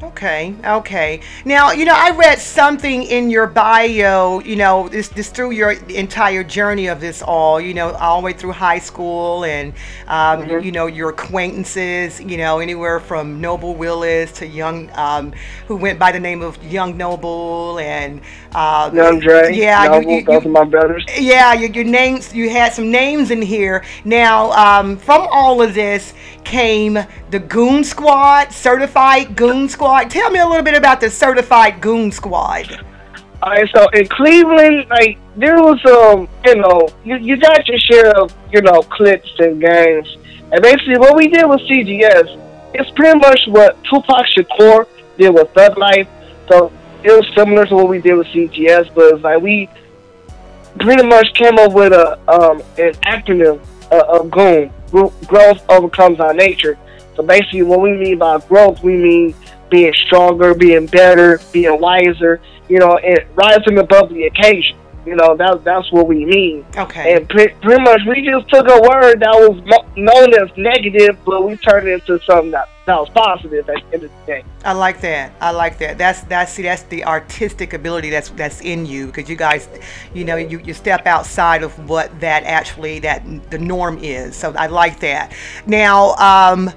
Okay, 0.01 0.55
okay. 0.64 1.20
Now, 1.44 1.72
you 1.72 1.84
know, 1.84 1.94
I 1.94 2.11
read 2.12 2.38
something 2.38 3.03
in 3.03 3.30
your 3.30 3.49
bio, 3.49 4.38
you 4.40 4.55
know, 4.55 4.88
this, 4.88 5.09
this 5.09 5.28
through 5.28 5.51
your 5.51 5.72
entire 5.72 6.44
journey 6.44 6.86
of 6.86 7.01
this 7.01 7.20
all, 7.20 7.61
you 7.61 7.74
know, 7.74 7.90
all 7.94 8.20
the 8.20 8.26
way 8.26 8.32
through 8.32 8.53
high 8.53 8.78
school 8.78 9.44
and, 9.44 9.72
um, 10.07 10.44
Mhm. 10.44 10.64
you 10.64 10.70
know, 10.70 10.86
your 10.86 11.09
acquaintances, 11.11 12.20
you 12.20 12.36
know, 12.36 12.61
anywhere 12.61 13.01
from 13.01 13.40
Noble 13.40 13.74
Willis 13.74 14.30
to 14.32 14.46
Young, 14.46 14.88
um, 14.94 15.32
who 15.66 15.74
went 15.74 15.99
by 15.99 16.12
the 16.12 16.20
name 16.20 16.42
of 16.42 16.57
Young 16.62 16.96
Noble 16.96 17.80
and, 17.80 18.20
um, 18.55 18.96
Young 18.96 19.18
Dre, 19.18 19.53
yeah, 19.53 19.82
you- 19.82 19.90
Noble, 19.90 20.11
you- 20.12 20.24
those 20.24 20.46
are 20.46 20.49
my 20.49 20.64
brothers. 20.64 21.05
yeah, 21.18 21.55
your, 21.55 21.70
your 21.70 21.84
names, 21.84 22.32
you 22.32 22.51
had 22.51 22.72
some 22.72 22.92
names 22.92 23.32
in 23.32 23.42
here. 23.42 23.82
Now, 24.05 24.53
um, 24.53 24.96
from 24.96 25.26
all 25.32 25.61
of 25.61 25.74
this 25.74 26.14
came 26.44 27.05
the 27.30 27.38
Goon 27.40 27.82
Squad, 27.84 28.53
Certified 28.53 29.34
Goon 29.34 29.68
Squad. 29.68 29.88
Like 29.89 30.11
tell 30.11 30.30
me 30.30 30.39
a 30.39 30.47
little 30.47 30.62
bit 30.62 30.76
about 30.76 31.01
the 31.01 31.11
Certified 31.11 31.80
Goon 31.80 32.12
Squad. 32.12 32.84
All 33.43 33.51
right, 33.53 33.68
so 33.72 33.89
in 33.91 34.07
Cleveland, 34.09 34.86
like 34.91 35.16
there 35.36 35.57
was 35.57 35.78
um, 35.86 36.28
you 36.45 36.57
know, 36.57 36.89
you, 37.05 37.16
you 37.16 37.36
got 37.36 37.66
your 37.68 37.78
share 37.78 38.11
of 38.20 38.34
you 38.53 38.61
know 38.61 38.82
clips 38.82 39.30
and 39.39 39.61
gangs, 39.61 40.16
and 40.53 40.61
basically 40.61 40.99
what 40.99 41.16
we 41.16 41.28
did 41.28 41.49
with 41.49 41.61
CGS, 41.61 42.36
it's 42.74 42.91
pretty 42.91 43.18
much 43.18 43.41
what 43.47 43.82
Tupac 43.84 44.26
Shakur 44.36 44.89
did 45.16 45.30
with 45.30 45.51
Thug 45.53 45.78
Life. 45.78 46.09
So 46.49 46.72
it 47.05 47.12
was 47.12 47.26
similar 47.36 47.64
to 47.66 47.76
what 47.76 47.89
we 47.89 48.01
did 48.01 48.14
with 48.14 48.26
CGS, 48.28 48.93
but 48.95 49.14
it's 49.14 49.22
like 49.22 49.41
we 49.41 49.68
pretty 50.80 51.07
much 51.07 51.32
came 51.34 51.59
up 51.59 51.72
with 51.72 51.93
a 51.93 52.18
um 52.28 52.61
an 52.76 52.93
acronym 53.07 53.61
uh, 53.93 54.05
of 54.09 54.30
GOON. 54.30 54.72
Growth 54.91 55.64
overcomes 55.68 56.18
our 56.18 56.34
nature. 56.34 56.76
So 57.14 57.22
basically, 57.22 57.62
what 57.62 57.80
we 57.80 57.93
mean 57.93 58.18
by 58.18 58.39
growth, 58.41 58.82
we 58.82 58.97
mean 58.97 59.34
being 59.70 59.92
stronger, 60.06 60.54
being 60.54 60.86
better, 60.86 61.40
being 61.52 61.80
wiser, 61.80 62.40
you 62.68 62.78
know, 62.78 62.96
and 62.98 63.20
rising 63.34 63.78
above 63.78 64.10
the 64.10 64.24
occasion. 64.24 64.76
You 65.06 65.16
know, 65.16 65.34
that, 65.36 65.64
that's 65.64 65.90
what 65.90 66.06
we 66.06 66.26
mean. 66.26 66.66
Okay. 66.76 67.16
And 67.16 67.26
pre- 67.26 67.48
pretty 67.62 67.82
much 67.82 68.02
we 68.06 68.20
just 68.20 68.46
took 68.50 68.68
a 68.68 68.78
word 68.82 69.20
that 69.20 69.32
was 69.32 69.58
mo- 69.64 69.88
known 69.96 70.34
as 70.34 70.54
negative, 70.58 71.16
but 71.24 71.46
we 71.46 71.56
turned 71.56 71.88
it 71.88 71.92
into 71.92 72.22
something 72.26 72.50
that, 72.50 72.68
that 72.84 73.00
was 73.00 73.08
positive 73.10 73.66
at 73.70 73.76
the 73.76 73.94
end 73.94 74.04
of 74.04 74.10
the 74.10 74.26
day. 74.26 74.44
I 74.66 74.72
like 74.72 75.00
that. 75.00 75.32
I 75.40 75.52
like 75.52 75.78
that. 75.78 75.96
That's 75.96 76.20
that's 76.22 76.52
see 76.52 76.62
that's 76.62 76.82
the 76.84 77.04
artistic 77.06 77.72
ability 77.72 78.10
that's 78.10 78.28
that's 78.30 78.60
in 78.60 78.84
you 78.84 79.06
because 79.06 79.30
you 79.30 79.36
guys, 79.36 79.68
you 80.12 80.26
know, 80.26 80.36
you, 80.36 80.58
you 80.58 80.74
step 80.74 81.06
outside 81.06 81.62
of 81.62 81.88
what 81.88 82.20
that 82.20 82.42
actually 82.44 82.98
that 82.98 83.50
the 83.50 83.58
norm 83.58 83.98
is. 84.02 84.36
So 84.36 84.52
I 84.58 84.66
like 84.66 85.00
that. 85.00 85.32
Now, 85.66 86.16
um, 86.16 86.70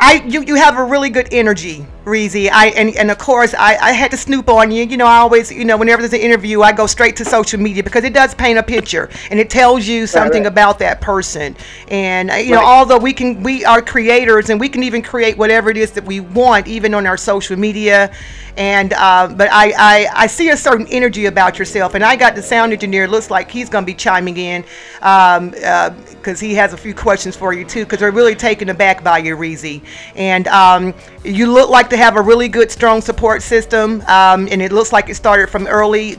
I 0.00 0.22
you 0.26 0.42
you 0.42 0.54
have 0.54 0.76
a 0.78 0.84
really 0.84 1.10
good 1.10 1.28
energy, 1.32 1.84
Reezy. 2.04 2.48
I 2.52 2.68
and, 2.68 2.94
and 2.96 3.10
of 3.10 3.18
course 3.18 3.52
I, 3.52 3.76
I 3.76 3.92
had 3.92 4.12
to 4.12 4.16
snoop 4.16 4.48
on 4.48 4.70
you. 4.70 4.84
You 4.84 4.96
know, 4.96 5.06
I 5.06 5.16
always 5.18 5.50
you 5.50 5.64
know 5.64 5.76
whenever 5.76 6.02
there's 6.02 6.12
an 6.12 6.20
interview, 6.20 6.62
I 6.62 6.72
go 6.72 6.86
straight 6.86 7.16
to 7.16 7.24
social 7.24 7.58
media 7.58 7.82
because 7.82 8.04
it 8.04 8.14
does 8.14 8.32
paint 8.34 8.58
a 8.58 8.62
picture 8.62 9.10
and 9.30 9.40
it 9.40 9.50
tells 9.50 9.88
you 9.88 10.06
something 10.06 10.44
right. 10.44 10.52
about 10.52 10.78
that 10.80 11.00
person. 11.00 11.56
And 11.88 12.30
uh, 12.30 12.34
you 12.34 12.52
know, 12.52 12.58
Right. 12.58 12.66
although 12.78 12.98
we 12.98 13.12
can 13.12 13.42
we 13.42 13.64
are 13.64 13.82
creators 13.82 14.50
and 14.50 14.60
we 14.60 14.68
can 14.68 14.84
even 14.84 15.02
create 15.02 15.36
whatever 15.36 15.68
it 15.70 15.76
is 15.76 15.90
that 15.92 16.04
we 16.04 16.20
want, 16.20 16.68
even 16.68 16.94
on 16.94 17.06
our 17.06 17.16
social 17.16 17.56
media. 17.58 18.12
And 18.58 18.92
uh, 18.92 19.32
but 19.36 19.48
I, 19.52 19.72
I 19.78 20.06
I 20.24 20.26
see 20.26 20.50
a 20.50 20.56
certain 20.56 20.88
energy 20.88 21.26
about 21.26 21.60
yourself, 21.60 21.94
and 21.94 22.04
I 22.04 22.16
got 22.16 22.34
the 22.34 22.42
sound 22.42 22.72
engineer. 22.72 23.06
Looks 23.06 23.30
like 23.30 23.48
he's 23.50 23.68
gonna 23.68 23.86
be 23.86 23.94
chiming 23.94 24.36
in 24.36 24.64
um, 25.00 25.54
uh, 25.64 25.90
because 25.90 26.40
he 26.40 26.54
has 26.54 26.72
a 26.72 26.76
few 26.76 26.92
questions 26.92 27.36
for 27.36 27.52
you 27.52 27.64
too. 27.64 27.84
Because 27.84 28.00
they're 28.00 28.10
really 28.10 28.34
taken 28.34 28.68
aback 28.70 29.04
by 29.04 29.18
you, 29.18 29.36
Reezy. 29.36 29.82
And 30.16 30.48
um, 30.48 30.92
you 31.24 31.52
look 31.52 31.70
like 31.70 31.88
to 31.90 31.96
have 31.96 32.16
a 32.16 32.20
really 32.20 32.48
good, 32.48 32.70
strong 32.72 33.00
support 33.00 33.42
system. 33.42 34.02
Um, 34.08 34.48
and 34.50 34.60
it 34.60 34.72
looks 34.72 34.92
like 34.92 35.08
it 35.08 35.14
started 35.14 35.48
from 35.50 35.68
early 35.68 36.16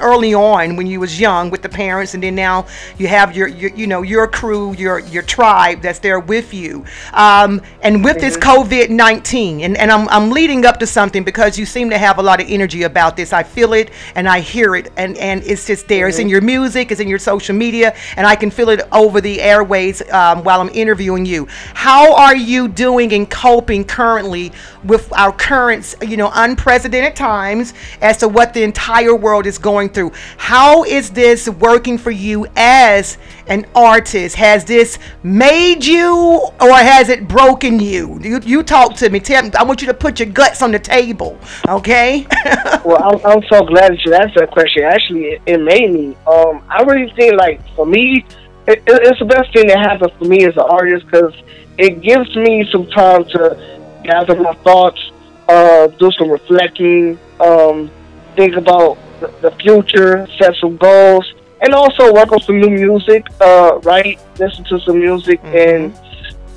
early 0.00 0.34
on 0.34 0.76
when 0.76 0.86
you 0.86 1.00
was 1.00 1.18
young 1.20 1.50
with 1.50 1.62
the 1.62 1.68
parents 1.68 2.14
and 2.14 2.22
then 2.22 2.34
now 2.34 2.66
you 2.98 3.06
have 3.06 3.36
your, 3.36 3.48
your 3.48 3.70
you 3.70 3.86
know 3.86 4.02
your 4.02 4.26
crew 4.26 4.74
your 4.74 4.98
your 5.00 5.22
tribe 5.22 5.82
that's 5.82 5.98
there 5.98 6.20
with 6.20 6.54
you. 6.54 6.84
Um, 7.12 7.62
and 7.82 8.04
with 8.04 8.20
this 8.20 8.36
covid-19 8.36 9.62
and, 9.62 9.76
and 9.76 9.90
I'm, 9.90 10.08
I'm 10.08 10.30
leading 10.30 10.64
up 10.64 10.78
to 10.80 10.86
something 10.86 11.24
because 11.24 11.58
you 11.58 11.66
seem 11.66 11.90
to 11.90 11.98
have 11.98 12.18
a 12.18 12.22
lot 12.22 12.40
of 12.40 12.48
energy 12.48 12.82
about 12.82 13.16
this. 13.16 13.32
I 13.32 13.42
feel 13.42 13.72
it 13.72 13.90
and 14.14 14.28
i 14.28 14.40
hear 14.40 14.76
it 14.76 14.92
and 14.96 15.16
and 15.18 15.42
it's 15.44 15.66
just 15.66 15.88
there. 15.88 16.08
It's 16.08 16.18
in 16.18 16.28
your 16.28 16.40
music 16.40 16.90
it's 16.90 17.00
in 17.00 17.08
your 17.08 17.18
social 17.18 17.54
media 17.54 17.94
and 18.16 18.26
i 18.26 18.36
can 18.36 18.50
feel 18.50 18.68
it 18.68 18.80
over 18.92 19.20
the 19.20 19.40
airways 19.40 20.02
um, 20.10 20.44
while 20.44 20.60
i'm 20.60 20.70
interviewing 20.70 21.26
you. 21.26 21.46
How 21.74 22.14
are 22.14 22.36
you 22.36 22.68
doing 22.68 23.12
and 23.12 23.28
coping 23.28 23.84
currently 23.84 24.52
with 24.84 25.12
our 25.12 25.32
current 25.32 25.94
you 26.02 26.16
know 26.16 26.30
unprecedented 26.34 27.16
times 27.16 27.74
as 28.00 28.16
to 28.18 28.28
what 28.28 28.54
the 28.54 28.62
entire 28.62 29.14
world 29.14 29.46
is 29.46 29.58
going 29.58 29.88
through 29.88 30.12
how 30.36 30.84
is 30.84 31.10
this 31.10 31.48
working 31.48 31.98
for 31.98 32.10
you 32.10 32.46
as 32.56 33.18
an 33.48 33.66
artist 33.74 34.36
has 34.36 34.64
this 34.64 34.98
made 35.22 35.84
you 35.84 36.14
or 36.60 36.72
has 36.72 37.08
it 37.08 37.26
broken 37.28 37.80
you 37.80 38.18
you, 38.22 38.40
you 38.44 38.62
talk 38.62 38.94
to 38.94 39.08
me 39.10 39.18
tell 39.20 39.50
i 39.58 39.62
want 39.62 39.80
you 39.80 39.86
to 39.86 39.94
put 39.94 40.18
your 40.20 40.28
guts 40.28 40.62
on 40.62 40.70
the 40.70 40.78
table 40.78 41.38
okay 41.68 42.26
well, 42.84 43.02
I'm, 43.02 43.26
I'm 43.26 43.42
so 43.50 43.64
glad 43.64 43.92
that 43.92 44.04
you 44.04 44.14
asked 44.14 44.34
that 44.36 44.50
question. 44.50 44.84
Actually, 44.84 45.24
it, 45.24 45.42
it 45.46 45.60
made 45.60 45.92
me. 45.92 46.16
Um, 46.26 46.62
I 46.68 46.82
really 46.82 47.12
think 47.14 47.34
like 47.38 47.60
for 47.74 47.84
me, 47.86 48.24
it- 48.66 48.82
it's 48.86 49.18
the 49.18 49.24
best 49.24 49.52
thing 49.52 49.66
that 49.68 49.78
happened 49.78 50.12
for 50.18 50.24
me 50.24 50.44
as 50.46 50.54
an 50.56 50.62
artist 50.68 51.06
because 51.06 51.34
it 51.78 52.00
gives 52.00 52.34
me 52.36 52.66
some 52.70 52.86
time 52.88 53.24
to 53.24 53.77
gather 54.08 54.34
my 54.40 54.54
thoughts, 54.54 55.00
uh, 55.48 55.86
do 55.86 56.10
some 56.12 56.30
reflecting, 56.30 57.18
um, 57.40 57.90
think 58.36 58.56
about 58.56 58.96
the, 59.20 59.50
future, 59.62 60.26
set 60.38 60.54
some 60.60 60.76
goals, 60.76 61.26
and 61.60 61.74
also 61.74 62.12
work 62.12 62.32
on 62.32 62.40
some 62.40 62.58
new 62.60 62.70
music. 62.70 63.26
Uh, 63.40 63.78
write, 63.82 64.18
listen 64.38 64.64
to 64.64 64.80
some 64.80 64.98
music, 64.98 65.40
and 65.44 65.94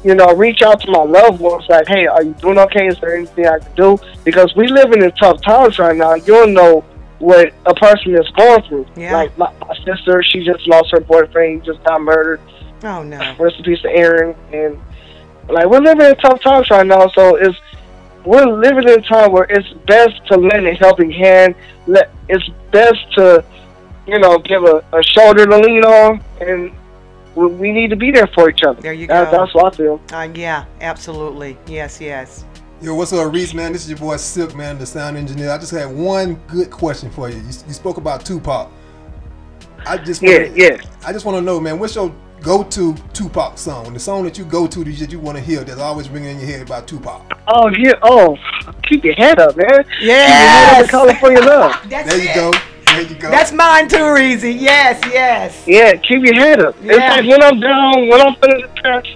you 0.03 0.15
know, 0.15 0.33
reach 0.33 0.61
out 0.61 0.81
to 0.81 0.91
my 0.91 1.03
loved 1.03 1.39
ones 1.39 1.63
like, 1.69 1.87
hey, 1.87 2.07
are 2.07 2.23
you 2.23 2.33
doing 2.35 2.57
okay? 2.57 2.87
Is 2.87 2.99
there 2.99 3.15
anything 3.15 3.45
I 3.45 3.59
can 3.59 3.75
do? 3.75 3.99
Because 4.23 4.55
we 4.55 4.67
living 4.67 5.03
in 5.03 5.11
tough 5.11 5.41
times 5.41 5.77
right 5.77 5.95
now. 5.95 6.15
You 6.15 6.33
don't 6.39 6.53
know 6.53 6.83
what 7.19 7.53
a 7.67 7.73
person 7.75 8.15
is 8.15 8.27
going 8.29 8.63
through. 8.63 8.87
Yeah. 8.95 9.13
Like 9.13 9.37
my, 9.37 9.53
my 9.67 9.75
sister, 9.85 10.23
she 10.23 10.43
just 10.43 10.67
lost 10.67 10.89
her 10.91 11.01
boyfriend. 11.01 11.61
He 11.61 11.67
just 11.67 11.83
got 11.83 12.01
murdered. 12.01 12.41
oh 12.83 13.03
no 13.03 13.17
Rest 13.37 13.57
in 13.57 13.63
peace 13.63 13.81
to 13.83 13.89
Aaron. 13.89 14.35
And 14.51 14.79
like 15.53 15.67
we're 15.67 15.79
living 15.81 16.05
in 16.05 16.15
tough 16.17 16.41
times 16.41 16.69
right 16.69 16.85
now, 16.85 17.07
so 17.09 17.35
it's 17.35 17.57
we're 18.25 18.45
living 18.45 18.83
in 18.83 18.99
a 18.99 19.01
time 19.01 19.31
where 19.31 19.45
it's 19.49 19.67
best 19.87 20.25
to 20.27 20.37
lend 20.37 20.67
a 20.67 20.73
helping 20.75 21.11
hand. 21.11 21.55
Let 21.87 22.11
it's 22.29 22.47
best 22.71 22.99
to 23.15 23.43
you 24.07 24.19
know 24.19 24.37
give 24.39 24.63
a, 24.63 24.83
a 24.93 25.03
shoulder 25.03 25.45
to 25.45 25.57
lean 25.57 25.83
on, 25.83 26.23
and 26.39 26.71
we, 27.35 27.47
we 27.47 27.71
need 27.71 27.89
to 27.89 27.95
be 27.95 28.11
there 28.11 28.27
for 28.27 28.49
each 28.49 28.63
other. 28.63 28.81
There 28.81 28.93
you 28.93 29.07
That- 29.07 29.31
go. 29.31 29.37
That's 29.39 29.53
what 29.55 29.73
I 29.73 29.77
feel. 29.77 30.01
uh, 30.13 30.27
yeah 30.33 30.65
absolutely 30.81 31.57
yes 31.67 31.99
yes 32.01 32.45
Yo, 32.83 32.95
what's 32.95 33.13
up, 33.13 33.31
Reese, 33.31 33.53
man? 33.53 33.73
This 33.73 33.83
is 33.83 33.91
your 33.91 33.99
boy 33.99 34.17
Silk, 34.17 34.55
man, 34.55 34.79
the 34.79 34.87
sound 34.87 35.15
engineer. 35.15 35.51
I 35.51 35.59
just 35.59 35.71
had 35.71 35.85
one 35.95 36.33
good 36.47 36.71
question 36.71 37.11
for 37.11 37.29
you. 37.29 37.35
You, 37.35 37.43
you 37.67 37.73
spoke 37.73 37.97
about 37.97 38.25
Tupac. 38.25 38.71
I 39.85 39.97
just 39.97 40.21
wanna, 40.21 40.35
Yeah, 40.35 40.49
yeah. 40.55 40.77
I 41.05 41.11
just 41.13 41.25
want 41.25 41.37
to 41.37 41.41
know, 41.41 41.59
man, 41.59 41.79
what's 41.79 41.95
your 41.95 42.13
go-to 42.41 42.95
Tupac 43.13 43.57
song? 43.57 43.93
The 43.93 43.99
song 43.99 44.23
that 44.23 44.37
you 44.37 44.45
go 44.45 44.67
to 44.67 44.83
that 44.83 45.11
you 45.11 45.19
want 45.19 45.37
to 45.37 45.43
hear 45.43 45.63
that's 45.63 45.79
always 45.79 46.09
ringing 46.09 46.31
in 46.31 46.39
your 46.39 46.49
head 46.49 46.61
about 46.61 46.87
Tupac. 46.87 47.21
Oh 47.47 47.69
yeah. 47.77 47.93
Oh, 48.01 48.37
keep 48.83 49.03
your 49.03 49.13
head 49.15 49.39
up, 49.39 49.55
man. 49.57 49.85
Yes. 49.99 50.01
Keep 50.01 50.01
your 50.01 50.49
head 50.49 50.73
up 50.73 50.83
in 50.83 50.87
California 50.89 51.41
love. 51.41 51.89
there 51.89 52.17
you 52.23 52.33
go. 52.35 52.51
There 52.85 53.01
you 53.03 53.15
go. 53.15 53.31
that's 53.31 53.51
mine 53.53 53.87
too 53.87 53.95
Reezy. 53.97 54.59
yes 54.59 54.99
yes 55.13 55.63
Yeah, 55.65 55.93
keep 55.93 56.23
your 56.25 56.35
head 56.35 56.59
up. 56.59 56.75
It's 56.81 56.97
like 56.97 57.25
when 57.25 57.41
I'm 57.41 57.59
down, 57.59 58.07
when 58.09 58.19
I'm 58.19 58.35
feeling 58.35 58.61
depressed, 58.61 59.07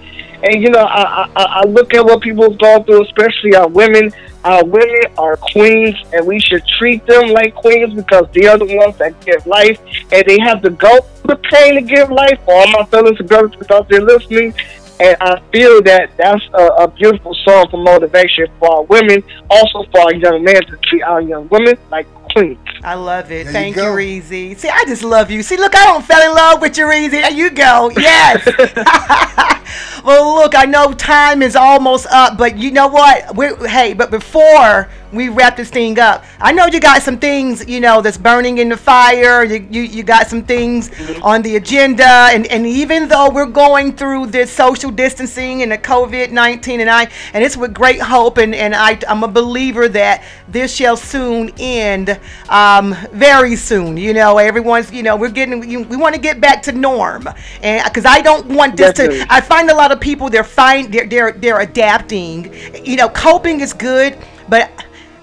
and 0.43 0.61
you 0.63 0.70
know, 0.70 0.80
I, 0.84 1.28
I 1.36 1.43
I 1.43 1.66
look 1.66 1.93
at 1.93 2.05
what 2.05 2.22
people's 2.22 2.55
going 2.57 2.84
through, 2.86 3.03
especially 3.03 3.53
our 3.55 3.68
women. 3.68 4.11
Our 4.46 4.64
women 4.64 5.02
are 5.18 5.38
queens, 5.38 5.96
and 6.14 6.26
we 6.28 6.39
should 6.39 6.66
treat 6.68 7.06
them 7.08 7.30
like 7.30 7.56
queens 7.56 7.96
because 7.96 8.28
they 8.32 8.46
are 8.46 8.60
the 8.60 8.78
ones 8.78 8.96
that 9.00 9.20
give 9.26 9.46
life, 9.48 9.80
and 10.12 10.24
they 10.28 10.39
have 10.39 10.62
to 10.62 10.70
go 10.70 11.00
through 11.00 11.36
the 11.36 11.41
pain 11.52 11.74
to 11.76 11.82
give 11.82 12.12
life. 12.12 12.39
For 12.46 12.54
all 12.54 12.68
my 12.68 12.86
fellows 12.86 13.20
and 13.20 13.28
brothers, 13.28 13.56
because 13.58 13.86
they're 13.89 14.02
listening, 14.02 14.54
and 15.00 15.18
I 15.20 15.41
feel 15.52 15.82
that 15.82 16.12
that's 16.16 16.43
a, 16.54 16.68
a 16.84 16.88
beautiful 16.88 17.34
song 17.43 17.68
for 17.72 17.82
motivation 17.82 18.48
for 18.60 18.72
our 18.72 18.84
women, 18.84 19.24
also 19.50 19.84
for 19.91 20.02
our 20.02 20.14
young 20.14 20.43
men 20.43 20.64
to 20.64 20.78
treat 20.78 21.02
our 21.02 21.22
young 21.22 21.50
women 21.50 21.76
like 21.89 22.06
queens. 22.36 22.57
I 22.83 22.95
love 22.95 23.31
it. 23.31 23.47
you 23.47 23.51
Thank 23.51 23.75
you, 23.75 23.81
go. 23.81 23.95
Reezy. 23.95 24.57
See, 24.57 24.69
I 24.69 24.83
just 24.86 25.03
love 25.03 25.31
you. 25.31 25.41
See, 25.41 25.57
look, 25.57 25.75
I 25.75 25.86
don't 25.86 26.05
fell 26.05 26.21
in 26.21 26.36
love 26.36 26.61
with 26.61 26.77
you, 26.77 26.86
Reezy. 26.86 27.11
There 27.11 27.31
you 27.31 27.49
go. 27.49 27.91
Yes. 27.95 28.45
well, 30.03 30.36
look, 30.36 30.53
I 30.55 30.65
know 30.65 30.91
time 30.93 31.41
is 31.41 31.55
almost 31.55 32.07
up, 32.11 32.38
but 32.38 32.57
you 32.57 32.71
know 32.71 32.88
what? 32.88 33.36
We're, 33.36 33.67
hey, 33.67 33.93
but 33.93 34.11
before 34.11 34.89
we 35.15 35.29
wrap 35.29 35.55
this 35.55 35.69
thing 35.69 35.97
up. 35.97 36.23
I 36.39 36.51
know 36.51 36.65
you 36.67 36.79
got 36.79 37.01
some 37.01 37.17
things, 37.17 37.67
you 37.67 37.79
know, 37.79 38.01
that's 38.01 38.17
burning 38.17 38.57
in 38.57 38.69
the 38.69 38.77
fire. 38.77 39.43
You 39.43 39.65
you, 39.71 39.81
you 39.81 40.03
got 40.03 40.27
some 40.27 40.43
things 40.43 40.89
mm-hmm. 40.89 41.23
on 41.23 41.41
the 41.41 41.55
agenda, 41.55 42.05
and 42.05 42.45
and 42.47 42.67
even 42.67 43.07
though 43.07 43.29
we're 43.29 43.45
going 43.45 43.95
through 43.95 44.27
this 44.27 44.51
social 44.51 44.91
distancing 44.91 45.63
and 45.63 45.71
the 45.71 45.77
COVID 45.77 46.31
nineteen, 46.31 46.81
and 46.81 46.89
I 46.89 47.09
and 47.33 47.43
it's 47.43 47.57
with 47.57 47.73
great 47.73 48.01
hope, 48.01 48.38
and 48.38 48.53
and 48.53 48.75
I 48.75 48.99
I'm 49.07 49.23
a 49.23 49.27
believer 49.27 49.88
that 49.89 50.23
this 50.47 50.75
shall 50.75 50.97
soon 50.97 51.51
end, 51.57 52.19
um, 52.49 52.95
very 53.11 53.55
soon. 53.55 53.97
You 53.97 54.13
know, 54.13 54.38
everyone's, 54.38 54.91
you 54.91 55.03
know, 55.03 55.15
we're 55.15 55.30
getting 55.30 55.59
we, 55.59 55.78
we 55.78 55.97
want 55.97 56.15
to 56.15 56.21
get 56.21 56.39
back 56.39 56.61
to 56.63 56.71
norm, 56.71 57.28
and 57.61 57.84
because 57.84 58.05
I 58.05 58.21
don't 58.21 58.47
want 58.47 58.78
this 58.78 58.93
Definitely. 58.93 59.26
to. 59.26 59.34
I 59.34 59.41
find 59.41 59.69
a 59.69 59.76
lot 59.76 59.91
of 59.91 59.99
people 59.99 60.30
they're 60.30 60.43
fine, 60.43 60.91
they're 60.91 61.07
they're 61.07 61.32
they're 61.32 61.59
adapting. 61.61 62.53
You 62.86 62.97
know, 62.97 63.09
coping 63.09 63.61
is 63.61 63.73
good, 63.73 64.17
but 64.49 64.69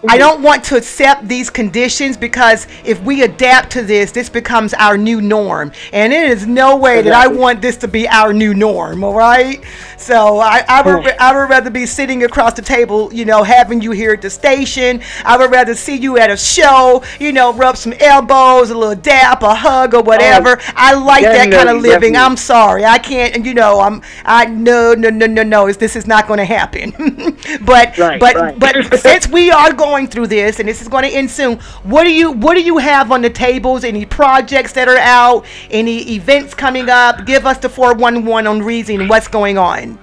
I 0.08 0.16
mm. 0.16 0.18
don't 0.18 0.42
want 0.42 0.64
to 0.64 0.76
accept 0.76 1.28
these 1.28 1.48
conditions 1.48 2.16
because 2.16 2.66
if 2.84 3.00
we 3.02 3.22
adapt 3.22 3.70
to 3.72 3.82
this, 3.82 4.10
this 4.10 4.28
becomes 4.28 4.74
our 4.74 4.98
new 4.98 5.20
norm. 5.20 5.72
And 5.92 6.12
it 6.12 6.30
is 6.30 6.46
no 6.46 6.76
way 6.76 7.02
that 7.02 7.12
I 7.12 7.28
want 7.28 7.62
this 7.62 7.76
to 7.78 7.88
be 7.88 8.08
our 8.08 8.32
new 8.32 8.52
norm, 8.52 9.04
all 9.04 9.14
right? 9.14 9.62
So 9.96 10.38
I, 10.38 10.64
I, 10.68 10.82
would, 10.82 11.06
I 11.18 11.32
would 11.32 11.48
rather 11.48 11.70
be 11.70 11.86
sitting 11.86 12.24
across 12.24 12.54
the 12.54 12.62
table, 12.62 13.12
you 13.14 13.24
know, 13.24 13.44
having 13.44 13.80
you 13.80 13.92
here 13.92 14.12
at 14.12 14.22
the 14.22 14.30
station. 14.30 15.00
I 15.24 15.36
would 15.36 15.52
rather 15.52 15.74
see 15.74 15.96
you 15.96 16.18
at 16.18 16.30
a 16.30 16.36
show, 16.36 17.04
you 17.20 17.32
know, 17.32 17.52
rub 17.52 17.76
some 17.76 17.92
elbows, 18.00 18.70
a 18.70 18.76
little 18.76 18.96
dap, 18.96 19.42
a 19.42 19.54
hug, 19.54 19.94
or 19.94 20.02
whatever. 20.02 20.58
Oh, 20.58 20.72
I 20.74 20.94
like 20.94 21.22
that 21.22 21.52
kind 21.52 21.68
of 21.68 21.76
living. 21.76 22.14
definitely. 22.14 22.16
I'm 22.16 22.36
sorry. 22.36 22.84
I 22.84 22.98
can't, 22.98 23.36
and 23.36 23.46
you 23.46 23.54
know, 23.54 23.78
I'm, 23.78 24.02
I, 24.24 24.46
no, 24.46 24.94
no, 24.94 25.10
no, 25.10 25.26
no, 25.26 25.44
no, 25.44 25.72
this 25.72 25.94
is 25.94 26.06
not 26.06 26.26
going 26.26 26.38
to 26.38 26.44
happen. 26.44 26.90
but, 27.64 27.96
Right, 27.98 28.18
but, 28.18 28.34
right. 28.34 28.58
but 28.58 28.98
since 29.00 29.28
we 29.28 29.50
are 29.50 29.72
going 29.72 29.91
through 30.00 30.26
this 30.26 30.58
and 30.58 30.68
this 30.68 30.80
is 30.80 30.88
going 30.88 31.04
to 31.04 31.10
end 31.10 31.30
soon 31.30 31.58
what 31.82 32.04
do 32.04 32.12
you 32.12 32.32
what 32.32 32.54
do 32.54 32.62
you 32.62 32.78
have 32.78 33.12
on 33.12 33.20
the 33.20 33.30
tables 33.30 33.84
any 33.84 34.04
projects 34.06 34.72
that 34.72 34.88
are 34.88 34.98
out 34.98 35.44
any 35.70 36.14
events 36.14 36.54
coming 36.54 36.88
up 36.88 37.26
give 37.26 37.44
us 37.44 37.58
the 37.58 37.68
411 37.68 38.46
on 38.46 38.62
reason 38.62 39.06
what's 39.06 39.28
going 39.28 39.58
on 39.58 39.98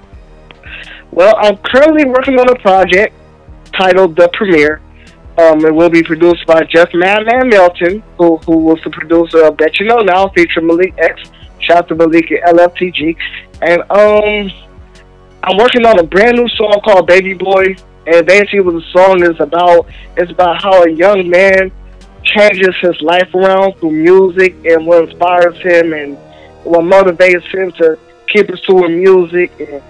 Well, 1.12 1.34
I'm 1.38 1.58
currently 1.58 2.06
working 2.06 2.40
on 2.40 2.50
a 2.50 2.56
project 2.60 3.16
titled 3.74 4.16
The 4.16 4.30
Premiere. 4.34 4.82
Um, 5.38 5.66
it 5.66 5.74
will 5.74 5.90
be 5.90 6.04
produced 6.04 6.46
by 6.46 6.64
Jeff 6.64 6.90
Madman 6.94 7.50
Melton, 7.50 8.04
who 8.18 8.38
who 8.46 8.58
was 8.58 8.80
the 8.84 8.90
producer 8.92 9.46
of 9.46 9.58
Bet 9.58 9.80
You 9.80 9.88
Know 9.88 10.00
Now, 10.00 10.30
featuring 10.30 10.68
Malik 10.68 10.94
X. 10.98 11.22
Shout 11.62 11.78
out 11.78 11.88
to 11.90 11.96
Malik 11.96 12.32
at 12.32 12.54
LFTG. 12.56 13.16
And 13.62 13.82
um, 13.90 14.52
I'm 15.44 15.58
working 15.58 15.86
on 15.86 15.98
a 16.00 16.04
brand 16.04 16.38
new 16.38 16.48
song 16.50 16.80
called 16.84 17.08
Baby 17.08 17.34
Boy. 17.34 17.76
And 18.12 18.26
basically, 18.26 18.62
what 18.62 18.76
the 18.76 18.86
song 18.92 19.24
is 19.24 19.40
about 19.40 19.88
is 20.18 20.30
about 20.32 20.62
how 20.62 20.84
a 20.84 20.90
young 20.90 21.30
man 21.30 21.72
changes 22.24 22.76
his 22.82 23.00
life 23.02 23.34
around 23.36 23.74
through 23.80 23.92
music 23.92 24.56
and 24.66 24.86
what 24.86 25.10
inspires 25.10 25.58
him 25.58 25.94
and 25.94 26.18
what 26.64 26.82
motivates 26.82 27.44
him 27.54 27.72
to 27.74 27.98
keep 28.28 28.48
pursuing 28.48 29.00
music. 29.00 29.52
And 29.60 29.82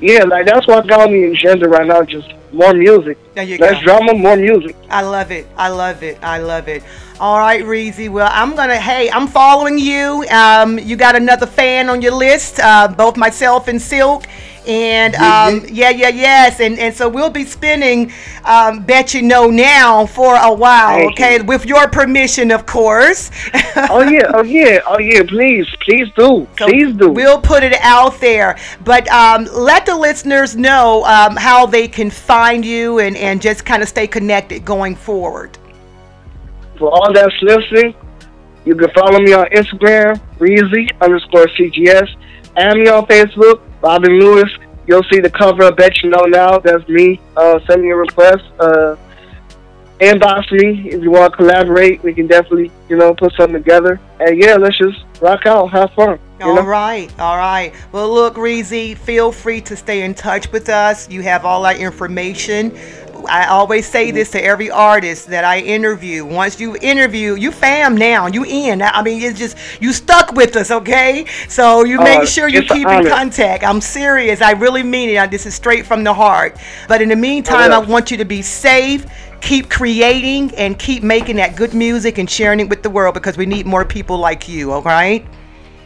yeah, 0.00 0.24
like 0.24 0.46
that's 0.46 0.66
what 0.66 0.86
got 0.88 1.10
me 1.10 1.26
the 1.26 1.32
agenda 1.32 1.68
right 1.68 1.86
now. 1.86 2.02
Just 2.02 2.32
more 2.52 2.72
music. 2.74 3.18
There 3.34 3.44
you 3.44 3.58
Less 3.58 3.74
go. 3.84 3.98
drama, 3.98 4.14
more 4.14 4.36
music. 4.36 4.74
I 4.88 5.02
love 5.02 5.30
it. 5.30 5.46
I 5.56 5.68
love 5.68 6.02
it. 6.02 6.18
I 6.22 6.38
love 6.38 6.68
it. 6.68 6.82
All 7.20 7.38
right, 7.38 7.62
Reezy. 7.62 8.08
Well, 8.08 8.30
I'm 8.32 8.56
gonna. 8.56 8.80
Hey, 8.80 9.10
I'm 9.10 9.28
following 9.28 9.78
you. 9.78 10.24
Um, 10.30 10.78
you 10.78 10.96
got 10.96 11.16
another 11.16 11.46
fan 11.46 11.88
on 11.88 12.02
your 12.02 12.14
list. 12.14 12.58
Uh, 12.58 12.88
both 12.88 13.16
myself 13.16 13.68
and 13.68 13.80
Silk. 13.80 14.24
And 14.66 15.14
um, 15.14 15.64
yeah, 15.70 15.90
yeah, 15.90 16.08
yes, 16.08 16.60
and 16.60 16.78
and 16.78 16.94
so 16.94 17.08
we'll 17.08 17.30
be 17.30 17.44
spinning 17.44 18.12
um, 18.44 18.82
bet 18.84 19.14
you 19.14 19.22
know 19.22 19.48
now 19.48 20.06
for 20.06 20.36
a 20.36 20.52
while, 20.52 20.98
Thank 20.98 21.12
okay, 21.12 21.40
with 21.40 21.64
your 21.64 21.88
permission, 21.88 22.50
of 22.50 22.66
course. 22.66 23.30
oh 23.76 24.02
yeah, 24.02 24.30
oh 24.34 24.42
yeah, 24.42 24.80
oh 24.86 24.98
yeah. 24.98 25.22
Please, 25.26 25.66
please 25.80 26.08
do, 26.14 26.46
please 26.56 26.94
do. 26.94 27.10
We'll 27.10 27.40
put 27.40 27.62
it 27.62 27.74
out 27.80 28.20
there, 28.20 28.58
but 28.84 29.08
um, 29.08 29.46
let 29.52 29.86
the 29.86 29.96
listeners 29.96 30.56
know 30.56 31.04
um, 31.04 31.36
how 31.36 31.64
they 31.64 31.88
can 31.88 32.10
find 32.10 32.64
you 32.64 32.98
and 32.98 33.16
and 33.16 33.40
just 33.40 33.64
kind 33.64 33.82
of 33.82 33.88
stay 33.88 34.06
connected 34.06 34.64
going 34.64 34.94
forward. 34.94 35.56
For 36.78 36.90
all 36.90 37.12
that's 37.12 37.34
listening, 37.42 37.94
you 38.64 38.74
can 38.74 38.90
follow 38.90 39.20
me 39.20 39.32
on 39.32 39.46
Instagram, 39.46 40.20
Reezy 40.38 40.88
underscore 41.00 41.46
CGS. 41.58 42.08
Add 42.56 42.76
me 42.76 42.88
on 42.88 43.06
Facebook, 43.06 43.60
Robin 43.82 44.18
Lewis. 44.18 44.50
You'll 44.86 45.04
see 45.04 45.20
the 45.20 45.30
cover 45.30 45.64
of 45.64 45.76
Bet 45.76 46.02
You 46.02 46.10
Know 46.10 46.24
Now. 46.24 46.58
That's 46.58 46.86
me. 46.88 47.20
Uh, 47.36 47.60
send 47.66 47.82
me 47.82 47.90
a 47.90 47.96
request. 47.96 48.44
Uh, 48.58 48.96
inbox 50.00 50.50
me 50.50 50.90
if 50.90 51.02
you 51.02 51.10
want 51.10 51.32
to 51.32 51.36
collaborate. 51.36 52.02
We 52.02 52.14
can 52.14 52.26
definitely, 52.26 52.72
you 52.88 52.96
know, 52.96 53.14
put 53.14 53.32
something 53.34 53.62
together. 53.62 54.00
And 54.18 54.42
yeah, 54.42 54.56
let's 54.56 54.78
just 54.78 54.98
rock 55.20 55.46
out, 55.46 55.70
have 55.70 55.92
fun. 55.92 56.18
All 56.42 56.62
right, 56.62 57.12
all 57.20 57.36
right. 57.36 57.74
Well, 57.92 58.12
look, 58.12 58.36
Reezy, 58.36 58.96
feel 58.96 59.30
free 59.30 59.60
to 59.60 59.76
stay 59.76 60.02
in 60.02 60.14
touch 60.14 60.50
with 60.50 60.70
us. 60.70 61.10
You 61.10 61.20
have 61.20 61.44
all 61.44 61.66
our 61.66 61.74
information. 61.74 62.74
I 63.28 63.46
always 63.46 63.86
say 63.88 64.10
this 64.10 64.30
to 64.32 64.44
every 64.44 64.70
artist 64.70 65.28
that 65.28 65.44
I 65.44 65.58
interview. 65.60 66.24
Once 66.24 66.58
you 66.60 66.76
interview, 66.80 67.34
you 67.34 67.50
fam 67.52 67.96
now. 67.96 68.26
You 68.26 68.44
in. 68.44 68.82
I 68.82 69.02
mean, 69.02 69.22
it's 69.22 69.38
just 69.38 69.56
you 69.80 69.92
stuck 69.92 70.32
with 70.32 70.56
us, 70.56 70.70
okay? 70.70 71.24
So 71.48 71.84
you 71.84 71.98
Oh, 72.00 72.04
make 72.04 72.28
sure 72.28 72.48
you 72.48 72.62
keep 72.62 72.86
in 72.88 73.04
contact. 73.10 73.64
I'm 73.64 73.80
serious. 73.80 74.40
I 74.40 74.52
really 74.52 74.82
mean 74.82 75.10
it. 75.10 75.18
I- 75.18 75.26
This 75.26 75.46
is 75.46 75.54
straight 75.54 75.86
from 75.86 76.04
the 76.04 76.12
heart. 76.14 76.56
But 76.88 77.00
in 77.02 77.08
the 77.08 77.16
meantime, 77.16 77.72
I 77.72 77.78
want 77.78 78.10
you 78.10 78.16
to 78.18 78.24
be 78.24 78.42
safe. 78.42 79.06
Keep 79.40 79.70
creating 79.70 80.52
and 80.56 80.78
keep 80.78 81.02
making 81.02 81.36
that 81.36 81.56
good 81.56 81.72
music 81.72 82.18
and 82.18 82.28
sharing 82.28 82.60
it 82.60 82.68
with 82.68 82.82
the 82.82 82.90
world 82.90 83.14
because 83.14 83.36
we 83.38 83.46
need 83.46 83.66
more 83.66 83.84
people 83.84 84.18
like 84.18 84.48
you. 84.48 84.70
All 84.72 84.82
right. 84.82 85.24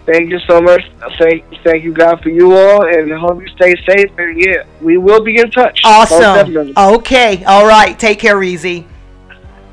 Thank 0.07 0.31
you 0.31 0.39
so 0.41 0.61
much. 0.61 0.83
Thank, 1.19 1.45
thank 1.65 1.83
you, 1.83 1.93
God, 1.93 2.21
for 2.23 2.29
you 2.29 2.55
all, 2.55 2.87
and 2.87 3.13
I 3.13 3.19
hope 3.19 3.41
you 3.41 3.49
stay 3.49 3.75
safe. 3.87 4.11
And 4.19 4.39
yeah, 4.41 4.65
we 4.83 4.99
will 4.99 5.23
be 5.25 5.39
in 5.39 5.51
touch. 5.51 5.81
Awesome. 5.83 6.73
Okay. 6.77 7.43
All 7.45 7.67
right. 7.67 7.99
Take 7.99 8.19
care, 8.19 8.37
Reezy. 8.37 8.85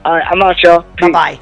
All 0.05 0.13
right, 0.13 0.25
I'm 0.31 0.41
out, 0.41 0.61
y'all. 0.63 0.85
Bye 0.99 1.11
bye. 1.11 1.39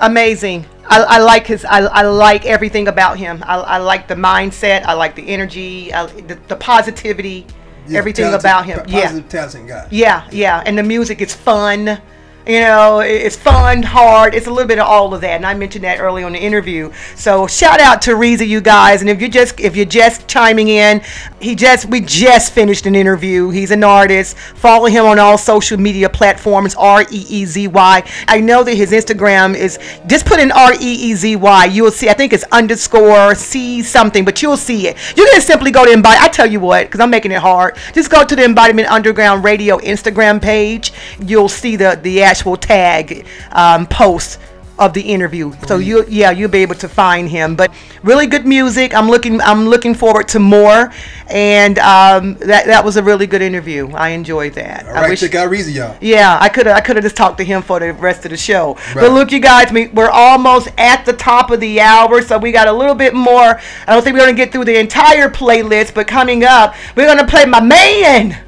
Amazing. 0.00 0.64
I, 0.88 1.02
I 1.02 1.18
like 1.18 1.46
his. 1.46 1.64
I, 1.64 1.80
I 1.80 2.02
like 2.02 2.46
everything 2.46 2.88
about 2.88 3.18
him. 3.18 3.44
I, 3.46 3.56
I 3.58 3.76
like 3.78 4.08
the 4.08 4.14
mindset. 4.16 4.84
I 4.84 4.94
like 4.94 5.14
the 5.14 5.28
energy. 5.28 5.92
I, 5.92 6.06
the, 6.06 6.34
the 6.48 6.56
positivity. 6.56 7.46
Yeah, 7.86 7.98
everything 7.98 8.24
talented- 8.24 8.40
about 8.40 8.66
him. 8.66 8.78
po- 8.80 8.84
Yeah. 8.88 9.02
Positive, 9.06 9.28
talented 9.28 9.68
guy. 9.68 9.88
Yeah, 9.90 10.28
yeah, 10.32 10.62
and 10.64 10.76
the 10.78 10.82
music 10.82 11.20
is 11.20 11.34
fun. 11.34 12.00
You 12.46 12.60
know, 12.60 13.00
it's 13.00 13.36
fun, 13.36 13.82
hard. 13.82 14.34
It's 14.34 14.46
a 14.46 14.50
little 14.50 14.66
bit 14.66 14.78
of 14.78 14.86
all 14.86 15.12
of 15.12 15.20
that, 15.20 15.36
and 15.36 15.46
I 15.46 15.52
mentioned 15.52 15.84
that 15.84 16.00
early 16.00 16.22
on 16.22 16.32
the 16.32 16.38
interview. 16.38 16.90
So 17.14 17.46
shout 17.46 17.80
out 17.80 18.00
to 18.02 18.12
Reezy, 18.12 18.48
you 18.48 18.62
guys. 18.62 19.02
And 19.02 19.10
if 19.10 19.20
you're 19.20 19.28
just 19.28 19.60
if 19.60 19.76
you're 19.76 19.84
just 19.84 20.26
chiming 20.26 20.68
in, 20.68 21.02
he 21.38 21.54
just 21.54 21.84
we 21.84 22.00
just 22.00 22.52
finished 22.52 22.86
an 22.86 22.94
interview. 22.94 23.50
He's 23.50 23.70
an 23.70 23.84
artist. 23.84 24.38
Follow 24.38 24.86
him 24.86 25.04
on 25.04 25.18
all 25.18 25.36
social 25.36 25.78
media 25.78 26.08
platforms. 26.08 26.74
R 26.76 27.02
E 27.02 27.26
E 27.28 27.44
Z 27.44 27.68
Y. 27.68 28.02
I 28.26 28.40
know 28.40 28.64
that 28.64 28.74
his 28.74 28.90
Instagram 28.90 29.54
is 29.54 29.78
just 30.06 30.24
put 30.24 30.40
in 30.40 30.50
R 30.50 30.72
E 30.72 30.78
E 30.80 31.14
Z 31.14 31.36
Y. 31.36 31.64
You 31.66 31.84
will 31.84 31.90
see. 31.90 32.08
I 32.08 32.14
think 32.14 32.32
it's 32.32 32.44
underscore 32.44 33.34
C 33.34 33.82
something, 33.82 34.24
but 34.24 34.40
you'll 34.40 34.56
see 34.56 34.88
it. 34.88 34.96
You 35.14 35.28
can 35.30 35.42
simply 35.42 35.70
go 35.70 35.84
to 35.84 35.92
embody. 35.92 36.16
I 36.18 36.28
tell 36.28 36.46
you 36.46 36.58
what, 36.60 36.86
because 36.86 37.00
I'm 37.00 37.10
making 37.10 37.32
it 37.32 37.38
hard. 37.38 37.76
Just 37.92 38.10
go 38.10 38.24
to 38.24 38.34
the 38.34 38.44
Embodiment 38.44 38.88
Underground 38.88 39.44
Radio 39.44 39.76
Instagram 39.78 40.40
page. 40.40 40.92
You'll 41.20 41.50
see 41.50 41.76
the 41.76 42.00
the 42.02 42.29
actual 42.30 42.56
tag 42.56 43.26
um, 43.52 43.86
post 43.86 44.38
of 44.78 44.94
the 44.94 45.02
interview. 45.02 45.52
So 45.68 45.76
you 45.76 46.06
yeah, 46.08 46.30
you'll 46.30 46.48
be 46.50 46.62
able 46.62 46.74
to 46.76 46.88
find 46.88 47.28
him. 47.28 47.54
But 47.54 47.70
really 48.02 48.26
good 48.26 48.46
music. 48.46 48.94
I'm 48.94 49.08
looking 49.10 49.38
I'm 49.42 49.66
looking 49.68 49.94
forward 49.94 50.26
to 50.28 50.38
more. 50.38 50.90
And 51.28 51.78
um, 51.80 52.34
that 52.52 52.64
that 52.64 52.82
was 52.82 52.96
a 52.96 53.02
really 53.02 53.26
good 53.26 53.42
interview. 53.42 53.90
I 53.92 54.08
enjoyed 54.20 54.54
that. 54.54 54.86
All 54.86 54.96
I 54.96 55.00
right, 55.02 55.10
wish- 55.10 55.20
check 55.20 55.34
out 55.34 55.50
Reezy, 55.50 55.74
y'all. 55.74 55.94
yeah, 56.00 56.38
I 56.40 56.48
could 56.48 56.64
have 56.64 56.76
I 56.78 56.80
could 56.80 56.96
have 56.96 57.02
just 57.04 57.14
talked 57.16 57.36
to 57.38 57.44
him 57.44 57.60
for 57.60 57.78
the 57.78 57.92
rest 57.92 58.24
of 58.24 58.30
the 58.30 58.38
show. 58.38 58.78
But 58.94 59.12
look, 59.12 59.32
you 59.32 59.40
guys, 59.40 59.70
we, 59.70 59.88
we're 59.88 60.08
almost 60.08 60.68
at 60.78 61.04
the 61.04 61.12
top 61.12 61.50
of 61.50 61.60
the 61.60 61.78
hour, 61.82 62.22
so 62.22 62.38
we 62.38 62.50
got 62.50 62.66
a 62.66 62.72
little 62.72 62.94
bit 63.04 63.12
more. 63.12 63.60
I 63.86 63.92
don't 63.92 64.02
think 64.02 64.14
we're 64.14 64.20
gonna 64.24 64.32
get 64.32 64.50
through 64.50 64.64
the 64.64 64.78
entire 64.80 65.28
playlist, 65.28 65.92
but 65.92 66.06
coming 66.06 66.42
up, 66.44 66.74
we're 66.96 67.06
gonna 67.06 67.26
play 67.28 67.44
my 67.44 67.60
man. 67.60 68.38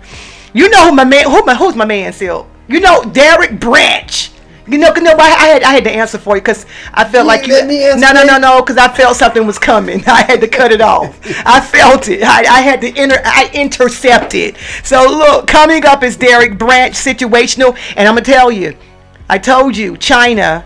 You 0.55 0.71
know 0.71 0.89
who 0.89 0.93
my 0.97 1.05
man? 1.05 1.25
Who 1.31 1.45
my 1.45 1.55
who's 1.55 1.77
my 1.77 1.85
man? 1.85 2.13
Still, 2.15 2.47
you 2.73 2.81
know 2.81 3.03
Derek 3.05 3.61
Branch. 3.61 4.31
You 4.65 4.79
know, 4.79 4.93
'cause 4.93 5.03
no, 5.03 5.11
I 5.13 5.17
I 5.45 5.49
had 5.49 5.63
I 5.65 5.73
had 5.73 5.85
to 5.85 5.91
answer 5.91 6.19
for 6.19 6.37
you 6.37 6.41
because 6.41 6.67
I 6.95 7.03
felt 7.03 7.25
You 7.25 7.29
like 7.29 7.47
you. 7.49 7.53
let 7.55 7.67
me 7.67 7.83
answer 7.85 7.99
no, 7.99 8.13
no, 8.13 8.23
no, 8.25 8.39
no, 8.39 8.61
because 8.63 8.77
I 8.77 8.87
felt 8.89 9.17
something 9.17 9.45
was 9.45 9.59
coming. 9.59 10.05
I 10.07 10.23
had 10.23 10.41
to 10.41 10.47
cut 10.49 10.71
it 10.71 10.81
off. 10.81 11.19
I 11.45 11.61
felt 11.61 12.09
it. 12.09 12.23
I, 12.23 12.45
I 12.59 12.61
had 12.61 12.81
to 12.83 12.87
inter. 12.89 13.21
I 13.25 13.51
intercepted. 13.53 14.57
So 14.85 15.05
look, 15.05 15.49
coming 15.49 15.85
up 15.85 16.03
is 16.05 16.17
Derek 16.17 16.59
Branch 16.59 16.95
situational, 16.95 17.77
and 17.97 18.07
I'm 18.09 18.15
gonna 18.15 18.23
tell 18.25 18.53
you, 18.53 18.77
I 19.29 19.39
told 19.39 19.77
you, 19.77 19.97
China. 19.97 20.65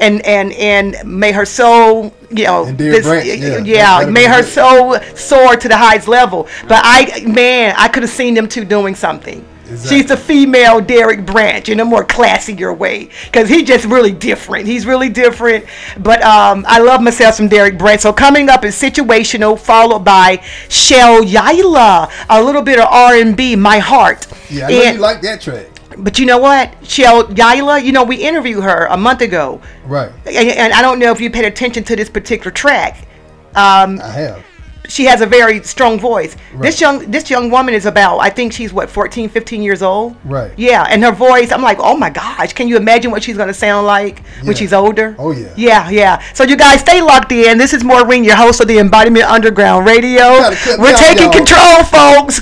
And, 0.00 0.24
and 0.24 0.52
and 0.54 0.96
may 1.04 1.30
her 1.30 1.44
soul, 1.44 2.14
you 2.30 2.44
know, 2.46 2.72
Derek 2.72 3.02
Branch, 3.02 3.26
yeah, 3.26 3.58
yeah, 3.58 4.06
may 4.08 4.24
her 4.24 4.40
good. 4.40 4.48
soul 4.50 4.96
soar 5.14 5.56
to 5.56 5.68
the 5.68 5.76
highest 5.76 6.08
level. 6.08 6.48
But 6.66 6.80
I, 6.82 7.22
man, 7.26 7.74
I 7.76 7.86
could 7.88 8.02
have 8.02 8.10
seen 8.10 8.32
them 8.32 8.48
two 8.48 8.64
doing 8.64 8.94
something. 8.94 9.44
She's 9.88 10.06
the 10.06 10.16
female 10.16 10.80
Derek 10.80 11.24
Branch 11.24 11.68
in 11.68 11.80
a 11.80 11.84
more 11.84 12.04
classier 12.04 12.76
way 12.76 13.08
because 13.26 13.48
he's 13.48 13.62
just 13.68 13.84
really 13.86 14.12
different. 14.12 14.66
He's 14.66 14.84
really 14.86 15.08
different. 15.08 15.64
But 15.98 16.22
um, 16.22 16.64
I 16.68 16.78
love 16.80 17.00
myself 17.02 17.34
some 17.36 17.48
Derek 17.48 17.78
Branch. 17.78 18.00
So 18.00 18.12
coming 18.12 18.48
up 18.48 18.64
is 18.64 18.74
situational, 18.80 19.58
followed 19.58 20.00
by 20.04 20.42
Shell 20.68 21.22
Yaila, 21.22 22.10
a 22.28 22.42
little 22.42 22.62
bit 22.62 22.78
of 22.80 22.86
R&B, 22.90 23.56
My 23.56 23.78
Heart. 23.78 24.26
Yeah, 24.50 24.66
I 24.66 24.70
know 24.70 24.82
And- 24.82 24.94
you 24.96 25.00
like 25.02 25.20
that 25.22 25.40
track. 25.40 25.66
but 25.98 26.18
you 26.18 26.26
know 26.26 26.38
what, 26.38 26.74
Shell 26.86 27.24
Yaila, 27.28 27.82
you 27.84 27.92
know 27.92 28.02
we 28.04 28.16
interviewed 28.16 28.62
her 28.64 28.86
a 28.86 28.96
month 28.96 29.20
ago, 29.20 29.60
Right. 29.84 30.10
and, 30.26 30.48
and 30.48 30.72
I 30.72 30.82
don't 30.82 30.98
know 30.98 31.10
if 31.12 31.20
you 31.20 31.30
paid 31.30 31.44
attention 31.44 31.84
to 31.84 31.96
this 31.96 32.08
particular 32.08 32.50
track. 32.50 33.06
Um, 33.54 34.00
I 34.02 34.08
have. 34.12 34.44
She 34.90 35.04
has 35.06 35.20
a 35.20 35.26
very 35.26 35.62
strong 35.62 35.98
voice. 36.00 36.36
Right. 36.52 36.62
This 36.62 36.80
young 36.80 37.10
this 37.10 37.30
young 37.30 37.48
woman 37.50 37.74
is 37.74 37.86
about 37.86 38.18
I 38.18 38.28
think 38.28 38.52
she's 38.52 38.72
what 38.72 38.90
14, 38.90 39.28
15 39.28 39.62
years 39.62 39.82
old. 39.82 40.16
Right. 40.24 40.50
Yeah, 40.58 40.84
and 40.90 41.02
her 41.04 41.12
voice, 41.12 41.52
I'm 41.52 41.62
like, 41.62 41.78
oh 41.80 41.96
my 41.96 42.10
gosh, 42.10 42.52
can 42.52 42.66
you 42.68 42.76
imagine 42.76 43.10
what 43.10 43.22
she's 43.22 43.36
gonna 43.36 43.54
sound 43.54 43.86
like 43.86 44.18
Yeah. 44.18 44.44
when 44.48 44.56
she's 44.56 44.72
older? 44.72 45.14
Oh 45.18 45.30
yeah. 45.30 45.54
Yeah, 45.56 45.88
yeah. 45.90 46.22
So 46.34 46.42
you 46.44 46.56
guys 46.56 46.80
stay 46.80 47.00
locked 47.00 47.30
in. 47.32 47.56
This 47.56 47.72
is 47.72 47.84
Maureen, 47.84 48.24
your 48.24 48.36
host 48.36 48.60
of 48.60 48.66
the 48.68 48.78
Embodiment 48.78 49.26
Underground 49.26 49.86
Radio. 49.86 50.22
gotta 50.22 50.56
cut 50.56 50.78
me 50.78 50.82
We're 50.82 50.96
taking 50.96 51.24
y'all. 51.24 51.32
control, 51.32 51.84
folks. 51.84 52.40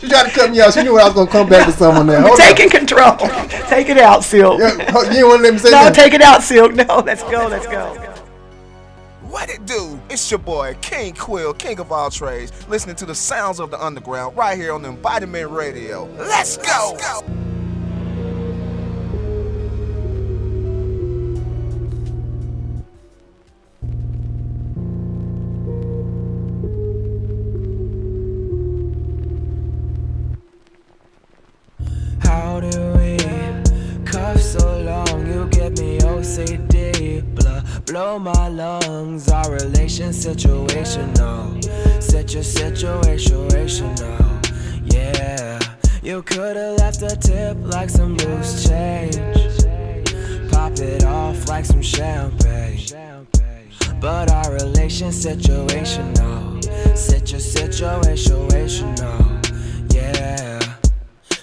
She 0.00 0.08
tried 0.08 0.24
to 0.24 0.30
cut 0.32 0.50
me 0.50 0.60
out. 0.60 0.74
She 0.74 0.82
knew 0.82 0.98
I 0.98 1.04
was 1.04 1.14
gonna 1.14 1.30
come 1.30 1.48
back 1.48 1.64
to 1.66 1.72
someone 1.72 2.08
there. 2.08 2.20
We're 2.24 2.30
on. 2.30 2.36
taking 2.36 2.68
control. 2.68 3.16
Take 3.68 3.88
it 3.88 3.98
out, 3.98 4.24
Silk. 4.24 4.58
Yeah, 4.60 4.90
ho- 4.90 5.08
you 5.10 5.28
want 5.28 5.38
to 5.38 5.42
let 5.44 5.52
me 5.52 5.58
say 5.60 5.70
no, 5.70 5.76
nothing? 5.84 5.94
take 5.94 6.14
it 6.14 6.22
out, 6.22 6.42
Silk. 6.42 6.74
No, 6.74 7.02
let's 7.06 7.22
go. 7.22 7.46
Let's 7.46 7.66
go. 7.68 8.11
What 9.32 9.48
it 9.48 9.64
do? 9.64 9.98
It's 10.10 10.30
your 10.30 10.36
boy, 10.36 10.76
King 10.82 11.14
Quill, 11.14 11.54
king 11.54 11.80
of 11.80 11.90
all 11.90 12.10
trades, 12.10 12.52
listening 12.68 12.96
to 12.96 13.06
the 13.06 13.14
sounds 13.14 13.60
of 13.60 13.70
the 13.70 13.82
underground 13.82 14.36
right 14.36 14.58
here 14.58 14.74
on 14.74 14.84
Embodiment 14.84 15.50
Radio. 15.50 16.04
Let's 16.18 16.58
go! 16.58 16.98
How 32.20 32.60
do 32.60 32.92
we 32.98 33.16
cuff 34.04 34.38
so 34.42 34.82
long? 34.82 35.21
You 35.42 35.48
me 35.48 35.98
OCD, 35.98 37.20
blow 37.86 38.16
my 38.16 38.48
lungs. 38.48 39.28
Our 39.28 39.50
relation 39.50 40.10
situational, 40.10 41.60
situ 42.00 42.38
situational. 42.38 43.82
Yeah, 44.84 45.58
you 46.00 46.22
could've 46.22 46.78
left 46.78 47.02
a 47.02 47.16
tip 47.16 47.56
like 47.60 47.90
some 47.90 48.16
loose 48.18 48.68
change. 48.68 49.16
Pop 50.52 50.78
it 50.78 51.04
off 51.04 51.48
like 51.48 51.64
some 51.64 51.82
champagne. 51.82 53.26
But 54.00 54.30
our 54.30 54.52
relation 54.52 55.08
situational, 55.08 56.62
situ 56.96 57.38
situational. 57.38 58.72
Yeah. 59.92 60.61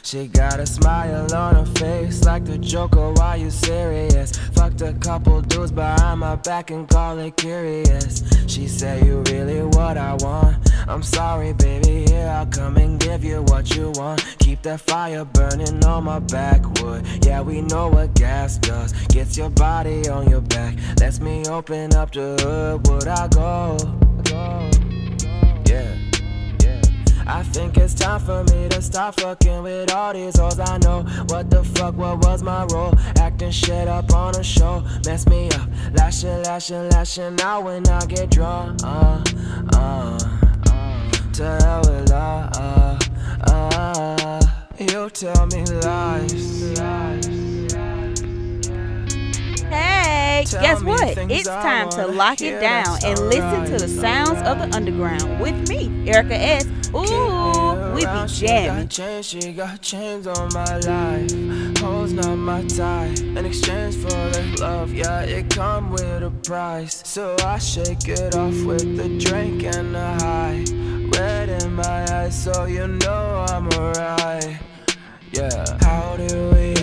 She 0.04 0.28
got 0.28 0.60
a 0.60 0.66
smile 0.66 1.34
on 1.34 1.56
her 1.56 1.66
face 1.76 2.24
like 2.26 2.46
the 2.46 2.58
Joker. 2.58 3.12
Why 3.14 3.36
you 3.36 3.52
serious? 3.52 4.38
Fucked 4.54 4.82
a 4.82 4.94
couple 4.94 5.42
dudes 5.42 5.72
behind 5.72 6.22
my 6.22 6.36
back 6.36 6.72
and 6.72 6.88
call 6.88 7.20
it 7.20 7.36
curious. 7.38 8.24
She 8.48 8.68
said, 8.68 9.06
You 9.06 9.22
really 9.28 9.62
what 9.62 9.98
I 9.98 10.14
want. 10.16 10.58
I'm 10.88 11.04
sorry, 11.04 11.54
baby. 11.54 12.06
Here 12.10 12.28
I'll 12.28 12.48
come 12.48 12.78
and 12.78 13.00
give 13.00 13.24
you 13.24 13.44
what 13.44 13.76
you 13.76 13.92
want. 13.96 14.26
Keep 14.40 14.64
that 14.64 14.82
fire 14.82 15.26
burning 15.26 15.84
on 15.86 16.06
my 16.06 16.20
backwood. 16.20 17.06
Yeah, 17.26 17.42
we 17.42 17.62
know 17.62 17.90
what 17.90 18.14
gas 18.16 18.58
does. 18.58 18.94
Gets 19.08 19.38
your 19.38 19.50
body 19.50 20.08
on 20.10 20.30
your 20.30 20.42
back. 20.42 20.76
Lets 21.00 21.20
me 21.20 21.46
open 21.48 21.94
up 21.94 22.12
the 22.12 22.38
hood. 22.42 22.88
Would 22.88 23.08
I 23.08 23.28
go? 23.28 23.78
Yeah. 24.30 24.79
I 27.32 27.44
think 27.44 27.78
it's 27.78 27.94
time 27.94 28.20
for 28.20 28.44
me 28.46 28.68
to 28.70 28.82
stop 28.82 29.20
fucking 29.20 29.62
with 29.62 29.94
all 29.94 30.14
these 30.14 30.38
hoes. 30.40 30.60
I 30.60 30.80
know 30.80 31.04
what 31.28 31.52
the 31.52 31.64
fuck, 31.64 31.96
what 31.96 32.26
was 32.26 32.42
my 32.42 32.66
role? 32.66 32.94
Acting 33.20 33.52
shit 33.52 33.88
up 33.88 34.12
on 34.14 34.36
a 34.36 34.44
show, 34.44 34.84
mess 35.06 35.28
me 35.28 35.48
up. 35.52 35.70
Lashing, 35.94 36.42
lashing, 36.44 36.90
lashing 36.90 37.40
out 37.42 37.66
when 37.66 37.88
I 37.88 38.04
get 38.08 38.32
drunk. 38.32 38.80
Uh, 38.84 39.24
uh, 39.74 40.18
to 41.34 41.44
hell 41.62 41.82
with 41.82 42.10
love. 42.10 42.50
Uh, 42.58 43.00
uh, 43.44 44.42
you 44.80 45.10
tell 45.12 45.46
me 45.46 45.64
lies. 45.66 47.49
Tell 50.46 50.62
guess 50.62 50.84
what? 50.84 51.18
It's 51.30 51.48
time 51.48 51.90
to 51.92 52.08
lock 52.08 52.42
it 52.42 52.60
down 52.60 52.98
and 53.04 53.20
listen 53.30 53.66
to 53.66 53.78
the 53.78 53.88
sounds 53.88 54.42
of 54.48 54.60
the 54.60 54.76
underground 54.76 55.40
with 55.40 55.68
me, 55.70 56.10
Erica 56.10 56.36
S. 56.36 56.66
Ooh, 56.94 57.94
we 57.94 58.02
be 58.02 58.06
Around, 58.06 58.30
She 58.30 58.48
jamming. 58.48 58.84
got 58.86 58.90
chains, 58.90 59.26
she 59.28 59.52
got 59.54 59.82
chains 59.82 60.26
on 60.28 60.50
my 60.54 60.78
life. 60.80 61.78
Hoes 61.80 62.14
not 62.14 62.36
my 62.36 62.64
type. 62.66 63.20
In 63.20 63.46
exchange 63.46 63.96
for 63.96 64.10
the 64.10 64.58
love, 64.60 64.92
yeah, 64.94 65.22
it 65.22 65.50
come 65.50 65.92
with 65.92 66.24
a 66.24 66.32
price. 66.44 67.04
So 67.06 67.36
I 67.46 67.60
shake 67.60 68.08
it 68.08 68.36
off 68.36 68.64
with 68.64 68.98
the 68.98 69.10
drink 69.20 69.64
and 69.64 69.94
the 69.94 70.14
high. 70.24 70.64
Red 71.20 71.50
in 71.62 71.76
my 71.76 72.06
eyes, 72.12 72.44
so 72.44 72.66
you 72.66 72.88
know 72.88 73.46
I'm 73.50 73.68
alright. 73.70 74.60
Yeah. 75.32 75.78
How 75.82 76.18
do 76.18 76.50
we 76.50 76.74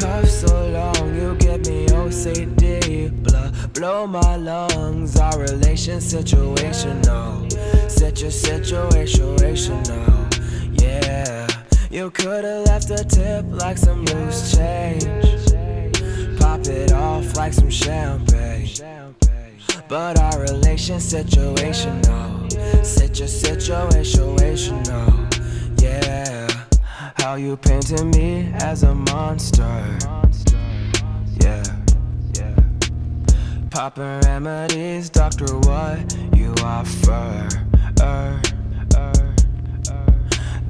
cuff 0.00 0.28
so 0.28 0.68
long? 0.68 1.14
You 1.14 1.34
get 1.36 1.68
me 1.68 1.86
OCD, 1.86 3.10
blah, 3.22 3.50
blow 3.74 4.06
my 4.06 4.36
lungs. 4.36 5.18
Our 5.18 5.40
relation 5.40 5.98
situational, 5.98 7.50
situ 7.90 8.26
situational. 8.26 10.80
Yeah, 10.80 11.46
you 11.90 12.10
could've 12.10 12.66
left 12.66 12.90
a 12.90 13.04
tip 13.04 13.44
like 13.48 13.78
some 13.78 14.04
loose 14.06 14.56
change. 14.56 15.04
Pop 16.40 16.66
it 16.66 16.92
off 16.92 17.36
like 17.36 17.52
some 17.52 17.70
champagne. 17.70 18.68
But 19.88 20.20
our 20.20 20.40
relation 20.40 20.98
situational, 20.98 22.50
situ 22.84 23.24
situational. 23.24 25.29
How 27.30 27.36
you 27.36 27.56
painted 27.56 28.06
me 28.06 28.50
as 28.54 28.82
a 28.82 28.92
monster. 28.92 29.62
Yeah, 31.40 31.62
yeah. 32.34 32.56
Poppin' 33.70 34.18
remedies, 34.22 35.10
doctor, 35.10 35.56
what 35.58 36.12
you 36.34 36.52
offer? 36.64 37.48
Er, 38.02 38.42
er, 38.96 39.12
er. 39.12 39.34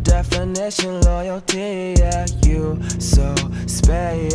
Definition 0.03 1.01
loyalty, 1.01 1.95
yeah, 1.99 2.27
you 2.45 2.79
so 2.99 3.35
space. 3.67 4.35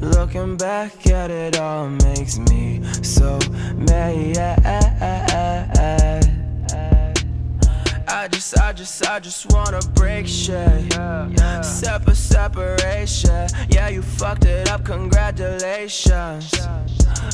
Looking 0.00 0.56
back 0.56 1.06
at 1.06 1.30
it 1.30 1.56
all 1.60 1.88
makes 1.88 2.36
me 2.36 2.82
so 3.04 3.38
mad. 3.76 4.34
I 8.14 8.28
just, 8.28 8.56
I 8.60 8.72
just, 8.72 9.06
I 9.08 9.18
just 9.18 9.52
wanna 9.52 9.80
break 9.94 10.28
shit. 10.28 10.92
Separate 11.64 12.16
separation. 12.16 13.48
Yeah, 13.68 13.88
you 13.88 14.02
fucked 14.02 14.44
it 14.44 14.70
up. 14.70 14.84
Congratulations. 14.84 16.54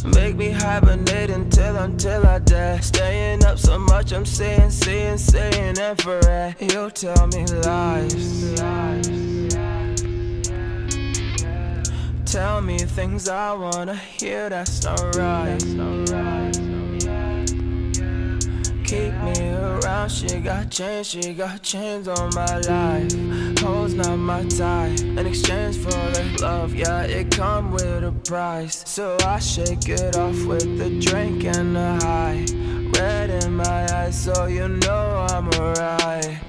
Make 0.07 0.37
me 0.37 0.51
hibernate 0.51 1.29
until 1.29 1.77
until 1.77 2.27
I 2.27 2.39
die. 2.39 2.79
Staying 2.81 3.45
up 3.45 3.59
so 3.59 3.79
much, 3.79 4.13
I'm 4.13 4.25
seeing, 4.25 4.71
seeing, 4.71 5.19
seeing 5.19 5.77
infrared. 5.77 6.57
You 6.59 6.91
tell 6.91 7.27
me 7.27 7.45
lies. 7.45 8.55
Tell 12.25 12.63
me 12.63 12.79
things 12.79 13.29
I 13.29 13.53
wanna 13.53 13.97
hear. 13.97 14.49
That's 14.49 14.83
not 14.83 15.15
right. 15.15 16.50
Keep 18.91 19.15
me 19.23 19.53
around. 19.53 20.09
She 20.11 20.41
got 20.41 20.69
chains, 20.69 21.07
she 21.07 21.33
got 21.33 21.63
chains 21.63 22.09
on 22.09 22.35
my 22.35 22.59
life. 22.59 23.61
Hoes 23.61 23.95
not 23.95 24.17
my 24.17 24.43
type. 24.47 24.99
In 24.99 25.27
exchange 25.29 25.77
for 25.77 25.91
the 25.91 26.39
love, 26.41 26.75
yeah, 26.75 27.03
it 27.03 27.31
come 27.31 27.71
with 27.71 28.03
a 28.03 28.11
price. 28.25 28.83
So 28.89 29.17
I 29.25 29.39
shake 29.39 29.89
it 29.89 30.17
off 30.17 30.45
with 30.45 30.81
a 30.81 30.91
drink 30.99 31.45
and 31.45 31.77
the 31.77 32.05
high. 32.05 32.45
Red 32.99 33.31
in 33.45 33.59
my 33.59 33.87
eyes, 33.95 34.21
so 34.25 34.47
you 34.47 34.67
know 34.67 35.25
I'm 35.31 35.47
alright. 35.51 36.41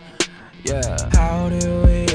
Yeah. 0.63 0.97
How 1.13 1.47
do 1.47 1.83
we 1.83 2.07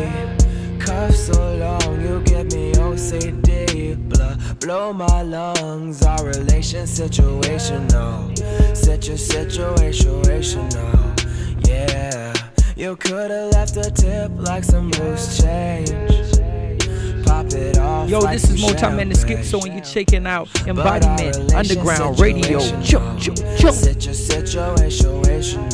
cuff 0.81 1.15
so 1.15 1.55
long? 1.55 2.01
You 2.01 2.21
get 2.23 2.53
me 2.53 2.73
OCD, 2.73 3.46
blah, 3.95 4.37
blow 4.61 4.93
my 4.93 5.23
lungs. 5.23 6.03
Our 6.03 6.27
relation 6.27 6.85
situational, 6.87 8.37
situ 8.77 9.13
situational. 9.15 11.67
Yeah, 11.67 12.33
You 12.77 12.97
could've 12.97 13.53
left 13.53 13.77
a 13.77 13.91
tip 13.91 14.31
like 14.37 14.65
some 14.65 14.91
loose 14.93 15.43
change. 15.43 15.91
Pop 17.27 17.47
it 17.53 17.79
off. 17.79 18.09
Yo, 18.09 18.21
like 18.21 18.35
this 18.35 18.51
is 18.51 18.61
some 18.61 18.71
Motown 18.71 18.97
Man 18.97 19.09
the 19.09 19.15
Skip 19.15 19.45
So 19.45 19.59
when 19.59 19.73
you're 19.73 19.85
checking 19.85 20.27
out 20.27 20.49
Embodiment 20.67 21.53
Underground 21.55 22.21
Radio. 22.21 22.61
Chunk, 22.83 23.21
chunk, 23.21 23.39
chunk. 23.59 23.75
Situ- 23.75 24.15
situation, 24.15 25.67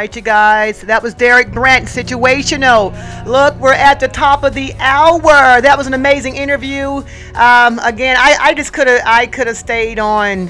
right, 0.00 0.16
you 0.16 0.22
guys. 0.22 0.80
That 0.80 1.02
was 1.02 1.12
Derek 1.12 1.52
Branch, 1.52 1.86
Situational. 1.86 2.90
Look, 3.26 3.54
we're 3.56 3.74
at 3.74 4.00
the 4.00 4.08
top 4.08 4.44
of 4.44 4.54
the 4.54 4.72
hour. 4.78 5.60
That 5.60 5.76
was 5.76 5.86
an 5.86 5.92
amazing 5.92 6.36
interview. 6.36 7.02
Um, 7.34 7.78
again, 7.80 8.16
I, 8.18 8.34
I 8.40 8.54
just 8.54 8.72
could 8.72 8.86
have 8.86 9.02
I 9.04 9.26
could 9.26 9.46
have 9.46 9.58
stayed 9.58 9.98
on 9.98 10.48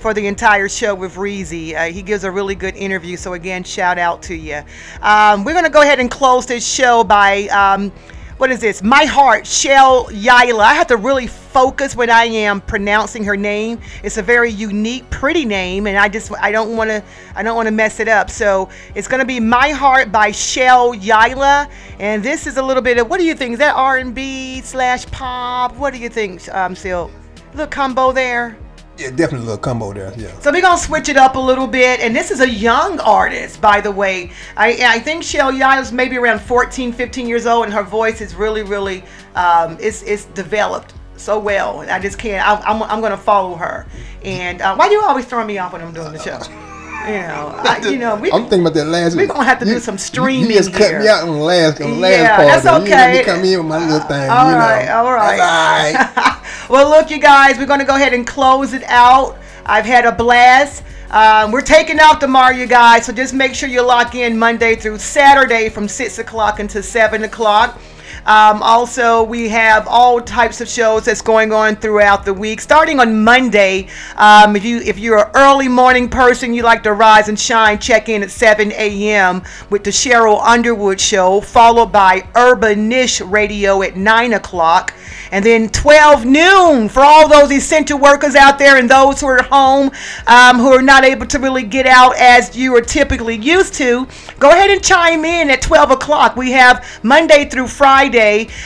for 0.00 0.14
the 0.14 0.26
entire 0.26 0.66
show 0.70 0.94
with 0.94 1.16
Reezy. 1.16 1.74
Uh, 1.74 1.92
he 1.92 2.00
gives 2.00 2.24
a 2.24 2.30
really 2.30 2.54
good 2.54 2.74
interview. 2.74 3.18
So 3.18 3.34
again, 3.34 3.64
shout 3.64 3.98
out 3.98 4.22
to 4.22 4.34
you. 4.34 4.62
Um, 5.02 5.44
we're 5.44 5.52
gonna 5.52 5.68
go 5.68 5.82
ahead 5.82 6.00
and 6.00 6.10
close 6.10 6.46
this 6.46 6.66
show 6.66 7.04
by. 7.04 7.48
Um, 7.48 7.92
what 8.38 8.50
is 8.50 8.60
this? 8.60 8.82
My 8.82 9.06
Heart, 9.06 9.46
Shell 9.46 10.06
Yila. 10.06 10.60
I 10.60 10.74
have 10.74 10.88
to 10.88 10.98
really 10.98 11.26
focus 11.26 11.96
when 11.96 12.10
I 12.10 12.24
am 12.24 12.60
pronouncing 12.60 13.24
her 13.24 13.36
name. 13.36 13.80
It's 14.02 14.18
a 14.18 14.22
very 14.22 14.50
unique, 14.50 15.08
pretty 15.08 15.46
name, 15.46 15.86
and 15.86 15.96
I 15.96 16.08
just 16.08 16.30
I 16.40 16.52
don't 16.52 16.76
want 16.76 16.90
to 16.90 17.02
I 17.34 17.42
don't 17.42 17.56
want 17.56 17.66
to 17.66 17.72
mess 17.72 17.98
it 17.98 18.08
up. 18.08 18.30
So 18.30 18.68
it's 18.94 19.08
gonna 19.08 19.24
be 19.24 19.40
My 19.40 19.70
Heart 19.70 20.12
by 20.12 20.32
Shell 20.32 20.96
Yila, 20.96 21.70
and 21.98 22.22
this 22.22 22.46
is 22.46 22.58
a 22.58 22.62
little 22.62 22.82
bit 22.82 22.98
of 22.98 23.08
what 23.08 23.18
do 23.18 23.24
you 23.24 23.34
think? 23.34 23.54
Is 23.54 23.58
that 23.58 23.74
R&B 23.74 24.60
slash 24.60 25.06
pop? 25.06 25.74
What 25.76 25.94
do 25.94 25.98
you 25.98 26.10
think, 26.10 26.46
um, 26.54 26.76
Sil? 26.76 27.08
Little 27.54 27.66
combo 27.68 28.12
there. 28.12 28.58
Yeah, 28.98 29.10
definitely 29.10 29.46
a 29.46 29.50
little 29.50 29.58
combo 29.58 29.92
there. 29.92 30.12
Yeah. 30.16 30.38
So 30.40 30.50
we're 30.50 30.62
gonna 30.62 30.78
switch 30.78 31.08
it 31.08 31.16
up 31.16 31.36
a 31.36 31.38
little 31.38 31.66
bit, 31.66 32.00
and 32.00 32.16
this 32.16 32.30
is 32.30 32.40
a 32.40 32.48
young 32.48 32.98
artist, 33.00 33.60
by 33.60 33.80
the 33.80 33.90
way. 33.90 34.30
I, 34.56 34.78
I 34.82 34.98
think 35.00 35.22
Shell 35.22 35.52
Yiles 35.52 35.92
maybe 35.92 36.16
around 36.16 36.40
14, 36.40 36.92
15 36.92 37.28
years 37.28 37.46
old, 37.46 37.66
and 37.66 37.74
her 37.74 37.82
voice 37.82 38.20
is 38.20 38.34
really, 38.34 38.62
really, 38.62 39.04
um, 39.34 39.76
it's, 39.80 40.02
it's 40.02 40.24
developed 40.26 40.94
so 41.16 41.38
well. 41.38 41.80
I 41.80 41.98
just 41.98 42.18
can't. 42.18 42.46
I, 42.46 42.54
I'm, 42.62 42.82
I'm 42.84 43.00
gonna 43.00 43.16
follow 43.16 43.54
her. 43.56 43.86
And 44.24 44.62
uh, 44.62 44.74
why 44.76 44.88
do 44.88 44.94
you 44.94 45.02
always 45.02 45.26
throw 45.26 45.44
me 45.44 45.58
off 45.58 45.72
when 45.72 45.82
I'm 45.82 45.92
doing 45.92 46.12
the 46.12 46.22
show? 46.22 46.40
You 47.04 47.12
know, 47.22 47.54
I, 47.64 47.80
you 47.88 47.98
know, 47.98 48.16
we, 48.16 48.32
I'm 48.32 48.42
thinking 48.42 48.60
about 48.62 48.74
that 48.74 48.86
last. 48.86 49.16
we're 49.16 49.26
gonna 49.26 49.44
have 49.44 49.58
to 49.60 49.64
do 49.64 49.78
some 49.78 49.98
streaming 49.98 50.50
You 50.50 50.56
just 50.56 50.72
cut 50.72 50.90
here. 50.90 51.00
me 51.00 51.08
out 51.08 51.28
on 51.28 51.36
the 51.36 51.42
last, 51.42 51.80
on 51.80 51.90
the 51.90 51.96
last 51.96 52.12
Yeah, 52.18 52.36
part. 52.36 52.48
that's 52.48 52.64
though. 52.64 52.78
You 52.78 53.18
me 53.18 53.24
come 53.24 53.44
in 53.44 53.58
with 53.58 53.66
my 53.66 53.78
little 53.78 54.00
thing. 54.08 54.30
All 54.30 54.46
you 54.46 54.52
know. 54.52 54.58
right, 54.58 54.88
all 54.88 55.12
right. 55.12 55.40
All 55.40 55.94
right. 55.94 56.42
well, 56.70 56.88
look, 56.90 57.10
you 57.10 57.18
guys, 57.18 57.58
we're 57.58 57.66
going 57.66 57.80
to 57.80 57.86
go 57.86 57.94
ahead 57.96 58.12
and 58.12 58.26
close 58.26 58.72
it 58.72 58.82
out. 58.84 59.38
I've 59.64 59.84
had 59.84 60.04
a 60.04 60.12
blast. 60.12 60.82
Um, 61.10 61.52
we're 61.52 61.60
taking 61.60 62.00
off 62.00 62.18
tomorrow, 62.18 62.52
you 62.54 62.66
guys, 62.66 63.06
so 63.06 63.12
just 63.12 63.32
make 63.32 63.54
sure 63.54 63.68
you 63.68 63.82
lock 63.82 64.14
in 64.16 64.36
Monday 64.38 64.74
through 64.74 64.98
Saturday 64.98 65.68
from 65.68 65.86
6 65.86 66.18
o'clock 66.18 66.58
until 66.58 66.82
7 66.82 67.22
o'clock. 67.22 67.78
Um, 68.26 68.60
also, 68.60 69.22
we 69.22 69.48
have 69.50 69.86
all 69.86 70.20
types 70.20 70.60
of 70.60 70.68
shows 70.68 71.04
that's 71.04 71.22
going 71.22 71.52
on 71.52 71.76
throughout 71.76 72.24
the 72.24 72.34
week. 72.34 72.60
Starting 72.60 72.98
on 72.98 73.22
Monday, 73.22 73.86
um, 74.16 74.56
if 74.56 74.64
you 74.64 74.78
if 74.78 74.98
you're 74.98 75.26
an 75.26 75.30
early 75.34 75.68
morning 75.68 76.08
person, 76.08 76.52
you 76.52 76.62
like 76.62 76.82
to 76.82 76.92
rise 76.92 77.28
and 77.28 77.38
shine, 77.38 77.78
check 77.78 78.08
in 78.08 78.24
at 78.24 78.32
7 78.32 78.72
a.m. 78.72 79.44
with 79.70 79.84
the 79.84 79.90
Cheryl 79.90 80.42
Underwood 80.42 81.00
Show, 81.00 81.40
followed 81.40 81.92
by 81.92 82.22
Urbanish 82.34 83.22
Radio 83.30 83.82
at 83.82 83.96
9 83.96 84.32
o'clock. 84.32 84.92
And 85.32 85.44
then 85.44 85.68
12 85.68 86.24
noon 86.24 86.88
for 86.88 87.00
all 87.00 87.28
those 87.28 87.50
essential 87.50 87.98
workers 87.98 88.34
out 88.34 88.58
there 88.58 88.76
and 88.76 88.88
those 88.88 89.20
who 89.20 89.26
are 89.26 89.38
at 89.38 89.46
home 89.46 89.90
um, 90.26 90.58
who 90.58 90.68
are 90.72 90.82
not 90.82 91.04
able 91.04 91.26
to 91.26 91.38
really 91.38 91.64
get 91.64 91.86
out 91.86 92.16
as 92.16 92.56
you 92.56 92.74
are 92.76 92.80
typically 92.80 93.36
used 93.36 93.74
to. 93.74 94.06
Go 94.38 94.50
ahead 94.50 94.70
and 94.70 94.82
chime 94.82 95.24
in 95.24 95.50
at 95.50 95.62
12 95.62 95.90
o'clock. 95.90 96.36
We 96.36 96.52
have 96.52 96.86
Monday 97.02 97.48
through 97.48 97.68
Friday, 97.68 98.15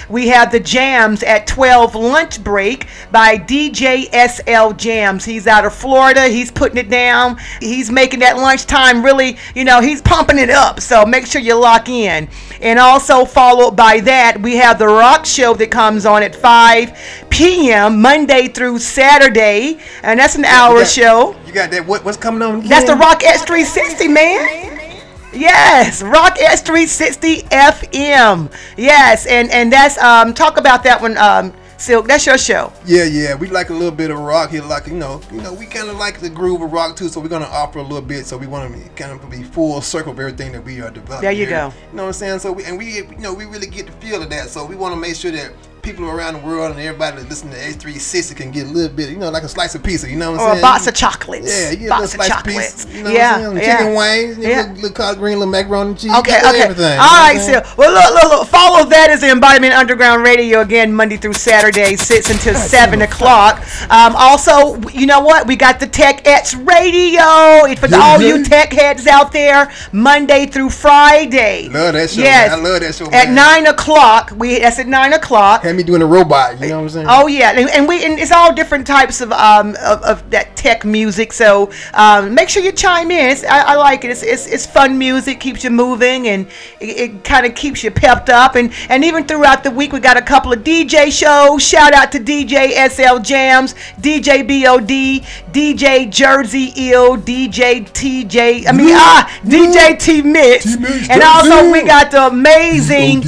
we 0.09 0.29
have 0.29 0.53
the 0.53 0.61
jams 0.61 1.23
at 1.25 1.47
12 1.47 1.95
lunch 1.97 2.43
break 2.45 2.87
by 3.11 3.37
DJ 3.37 4.05
SL 4.13 4.75
Jams. 4.77 5.25
He's 5.25 5.47
out 5.47 5.65
of 5.65 5.75
Florida. 5.75 6.29
He's 6.29 6.51
putting 6.53 6.79
it 6.79 6.89
down. 6.89 7.37
He's 7.61 7.91
making 7.91 8.21
that 8.21 8.37
lunchtime 8.37 9.05
really, 9.05 9.37
you 9.55 9.65
know, 9.65 9.81
he's 9.81 10.01
pumping 10.03 10.39
it 10.39 10.51
up. 10.51 10.81
So 10.81 11.05
make 11.05 11.27
sure 11.27 11.41
you 11.41 11.55
lock 11.57 11.89
in. 11.89 12.29
And 12.61 12.79
also 12.79 13.25
followed 13.25 13.75
by 13.77 14.01
that, 14.01 14.41
we 14.41 14.57
have 14.57 14.79
the 14.79 14.87
rock 14.87 15.27
show 15.27 15.55
that 15.55 15.71
comes 15.71 16.07
on 16.07 16.23
at 16.23 16.35
5 16.37 17.27
p.m. 17.31 18.01
Monday 18.01 18.47
through 18.49 18.79
Saturday. 18.79 19.79
And 20.03 20.21
that's 20.21 20.37
an 20.37 20.45
hour 20.45 20.79
got- 20.81 20.89
show. 20.89 21.37
You 21.47 21.53
got 21.53 21.71
that? 21.73 21.85
What, 21.87 22.05
what's 22.05 22.17
coming 22.17 22.43
on? 22.43 22.61
That's 22.67 22.87
the? 22.87 22.95
Rock 22.95 23.23
X360, 23.23 24.13
man. 24.13 24.90
Yes, 25.33 26.03
Rock 26.03 26.37
X360 26.39 27.49
FM. 27.51 28.53
Yes, 28.77 29.27
and 29.27 29.51
and 29.51 29.73
that's 29.73 29.97
um 29.99 30.35
talk 30.35 30.59
about 30.59 30.83
that 30.85 31.01
one, 31.01 31.17
um 31.19 31.53
Silk. 31.81 32.07
That's 32.09 32.27
your 32.27 32.37
show. 32.37 32.73
Yeah, 32.85 33.05
yeah, 33.05 33.35
we 33.35 33.49
like 33.49 33.71
a 33.71 33.73
little 33.73 33.91
bit 33.91 34.11
of 34.11 34.19
rock 34.19 34.51
here, 34.51 34.63
like 34.63 34.87
you 34.87 34.95
know, 34.95 35.23
you 35.33 35.41
know, 35.41 35.55
we 35.55 35.65
kind 35.65 35.89
of 35.89 35.97
like 35.97 36.21
the 36.21 36.29
groove 36.29 36.61
of 36.61 36.73
rock 36.73 36.95
too, 36.95 37.09
so 37.09 37.21
we're 37.21 37.29
gonna 37.29 37.47
offer 37.47 37.79
a 37.79 37.83
little 37.83 38.03
bit, 38.03 38.27
so 38.27 38.37
we 38.37 38.47
want 38.47 38.75
to 38.75 38.89
kind 38.91 39.13
of 39.13 39.31
be 39.31 39.43
full 39.43 39.81
circle 39.81 40.13
of 40.13 40.21
everything 40.21 40.53
that 40.53 40.63
we 40.63 40.83
are 40.83 40.91
developing. 40.91 41.23
There 41.23 41.33
you 41.33 41.47
here. 41.47 41.71
go. 41.71 41.75
You 41.91 41.97
know 41.97 42.03
what 42.03 42.09
I'm 42.09 42.13
saying? 42.13 42.41
So 42.41 42.53
we 42.53 42.65
and 42.65 42.77
we, 42.77 42.97
you 42.97 43.17
know, 43.19 43.33
we 43.33 43.47
really 43.47 43.67
get 43.67 43.87
the 43.87 43.93
feel 43.93 44.23
of 44.23 44.29
that, 44.29 44.51
so 44.51 44.67
we 44.67 44.77
want 44.77 44.95
to 44.95 45.01
make 45.01 45.17
sure 45.17 45.31
that 45.31 45.53
people 45.83 46.05
around 46.09 46.35
the 46.35 46.41
world 46.41 46.71
and 46.73 46.81
everybody 46.81 47.17
that 47.19 47.29
listen 47.29 47.51
to 47.51 47.57
H360 47.57 48.37
can 48.37 48.51
get 48.51 48.67
a 48.67 48.71
little 48.71 48.95
bit, 48.95 49.09
you 49.11 49.17
know, 49.17 49.31
like 49.31 49.43
a 49.43 49.49
slice 49.49 49.75
of 49.75 49.83
pizza. 49.83 50.09
You 50.09 50.17
know 50.17 50.33
what 50.33 50.41
I'm 50.41 50.47
Or 50.47 50.51
a 50.51 50.53
saying? 50.55 50.63
box 50.63 50.87
of 50.87 50.95
chocolates. 50.95 51.49
Yeah, 51.49 51.71
you 51.71 51.77
get 51.79 51.87
a 51.87 51.89
Box 51.89 52.01
little 52.01 52.05
of 52.05 52.11
slice 52.27 52.31
of 52.31 52.37
chocolates. 52.37 52.85
pizza. 52.85 52.99
You 52.99 53.05
know 53.05 53.11
Yeah, 53.11 53.31
what 53.39 53.47
I'm 53.47 53.57
saying? 53.57 53.57
yeah. 53.69 53.77
Chicken 53.79 53.95
wings, 53.95 54.39
you 54.39 54.43
Yeah. 54.49 54.57
little, 54.61 54.75
little 54.75 54.91
collard 54.91 55.19
green, 55.19 55.39
little 55.39 55.51
macaroni 55.53 55.91
and 55.91 55.99
cheese. 55.99 56.13
Okay, 56.19 56.33
you 56.43 56.49
okay. 56.49 56.61
Everything, 56.63 56.99
All 56.99 57.07
right, 57.07 57.33
you 57.33 57.39
know 57.39 57.47
what 57.47 57.57
I'm 57.57 57.65
Sil. 57.65 57.77
Well, 57.79 57.93
look, 57.93 58.15
look, 58.23 58.33
look. 58.41 58.49
Follow 58.49 58.85
that 58.91 59.11
as 59.11 59.21
the 59.21 59.31
Embodiment 59.31 59.75
Underground 59.75 60.23
Radio 60.23 60.61
again, 60.61 60.93
Monday 60.93 61.17
through 61.17 61.33
Saturday, 61.35 61.97
6 61.97 62.31
until 62.31 62.55
7 62.55 63.03
o'clock. 63.03 63.61
Um, 63.91 64.15
also, 64.17 64.77
you 64.91 65.07
know 65.07 65.21
what? 65.21 65.47
We 65.47 65.57
got 65.57 65.81
the 65.81 65.87
Tech 65.87 66.27
X 66.27 66.55
Radio. 66.55 67.65
It's 67.65 67.81
for 67.81 67.89
Yeah, 67.89 67.99
all 67.99 68.21
yeah. 68.21 68.35
you 68.37 68.45
tech 68.45 68.73
heads 68.73 69.07
out 69.07 69.33
there, 69.33 69.71
Monday 69.93 70.47
through 70.47 70.71
Friday. 70.71 71.69
Love 71.73 71.95
that 71.95 72.11
show. 72.11 72.21
Yes. 72.23 72.51
man. 72.51 72.59
I 72.59 72.63
love 72.63 72.81
that 72.81 72.95
show. 72.95 73.11
At 73.11 73.31
9 73.31 73.67
o'clock. 73.67 74.33
We 74.37 74.59
That's 74.61 74.79
at 74.79 74.87
9 74.87 75.13
o'clock. 75.13 75.65
Had 75.71 75.77
me 75.77 75.85
doing 75.85 76.03
a 76.03 76.07
robot. 76.07 76.61
You 76.61 76.67
know 76.67 76.79
what 76.79 76.83
I'm 76.83 76.89
saying? 76.89 77.07
Oh 77.09 77.29
yeah, 77.29 77.53
and, 77.53 77.71
and 77.71 77.87
we 77.87 78.05
and 78.05 78.19
it's 78.19 78.33
all 78.33 78.53
different 78.53 78.89
types 78.89 79.21
of 79.21 79.31
um 79.31 79.77
of, 79.81 80.03
of 80.03 80.31
that 80.31 80.57
tech 80.57 80.85
music. 80.85 81.33
So 81.33 81.71
um, 81.95 82.35
make 82.35 82.49
sure 82.49 82.61
you 82.61 82.73
chime 82.73 83.13
in. 83.13 83.31
It's, 83.31 83.45
I, 83.45 83.61
I 83.61 83.75
like 83.77 84.03
it. 84.05 84.11
It's, 84.11 84.25
it's 84.25 84.49
it's 84.49 84.67
fun 84.67 84.99
music, 84.99 85.39
keeps 85.39 85.63
you 85.63 85.71
moving, 85.71 86.27
and 86.27 86.49
it, 86.81 87.13
it 87.13 87.25
kind 87.25 87.47
of 87.47 87.55
keeps 87.55 87.85
you 87.85 87.93
pepped 87.93 88.31
up. 88.31 88.57
And 88.57 88.73
and 88.89 89.05
even 89.05 89.29
throughout 89.29 89.63
the 89.63 89.71
week, 89.71 89.93
we 89.93 90.01
got 90.01 90.17
a 90.17 90.23
couple 90.23 90.53
of 90.53 90.65
DJ 90.65 91.13
shows. 91.13 91.63
Shout 91.63 91.93
out 91.93 92.11
to 92.11 92.19
DJ 92.19 92.73
SL 92.91 93.21
Jams, 93.21 93.75
DJ 94.01 94.43
BOD, 94.43 95.25
DJ 95.53 96.11
Jersey 96.11 96.73
Ill, 96.75 97.17
DJ 97.17 97.89
TJ. 97.89 98.67
I 98.67 98.73
mean 98.73 98.89
ah, 98.91 99.41
DJ 99.45 99.97
T 100.01 100.21
Mix, 100.23 100.67
and 101.09 101.23
also 101.23 101.71
we 101.71 101.85
got 101.85 102.11
the 102.11 102.27
amazing. 102.27 103.23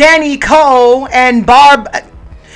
Danny 0.00 0.38
Cole 0.38 1.08
and 1.08 1.44
Barb. 1.44 1.86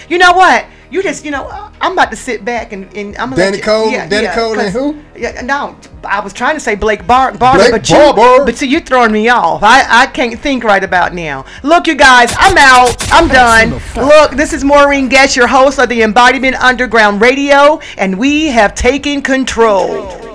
You 0.08 0.16
know 0.16 0.32
what? 0.32 0.64
You 0.90 1.02
just, 1.02 1.26
you 1.26 1.30
know, 1.30 1.46
I'm 1.78 1.92
about 1.92 2.10
to 2.10 2.16
sit 2.16 2.42
back 2.42 2.72
and, 2.72 2.84
and 2.96 3.14
I'm 3.18 3.28
gonna 3.28 3.36
Danny 3.36 3.50
let 3.50 3.56
you, 3.58 3.62
Cole- 3.64 3.90
Danny 4.08 4.28
Cole 4.28 4.58
and 4.58 4.72
who? 4.72 5.02
Yeah, 5.14 5.42
no, 5.42 5.76
I 6.04 6.20
was 6.20 6.32
trying 6.32 6.54
to 6.56 6.60
say 6.60 6.74
Blake 6.74 7.06
Bar- 7.06 7.34
Barber, 7.36 7.58
Blake 7.58 7.70
but 7.72 7.90
you, 7.90 7.96
Barber. 7.96 8.46
but 8.46 8.56
see, 8.56 8.66
you're 8.68 8.80
throwing 8.80 9.12
me 9.12 9.28
off. 9.28 9.62
I, 9.62 9.84
I 10.04 10.06
can't 10.06 10.40
think 10.40 10.64
right 10.64 10.82
about 10.82 11.12
now. 11.12 11.44
Look, 11.62 11.86
you 11.86 11.96
guys, 11.96 12.32
I'm 12.38 12.56
out. 12.56 12.96
I'm 13.12 13.28
done. 13.28 13.78
Look, 13.94 14.30
this 14.32 14.54
is 14.54 14.64
Maureen 14.64 15.10
Guest, 15.10 15.36
your 15.36 15.46
host 15.46 15.78
of 15.78 15.90
the 15.90 16.00
Embodiment 16.02 16.56
Underground 16.56 17.20
Radio, 17.20 17.78
and 17.98 18.18
we 18.18 18.46
have 18.46 18.74
taken 18.74 19.20
control. 19.20 20.33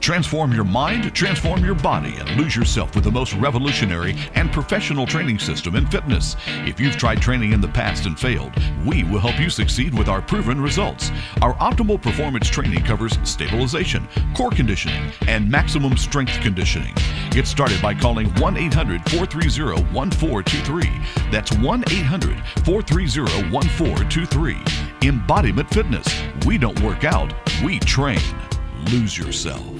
Transform 0.00 0.52
your 0.52 0.64
mind, 0.64 1.14
transform 1.14 1.62
your 1.62 1.74
body, 1.74 2.14
and 2.16 2.30
lose 2.30 2.56
yourself 2.56 2.94
with 2.94 3.04
the 3.04 3.10
most 3.10 3.34
revolutionary 3.34 4.16
and 4.34 4.50
professional 4.50 5.06
training 5.06 5.38
system 5.38 5.76
in 5.76 5.86
fitness. 5.86 6.36
If 6.64 6.80
you've 6.80 6.96
tried 6.96 7.20
training 7.20 7.52
in 7.52 7.60
the 7.60 7.68
past 7.68 8.06
and 8.06 8.18
failed, 8.18 8.52
we 8.86 9.04
will 9.04 9.20
help 9.20 9.38
you 9.38 9.50
succeed 9.50 9.96
with 9.96 10.08
our 10.08 10.22
proven 10.22 10.60
results. 10.60 11.10
Our 11.42 11.54
optimal 11.56 12.00
performance 12.00 12.48
training 12.48 12.82
covers 12.84 13.18
stabilization, 13.24 14.08
core 14.34 14.50
conditioning, 14.50 15.12
and 15.28 15.50
maximum 15.50 15.98
strength 15.98 16.40
conditioning. 16.40 16.94
Get 17.30 17.46
started 17.46 17.80
by 17.82 17.94
calling 17.94 18.28
1 18.40 18.56
800 18.56 19.08
430 19.10 19.84
1423. 19.92 21.30
That's 21.30 21.52
1 21.52 21.84
800 21.90 22.42
430 22.64 23.52
1423. 23.52 24.56
Embodiment 25.02 25.68
Fitness. 25.68 26.22
We 26.46 26.56
don't 26.56 26.80
work 26.80 27.04
out, 27.04 27.34
we 27.62 27.78
train. 27.80 28.20
Lose 28.90 29.16
yourself. 29.16 29.79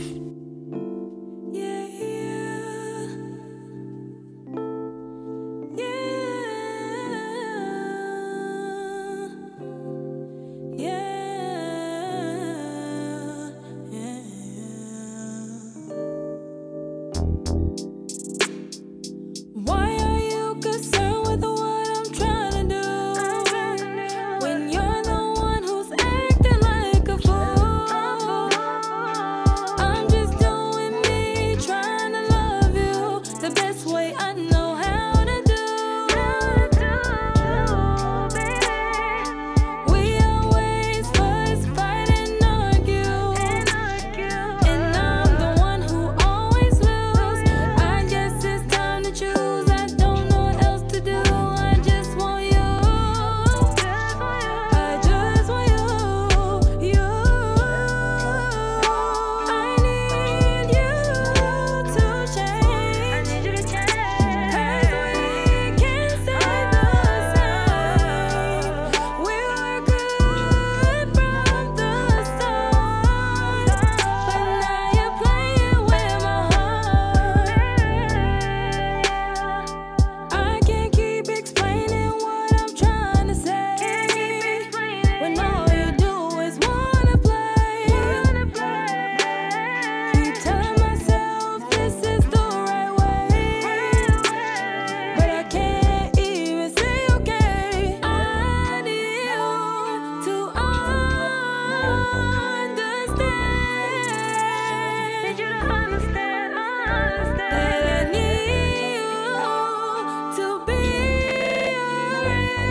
Sorry. 112.22 112.69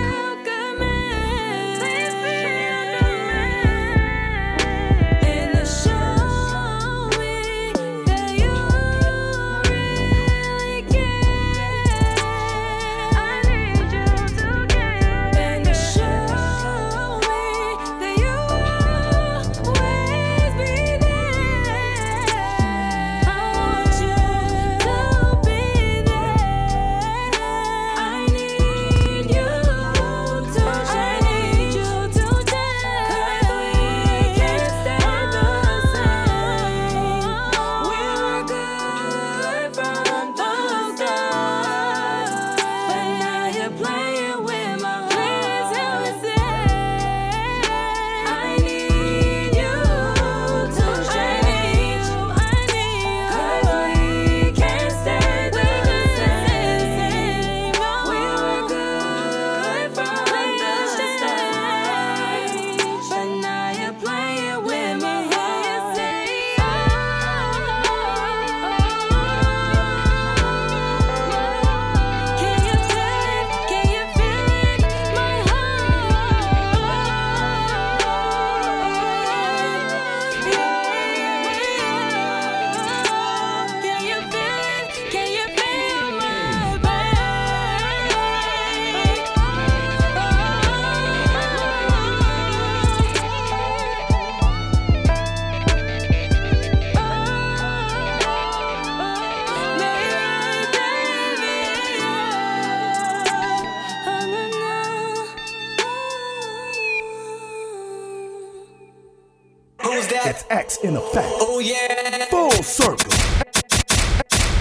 in 110.83 110.95
effect. 110.95 111.27
Oh 111.41 111.59
yeah. 111.59 112.25
Full 112.25 112.51
circle. 112.63 113.11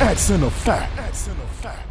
Acts 0.00 0.30
in 0.30 0.42
effect. 0.42 0.98
Acts 0.98 1.26
in 1.28 1.32
effect. 1.34 1.88